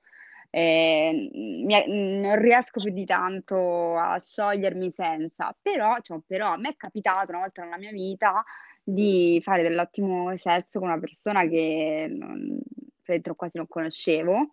Eh, 0.48 1.30
mi, 1.32 2.20
non 2.20 2.36
riesco 2.36 2.80
più 2.80 2.92
di 2.92 3.04
tanto 3.04 3.96
a 3.96 4.18
sciogliermi 4.18 4.92
senza, 4.94 5.56
però, 5.60 5.96
cioè, 6.02 6.20
però 6.26 6.52
a 6.52 6.58
me 6.58 6.70
è 6.70 6.76
capitato 6.76 7.30
una 7.30 7.40
volta 7.40 7.62
nella 7.62 7.78
mia 7.78 7.90
vita 7.90 8.44
di 8.82 9.40
fare 9.42 9.62
dell'ottimo 9.62 10.34
sesso 10.36 10.78
con 10.78 10.88
una 10.88 10.98
persona 10.98 11.46
che 11.46 12.06
non, 12.10 12.58
quasi 13.36 13.56
non 13.56 13.68
conoscevo 13.68 14.52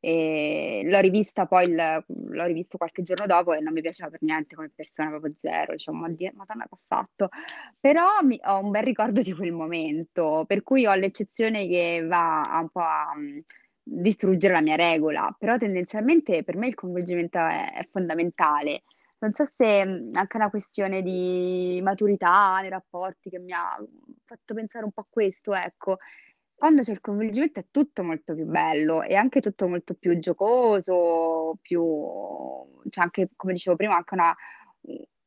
e 0.00 0.82
l'ho 0.84 0.98
rivista 1.00 1.46
poi, 1.46 1.66
il, 1.66 2.04
l'ho 2.06 2.44
rivisto 2.44 2.78
qualche 2.78 3.02
giorno 3.02 3.26
dopo 3.26 3.52
e 3.52 3.60
non 3.60 3.72
mi 3.72 3.82
piaceva 3.82 4.10
per 4.10 4.22
niente 4.22 4.54
come 4.56 4.70
persona, 4.74 5.10
proprio 5.10 5.34
zero, 5.40 5.72
diciamo, 5.72 6.00
madonna 6.00 6.64
che 6.64 6.74
ha 6.74 6.78
fatto. 6.86 7.28
Però 7.78 8.06
mi, 8.22 8.40
ho 8.44 8.60
un 8.60 8.70
bel 8.70 8.82
ricordo 8.82 9.20
di 9.20 9.32
quel 9.32 9.52
momento, 9.52 10.44
per 10.46 10.62
cui 10.62 10.86
ho 10.86 10.94
l'eccezione 10.94 11.66
che 11.66 12.04
va 12.06 12.58
un 12.60 12.68
po' 12.70 12.80
a, 12.80 13.12
distruggere 13.82 14.52
la 14.54 14.62
mia 14.62 14.76
regola, 14.76 15.34
però 15.38 15.58
tendenzialmente 15.58 16.44
per 16.44 16.56
me 16.56 16.68
il 16.68 16.74
coinvolgimento 16.74 17.38
è, 17.38 17.72
è 17.72 17.88
fondamentale. 17.90 18.82
Non 19.18 19.32
so 19.34 19.46
se 19.56 19.84
mh, 19.84 20.10
anche 20.14 20.36
una 20.36 20.50
questione 20.50 21.02
di 21.02 21.80
maturità 21.82 22.58
nei 22.60 22.70
rapporti 22.70 23.28
che 23.30 23.38
mi 23.38 23.52
ha 23.52 23.76
fatto 24.24 24.54
pensare 24.54 24.84
un 24.84 24.92
po' 24.92 25.02
a 25.02 25.06
questo, 25.08 25.54
ecco. 25.54 25.98
Quando 26.60 26.82
c'è 26.82 26.92
il 26.92 27.00
coinvolgimento 27.00 27.58
è 27.60 27.66
tutto 27.70 28.02
molto 28.04 28.34
più 28.34 28.44
bello 28.44 29.02
e 29.02 29.14
anche 29.14 29.40
tutto 29.40 29.66
molto 29.66 29.94
più 29.94 30.18
giocoso, 30.18 31.56
più, 31.62 31.82
c'è 32.90 33.00
anche, 33.00 33.30
come 33.34 33.54
dicevo 33.54 33.76
prima, 33.76 33.96
anche 33.96 34.12
una, 34.14 34.34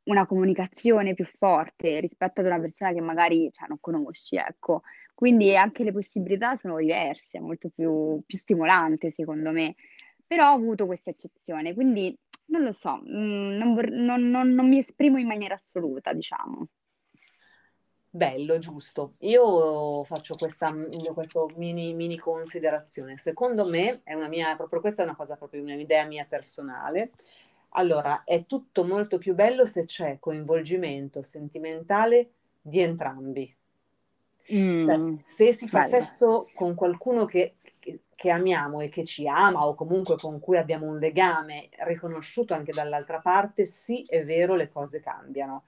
una 0.04 0.26
comunicazione 0.28 1.16
più 1.16 1.26
forte 1.26 2.00
rispetto 2.02 2.42
ad 2.42 2.46
una 2.48 2.60
persona 2.60 2.92
che 2.92 3.02
magari 3.02 3.50
cioè, 3.52 3.68
non 3.68 3.80
conosci, 3.80 4.36
ecco. 4.36 4.82
Quindi 5.16 5.56
anche 5.56 5.84
le 5.84 5.92
possibilità 5.92 6.56
sono 6.56 6.78
diverse, 6.78 7.26
è 7.32 7.40
molto 7.40 7.70
più, 7.74 8.22
più 8.26 8.38
stimolante 8.38 9.10
secondo 9.12 9.52
me. 9.52 9.74
Però 10.28 10.52
ho 10.52 10.56
avuto 10.56 10.86
questa 10.86 11.10
eccezione, 11.10 11.74
quindi 11.74 12.16
non 12.48 12.62
lo 12.62 12.72
so, 12.74 12.98
mm, 13.02 13.58
non, 13.58 13.74
vor- 13.74 13.90
non- 13.92 14.30
non- 14.30 14.54
non 14.54 14.68
mi 14.68 14.78
esprimo 14.80 15.18
in 15.18 15.26
maniera 15.28 15.56
assoluta, 15.56 16.14
diciamo. 16.14 16.68
Bello, 18.16 18.60
giusto. 18.60 19.16
Io 19.22 20.04
faccio 20.04 20.36
questa, 20.36 20.72
questo 21.14 21.50
mini, 21.56 21.94
mini 21.96 22.16
considerazione. 22.20 23.18
Secondo 23.18 23.66
me, 23.68 24.02
è 24.04 24.14
una 24.14 24.28
mia, 24.28 24.56
proprio 24.56 24.82
questa 24.82 25.02
è 25.02 25.06
una 25.06 25.16
cosa, 25.16 25.36
proprio 25.36 25.64
un'idea 25.64 26.06
mia 26.06 26.24
personale. 26.26 27.12
Allora, 27.70 28.24
è 28.24 28.46
tutto 28.46 28.84
molto 28.84 29.18
più 29.18 29.34
bello 29.34 29.66
se 29.66 29.86
c'è 29.86 30.20
coinvolgimento 30.20 31.24
sentimentale 31.24 32.34
di 32.62 32.82
entrambi. 32.82 33.56
Mm, 34.52 35.18
se 35.22 35.54
si 35.54 35.68
fa 35.68 35.80
bello. 35.80 35.82
sesso 35.82 36.50
con 36.54 36.76
qualcuno 36.76 37.26
che, 37.26 37.56
che- 37.80 38.02
che 38.16 38.30
amiamo 38.30 38.82
e 38.82 38.90
che 38.90 39.04
ci 39.06 39.28
ama 39.28 39.66
o 39.66 39.74
comunque 39.76 40.18
con 40.18 40.40
cui 40.40 40.58
abbiamo 40.58 40.86
un 40.88 41.00
legame 41.00 41.70
riconosciuto 41.86 42.54
anche 42.54 42.72
dall'altra 42.72 43.20
parte, 43.20 43.66
sì, 43.66 44.06
è 44.08 44.24
vero, 44.24 44.56
le 44.56 44.70
cose 44.70 45.00
cambiano. 45.00 45.64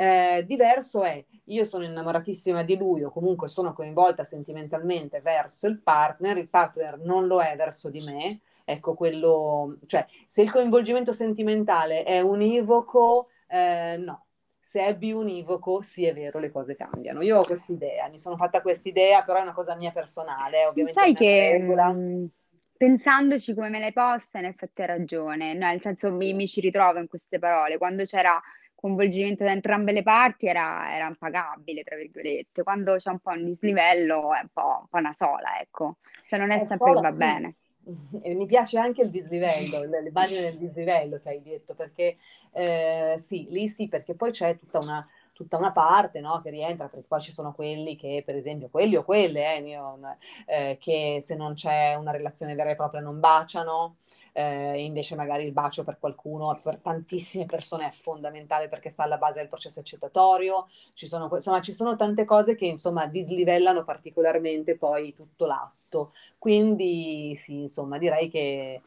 Eh, 0.00 0.44
diverso 0.46 1.02
è, 1.04 1.22
io 1.44 1.64
sono 1.66 1.84
innamoratissima 1.84 2.62
di 2.62 2.74
lui 2.76 3.02
o 3.04 3.10
comunque 3.10 3.48
sono 3.48 3.74
coinvolta 3.74 4.24
sentimentalmente 4.24 5.20
verso 5.20 5.66
il 5.66 5.78
partner, 5.82 6.38
il 6.38 6.48
partner 6.48 6.98
non 7.00 7.26
lo 7.26 7.42
è 7.42 7.54
verso 7.54 7.90
di 7.90 8.00
me, 8.00 8.40
ecco 8.64 8.94
quello, 8.94 9.76
cioè 9.86 10.06
se 10.26 10.40
il 10.40 10.50
coinvolgimento 10.50 11.12
sentimentale 11.12 12.02
è 12.04 12.20
univoco, 12.20 13.28
eh, 13.48 13.96
no. 13.98 14.24
Se 14.58 14.80
è 14.86 14.96
biunivoco, 14.96 15.82
sì, 15.82 16.04
è 16.06 16.14
vero, 16.14 16.38
le 16.38 16.50
cose 16.50 16.76
cambiano. 16.76 17.22
Io 17.22 17.38
ho 17.38 17.44
quest'idea, 17.44 18.08
mi 18.08 18.18
sono 18.20 18.36
fatta 18.36 18.62
quest'idea, 18.62 19.22
però 19.24 19.40
è 19.40 19.42
una 19.42 19.52
cosa 19.52 19.74
mia 19.74 19.90
personale, 19.90 20.64
ovviamente 20.64 21.00
Sai 21.00 21.14
che 21.14 21.50
regola. 21.50 21.92
mh, 21.92 22.28
pensandoci 22.76 23.54
come 23.54 23.68
me 23.68 23.78
l'hai 23.80 23.92
posta, 23.92 24.38
in 24.38 24.46
effetti 24.46 24.80
hai 24.82 24.86
ragione, 24.88 25.54
no, 25.54 25.66
nel 25.66 25.80
senso 25.80 26.12
mi, 26.12 26.32
mi 26.34 26.46
ci 26.48 26.60
ritrovo 26.60 26.98
in 26.98 27.08
queste 27.08 27.38
parole. 27.38 27.78
Quando 27.78 28.04
c'era 28.04 28.40
coinvolgimento 28.80 29.44
da 29.44 29.52
entrambe 29.52 29.92
le 29.92 30.02
parti 30.02 30.46
era, 30.46 30.94
era 30.94 31.06
impagabile, 31.06 31.82
tra 31.82 31.96
virgolette. 31.96 32.62
Quando 32.62 32.96
c'è 32.96 33.10
un 33.10 33.18
po' 33.18 33.30
un 33.30 33.44
dislivello 33.44 34.34
è 34.34 34.40
un 34.40 34.48
po', 34.52 34.78
un 34.80 34.86
po' 34.88 34.96
una 34.96 35.14
sola, 35.16 35.60
ecco. 35.60 35.96
Cioè 36.26 36.38
non 36.38 36.50
è 36.50 36.62
È 36.62 36.66
sempre 36.66 36.76
sola, 36.76 37.00
va 37.00 37.10
sì. 37.10 37.16
bene. 37.16 37.54
E 38.22 38.34
mi 38.34 38.46
piace 38.46 38.78
anche 38.78 39.02
il 39.02 39.10
dislivello, 39.10 39.82
le, 39.84 40.10
bagno 40.10 40.40
nel 40.40 40.58
dislivello 40.58 41.18
che 41.22 41.28
hai 41.30 41.42
detto, 41.42 41.74
perché 41.74 42.18
eh, 42.52 43.16
sì, 43.18 43.46
lì 43.50 43.68
sì, 43.68 43.88
perché 43.88 44.14
poi 44.14 44.30
c'è 44.30 44.56
tutta 44.56 44.78
una, 44.78 45.06
tutta 45.40 45.56
una 45.56 45.72
parte 45.72 46.20
no, 46.20 46.42
che 46.42 46.50
rientra, 46.50 46.88
perché 46.88 47.06
poi 47.08 47.20
ci 47.22 47.32
sono 47.32 47.54
quelli 47.54 47.96
che, 47.96 48.22
per 48.26 48.36
esempio, 48.36 48.68
quelli 48.68 48.96
o 48.96 49.04
quelle, 49.04 49.56
eh, 49.56 49.60
io, 49.62 49.98
eh, 50.46 50.76
che 50.78 51.18
se 51.22 51.34
non 51.34 51.54
c'è 51.54 51.94
una 51.94 52.10
relazione 52.10 52.54
vera 52.54 52.68
e 52.70 52.76
propria 52.76 53.00
non 53.00 53.20
baciano, 53.20 53.96
eh, 54.32 54.82
invece 54.84 55.16
magari 55.16 55.44
il 55.44 55.52
bacio 55.52 55.82
per 55.82 55.98
qualcuno, 55.98 56.60
per 56.62 56.76
tantissime 56.76 57.46
persone 57.46 57.88
è 57.88 57.90
fondamentale 57.90 58.68
perché 58.68 58.90
sta 58.90 59.04
alla 59.04 59.16
base 59.16 59.38
del 59.40 59.48
processo 59.48 59.80
eccitatorio, 59.80 60.66
ci 60.92 61.06
sono, 61.06 61.30
insomma, 61.32 61.62
ci 61.62 61.72
sono 61.72 61.96
tante 61.96 62.26
cose 62.26 62.54
che 62.54 62.66
insomma 62.66 63.06
dislivellano 63.06 63.82
particolarmente 63.82 64.76
poi 64.76 65.14
tutto 65.14 65.46
l'atto. 65.46 66.12
Quindi 66.38 67.34
sì, 67.34 67.60
insomma, 67.60 67.96
direi 67.96 68.28
che 68.28 68.82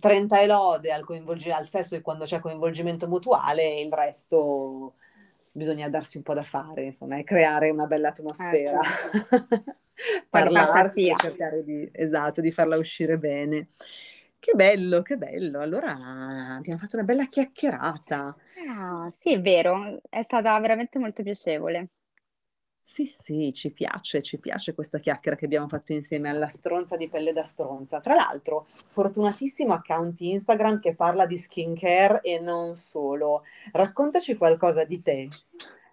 30 0.00 0.40
e 0.40 0.46
lode 0.46 0.92
al, 0.92 1.04
coinvolgi- 1.04 1.50
al 1.50 1.66
sesso 1.68 1.94
e 1.94 2.00
quando 2.00 2.24
c'è 2.24 2.40
coinvolgimento 2.40 3.06
mutuale, 3.06 3.80
il 3.80 3.92
resto 3.92 4.94
bisogna 5.52 5.88
darsi 5.88 6.16
un 6.16 6.22
po' 6.22 6.34
da 6.34 6.42
fare, 6.42 6.84
insomma, 6.84 7.16
e 7.18 7.24
creare 7.24 7.70
una 7.70 7.86
bella 7.86 8.08
atmosfera. 8.08 8.80
Ecco, 8.80 9.76
Parlarsi 10.30 11.08
e 11.08 11.16
cercare 11.16 11.62
di, 11.62 11.88
esatto, 11.92 12.40
di 12.40 12.50
farla 12.50 12.76
uscire 12.76 13.18
bene. 13.18 13.68
Che 14.38 14.52
bello, 14.54 15.02
che 15.02 15.16
bello. 15.16 15.60
Allora 15.60 15.92
abbiamo 16.56 16.78
fatto 16.78 16.96
una 16.96 17.04
bella 17.04 17.26
chiacchierata. 17.26 18.36
Ah, 18.68 19.12
sì, 19.20 19.34
è 19.34 19.40
vero, 19.40 20.00
è 20.08 20.22
stata 20.24 20.58
veramente 20.58 20.98
molto 20.98 21.22
piacevole. 21.22 21.90
Sì, 22.84 23.06
sì, 23.06 23.52
ci 23.52 23.70
piace, 23.70 24.22
ci 24.22 24.38
piace 24.38 24.74
questa 24.74 24.98
chiacchiera 24.98 25.36
che 25.36 25.44
abbiamo 25.44 25.68
fatto 25.68 25.92
insieme 25.92 26.28
alla 26.28 26.48
stronza 26.48 26.96
di 26.96 27.08
pelle 27.08 27.32
da 27.32 27.44
stronza. 27.44 28.00
Tra 28.00 28.14
l'altro, 28.14 28.66
fortunatissimo 28.66 29.72
account 29.72 30.20
Instagram 30.20 30.80
che 30.80 30.94
parla 30.94 31.24
di 31.24 31.36
skincare 31.38 32.20
e 32.22 32.38
non 32.40 32.74
solo. 32.74 33.44
Raccontaci 33.70 34.36
qualcosa 34.36 34.84
di 34.84 35.00
te, 35.00 35.28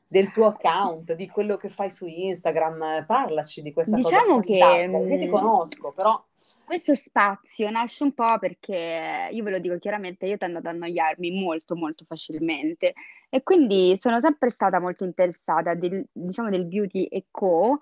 del 0.08 0.32
tuo 0.32 0.48
account, 0.48 1.14
di 1.14 1.30
quello 1.30 1.58
che 1.58 1.70
fai 1.70 1.92
su 1.92 2.06
Instagram. 2.06 3.06
Parlaci 3.06 3.62
di 3.62 3.72
questa 3.72 3.98
cosa 3.98 4.20
Diciamo 4.20 4.40
che. 4.42 4.58
Io 4.58 5.18
ti 5.18 5.28
mh, 5.28 5.30
conosco, 5.30 5.92
però 5.94 6.22
questo 6.70 6.94
spazio 6.94 7.68
nasce 7.72 8.04
un 8.04 8.14
po' 8.14 8.38
perché 8.38 9.28
io 9.32 9.44
ve 9.44 9.50
lo 9.50 9.58
dico 9.58 9.80
chiaramente, 9.80 10.28
io 10.28 10.38
tendo 10.38 10.60
ad 10.60 10.68
annoiarmi 10.68 11.32
molto 11.32 11.76
molto 11.76 12.06
facilmente. 12.06 12.94
E 13.28 13.42
quindi 13.42 13.98
sono 13.98 14.20
sempre 14.22 14.52
stata 14.52 14.80
molto 14.80 15.04
interessata 15.04 15.74
del, 15.74 16.08
diciamo 16.12 16.52
del 16.52 16.68
beauty 16.68 17.06
e 17.06 17.26
co, 17.32 17.80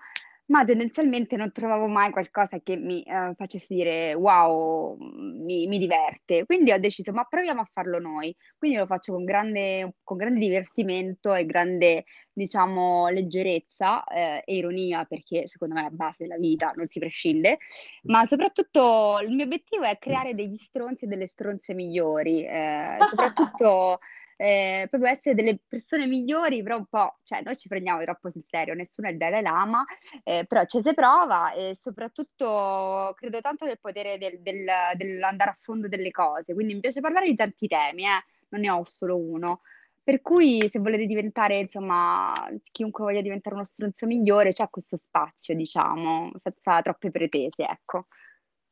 ma 0.48 0.64
tendenzialmente 0.64 1.36
non 1.36 1.52
trovavo 1.52 1.86
mai 1.86 2.10
qualcosa 2.10 2.58
che 2.62 2.76
mi 2.76 3.02
eh, 3.02 3.34
facesse 3.36 3.66
dire 3.68 4.14
wow, 4.14 4.96
mi, 4.98 5.66
mi 5.66 5.78
diverte. 5.78 6.44
Quindi 6.46 6.72
ho 6.72 6.78
deciso, 6.78 7.12
ma 7.12 7.24
proviamo 7.24 7.60
a 7.60 7.68
farlo 7.70 7.98
noi. 7.98 8.34
Quindi 8.56 8.78
lo 8.78 8.86
faccio 8.86 9.12
con 9.12 9.24
grande, 9.24 9.96
con 10.02 10.16
grande 10.16 10.40
divertimento 10.40 11.34
e 11.34 11.44
grande, 11.44 12.04
diciamo, 12.32 13.08
leggerezza 13.08 14.04
eh, 14.04 14.42
e 14.44 14.56
ironia, 14.56 15.04
perché 15.04 15.48
secondo 15.48 15.74
me 15.74 15.80
è 15.80 15.84
la 15.84 15.90
base 15.90 16.24
della 16.24 16.38
vita, 16.38 16.72
non 16.76 16.88
si 16.88 16.98
prescinde. 16.98 17.58
Ma 18.04 18.24
soprattutto 18.26 19.18
il 19.22 19.34
mio 19.34 19.44
obiettivo 19.44 19.84
è 19.84 19.98
creare 19.98 20.34
degli 20.34 20.56
stronzi 20.56 21.04
e 21.04 21.08
delle 21.08 21.28
stronze 21.28 21.74
migliori, 21.74 22.44
eh, 22.44 22.96
soprattutto 23.08 23.98
eh, 24.40 24.86
proprio 24.88 25.10
essere 25.10 25.34
delle 25.34 25.58
persone 25.66 26.06
migliori, 26.06 26.62
però 26.62 26.76
un 26.76 26.86
po', 26.86 27.18
cioè 27.24 27.42
noi 27.42 27.56
ci 27.56 27.66
prendiamo 27.68 28.02
troppo 28.04 28.30
sul 28.30 28.44
serio, 28.48 28.74
nessuno 28.74 29.08
è 29.08 29.10
il 29.10 29.16
Dalai 29.18 29.42
Lama, 29.42 29.84
eh, 30.22 30.44
però 30.46 30.64
ci 30.64 30.80
si 30.82 30.94
prova 30.94 31.52
e 31.52 31.76
soprattutto 31.78 33.12
credo 33.16 33.40
tanto 33.40 33.64
nel 33.66 33.80
potere 33.80 34.16
del, 34.16 34.40
del- 34.40 34.66
dell'andare 34.94 35.50
a 35.50 35.58
fondo 35.60 35.88
delle 35.88 36.12
cose, 36.12 36.54
quindi 36.54 36.74
mi 36.74 36.80
piace 36.80 37.00
parlare 37.00 37.26
di 37.26 37.34
tanti 37.34 37.66
temi, 37.66 38.04
eh, 38.04 38.24
non 38.50 38.60
ne 38.60 38.70
ho 38.70 38.84
solo 38.84 39.16
uno. 39.18 39.60
Per 40.02 40.22
cui 40.22 40.66
se 40.70 40.78
volete 40.78 41.04
diventare, 41.04 41.56
insomma, 41.58 42.32
chiunque 42.72 43.04
voglia 43.04 43.20
diventare 43.20 43.54
uno 43.56 43.64
stronzo 43.66 44.06
migliore, 44.06 44.52
c'è 44.52 44.70
questo 44.70 44.96
spazio, 44.96 45.54
diciamo, 45.54 46.30
senza 46.42 46.80
troppe 46.80 47.10
pretese, 47.10 47.64
ecco. 47.68 48.06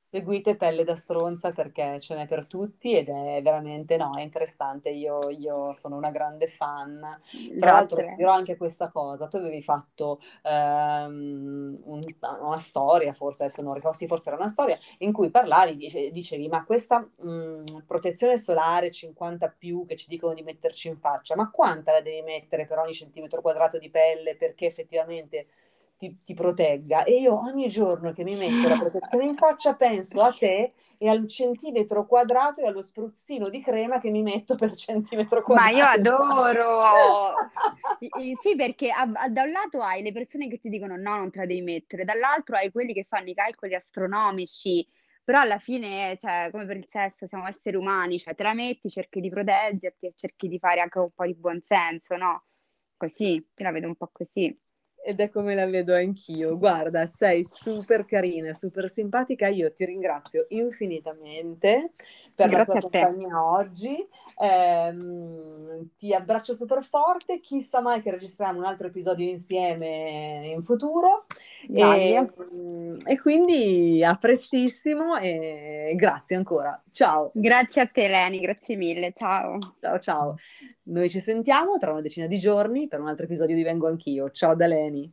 Seguite 0.08 0.56
Pelle 0.56 0.84
da 0.84 0.94
stronza 0.96 1.50
perché 1.52 1.98
ce 2.00 2.14
n'è 2.14 2.26
per 2.26 2.46
tutti 2.46 2.94
ed 2.96 3.08
è 3.08 3.42
veramente, 3.42 3.96
no, 3.96 4.16
è 4.16 4.22
interessante. 4.22 4.88
Io, 4.90 5.28
io 5.30 5.72
sono 5.74 5.96
una 5.96 6.10
grande 6.10 6.46
fan. 6.46 7.20
Tra 7.58 7.72
l'altro, 7.72 8.02
ti 8.02 8.06
Grazie. 8.06 8.16
dirò 8.16 8.32
anche 8.32 8.56
questa 8.56 8.88
cosa: 8.88 9.26
tu 9.28 9.36
avevi 9.36 9.60
fatto 9.62 10.20
ehm, 10.44 11.74
un- 11.84 12.04
una 12.40 12.58
storia, 12.58 13.12
forse 13.12 13.44
adesso 13.44 13.62
non 13.62 13.74
ricordo, 13.74 13.96
sì, 13.98 14.06
forse 14.06 14.28
era 14.28 14.38
una 14.38 14.48
storia 14.48 14.78
in 14.98 15.12
cui 15.12 15.28
parlavi, 15.30 15.76
dice- 15.76 16.10
dicevi, 16.12 16.48
ma 16.48 16.64
questa 16.64 17.00
mh, 17.00 17.84
protezione 17.86 18.38
solare 18.38 18.90
50 18.92 19.48
più 19.48 19.84
che 19.86 19.96
ci 19.96 20.06
dicono 20.08 20.34
di 20.34 20.42
metterci 20.42 20.88
in 20.88 20.96
faccia, 20.98 21.34
ma 21.36 21.50
quanta 21.50 21.92
la 21.92 22.00
devi 22.00 22.22
mettere 22.22 22.64
per 22.66 22.78
ogni 22.78 22.94
centimetro 22.94 23.40
quadrato 23.42 23.78
di 23.78 23.90
pelle 23.90 24.36
perché 24.36 24.66
effettivamente 24.66 25.46
ti, 25.96 26.18
ti 26.22 26.34
protegga. 26.34 27.04
E 27.04 27.20
io 27.20 27.38
ogni 27.38 27.68
giorno 27.68 28.12
che 28.12 28.24
mi 28.24 28.36
metto 28.36 28.68
la 28.68 28.76
protezione 28.76 29.24
in 29.24 29.36
faccia 29.36 29.74
penso 29.74 30.20
a 30.22 30.32
te 30.32 30.74
e 30.98 31.08
al 31.08 31.26
centimetro 31.28 32.06
quadrato 32.06 32.60
e 32.60 32.66
allo 32.66 32.82
spruzzino 32.82 33.48
di 33.48 33.60
crema 33.62 34.00
che 34.00 34.10
mi 34.10 34.22
metto 34.22 34.54
per 34.54 34.74
centimetro 34.76 35.42
Ma 35.46 35.68
io 35.70 35.84
quadrato. 35.84 35.86
adoro! 35.86 37.34
Sì, 38.40 38.54
perché 38.56 38.90
a- 38.90 39.10
a- 39.14 39.28
da 39.30 39.42
un 39.42 39.50
lato 39.50 39.80
hai 39.80 40.02
le 40.02 40.12
persone 40.12 40.48
che 40.48 40.58
ti 40.58 40.68
dicono 40.68 40.96
no, 40.96 41.16
non 41.16 41.30
te 41.30 41.38
la 41.40 41.46
devi 41.46 41.62
mettere, 41.62 42.04
dall'altro 42.04 42.56
hai 42.56 42.70
quelli 42.70 42.92
che 42.92 43.04
fanno 43.08 43.30
i 43.30 43.34
calcoli 43.34 43.74
astronomici, 43.74 44.86
però 45.24 45.40
alla 45.40 45.58
fine, 45.58 46.16
cioè, 46.18 46.48
come 46.52 46.66
per 46.66 46.76
il 46.76 46.86
sesso, 46.88 47.26
siamo 47.26 47.46
esseri 47.48 47.76
umani, 47.76 48.18
cioè 48.18 48.34
te 48.34 48.42
la 48.42 48.54
metti, 48.54 48.88
cerchi 48.90 49.20
di 49.20 49.30
proteggerti 49.30 50.06
e 50.06 50.12
cerchi 50.14 50.48
di 50.48 50.58
fare 50.58 50.80
anche 50.80 50.98
un 50.98 51.10
po' 51.12 51.24
di 51.26 51.34
buonsenso, 51.34 52.16
no? 52.16 52.44
Così, 52.96 53.34
io 53.34 53.64
la 53.64 53.72
vedo 53.72 53.86
un 53.88 53.96
po' 53.96 54.08
così. 54.12 54.56
Ed 55.06 55.20
è 55.20 55.30
come 55.30 55.54
la 55.54 55.66
vedo 55.66 55.94
anch'io. 55.94 56.58
Guarda, 56.58 57.06
sei 57.06 57.44
super 57.44 58.04
carina, 58.04 58.52
super 58.52 58.88
simpatica. 58.88 59.46
Io 59.46 59.72
ti 59.72 59.84
ringrazio 59.84 60.46
infinitamente 60.48 61.92
per 62.34 62.48
Grazie 62.48 62.58
la 62.58 62.64
tua 62.64 62.80
compagnia 62.80 63.44
oggi. 63.44 64.04
Eh, 64.36 64.94
ti 65.96 66.12
abbraccio 66.12 66.54
super 66.54 66.82
forte. 66.82 67.38
Chissà 67.38 67.80
mai 67.80 68.02
che 68.02 68.10
registriamo 68.10 68.58
un 68.58 68.64
altro 68.64 68.88
episodio 68.88 69.28
insieme 69.28 70.50
in 70.52 70.62
futuro. 70.62 71.26
E, 71.72 72.28
e, 73.04 73.20
quindi 73.20 74.02
a 74.02 74.16
prestissimo 74.16 75.16
e 75.18 75.92
grazie 75.94 76.34
ancora. 76.34 76.82
Ciao. 76.90 77.30
Grazie 77.32 77.82
a 77.82 77.86
te, 77.86 78.08
Leni, 78.08 78.40
grazie 78.40 78.74
mille. 78.74 79.12
Ciao. 79.12 79.58
Ciao, 79.80 79.98
ciao. 80.00 80.34
Noi 80.88 81.10
ci 81.10 81.20
sentiamo 81.20 81.78
tra 81.78 81.90
una 81.92 82.00
decina 82.00 82.26
di 82.26 82.38
giorni 82.38 82.86
per 82.88 83.00
un 83.00 83.08
altro 83.08 83.24
episodio 83.24 83.54
di 83.56 83.62
Vengo 83.62 83.88
Anch'io. 83.88 84.30
Ciao 84.30 84.54
da 84.54 84.66
Leni. 84.66 85.12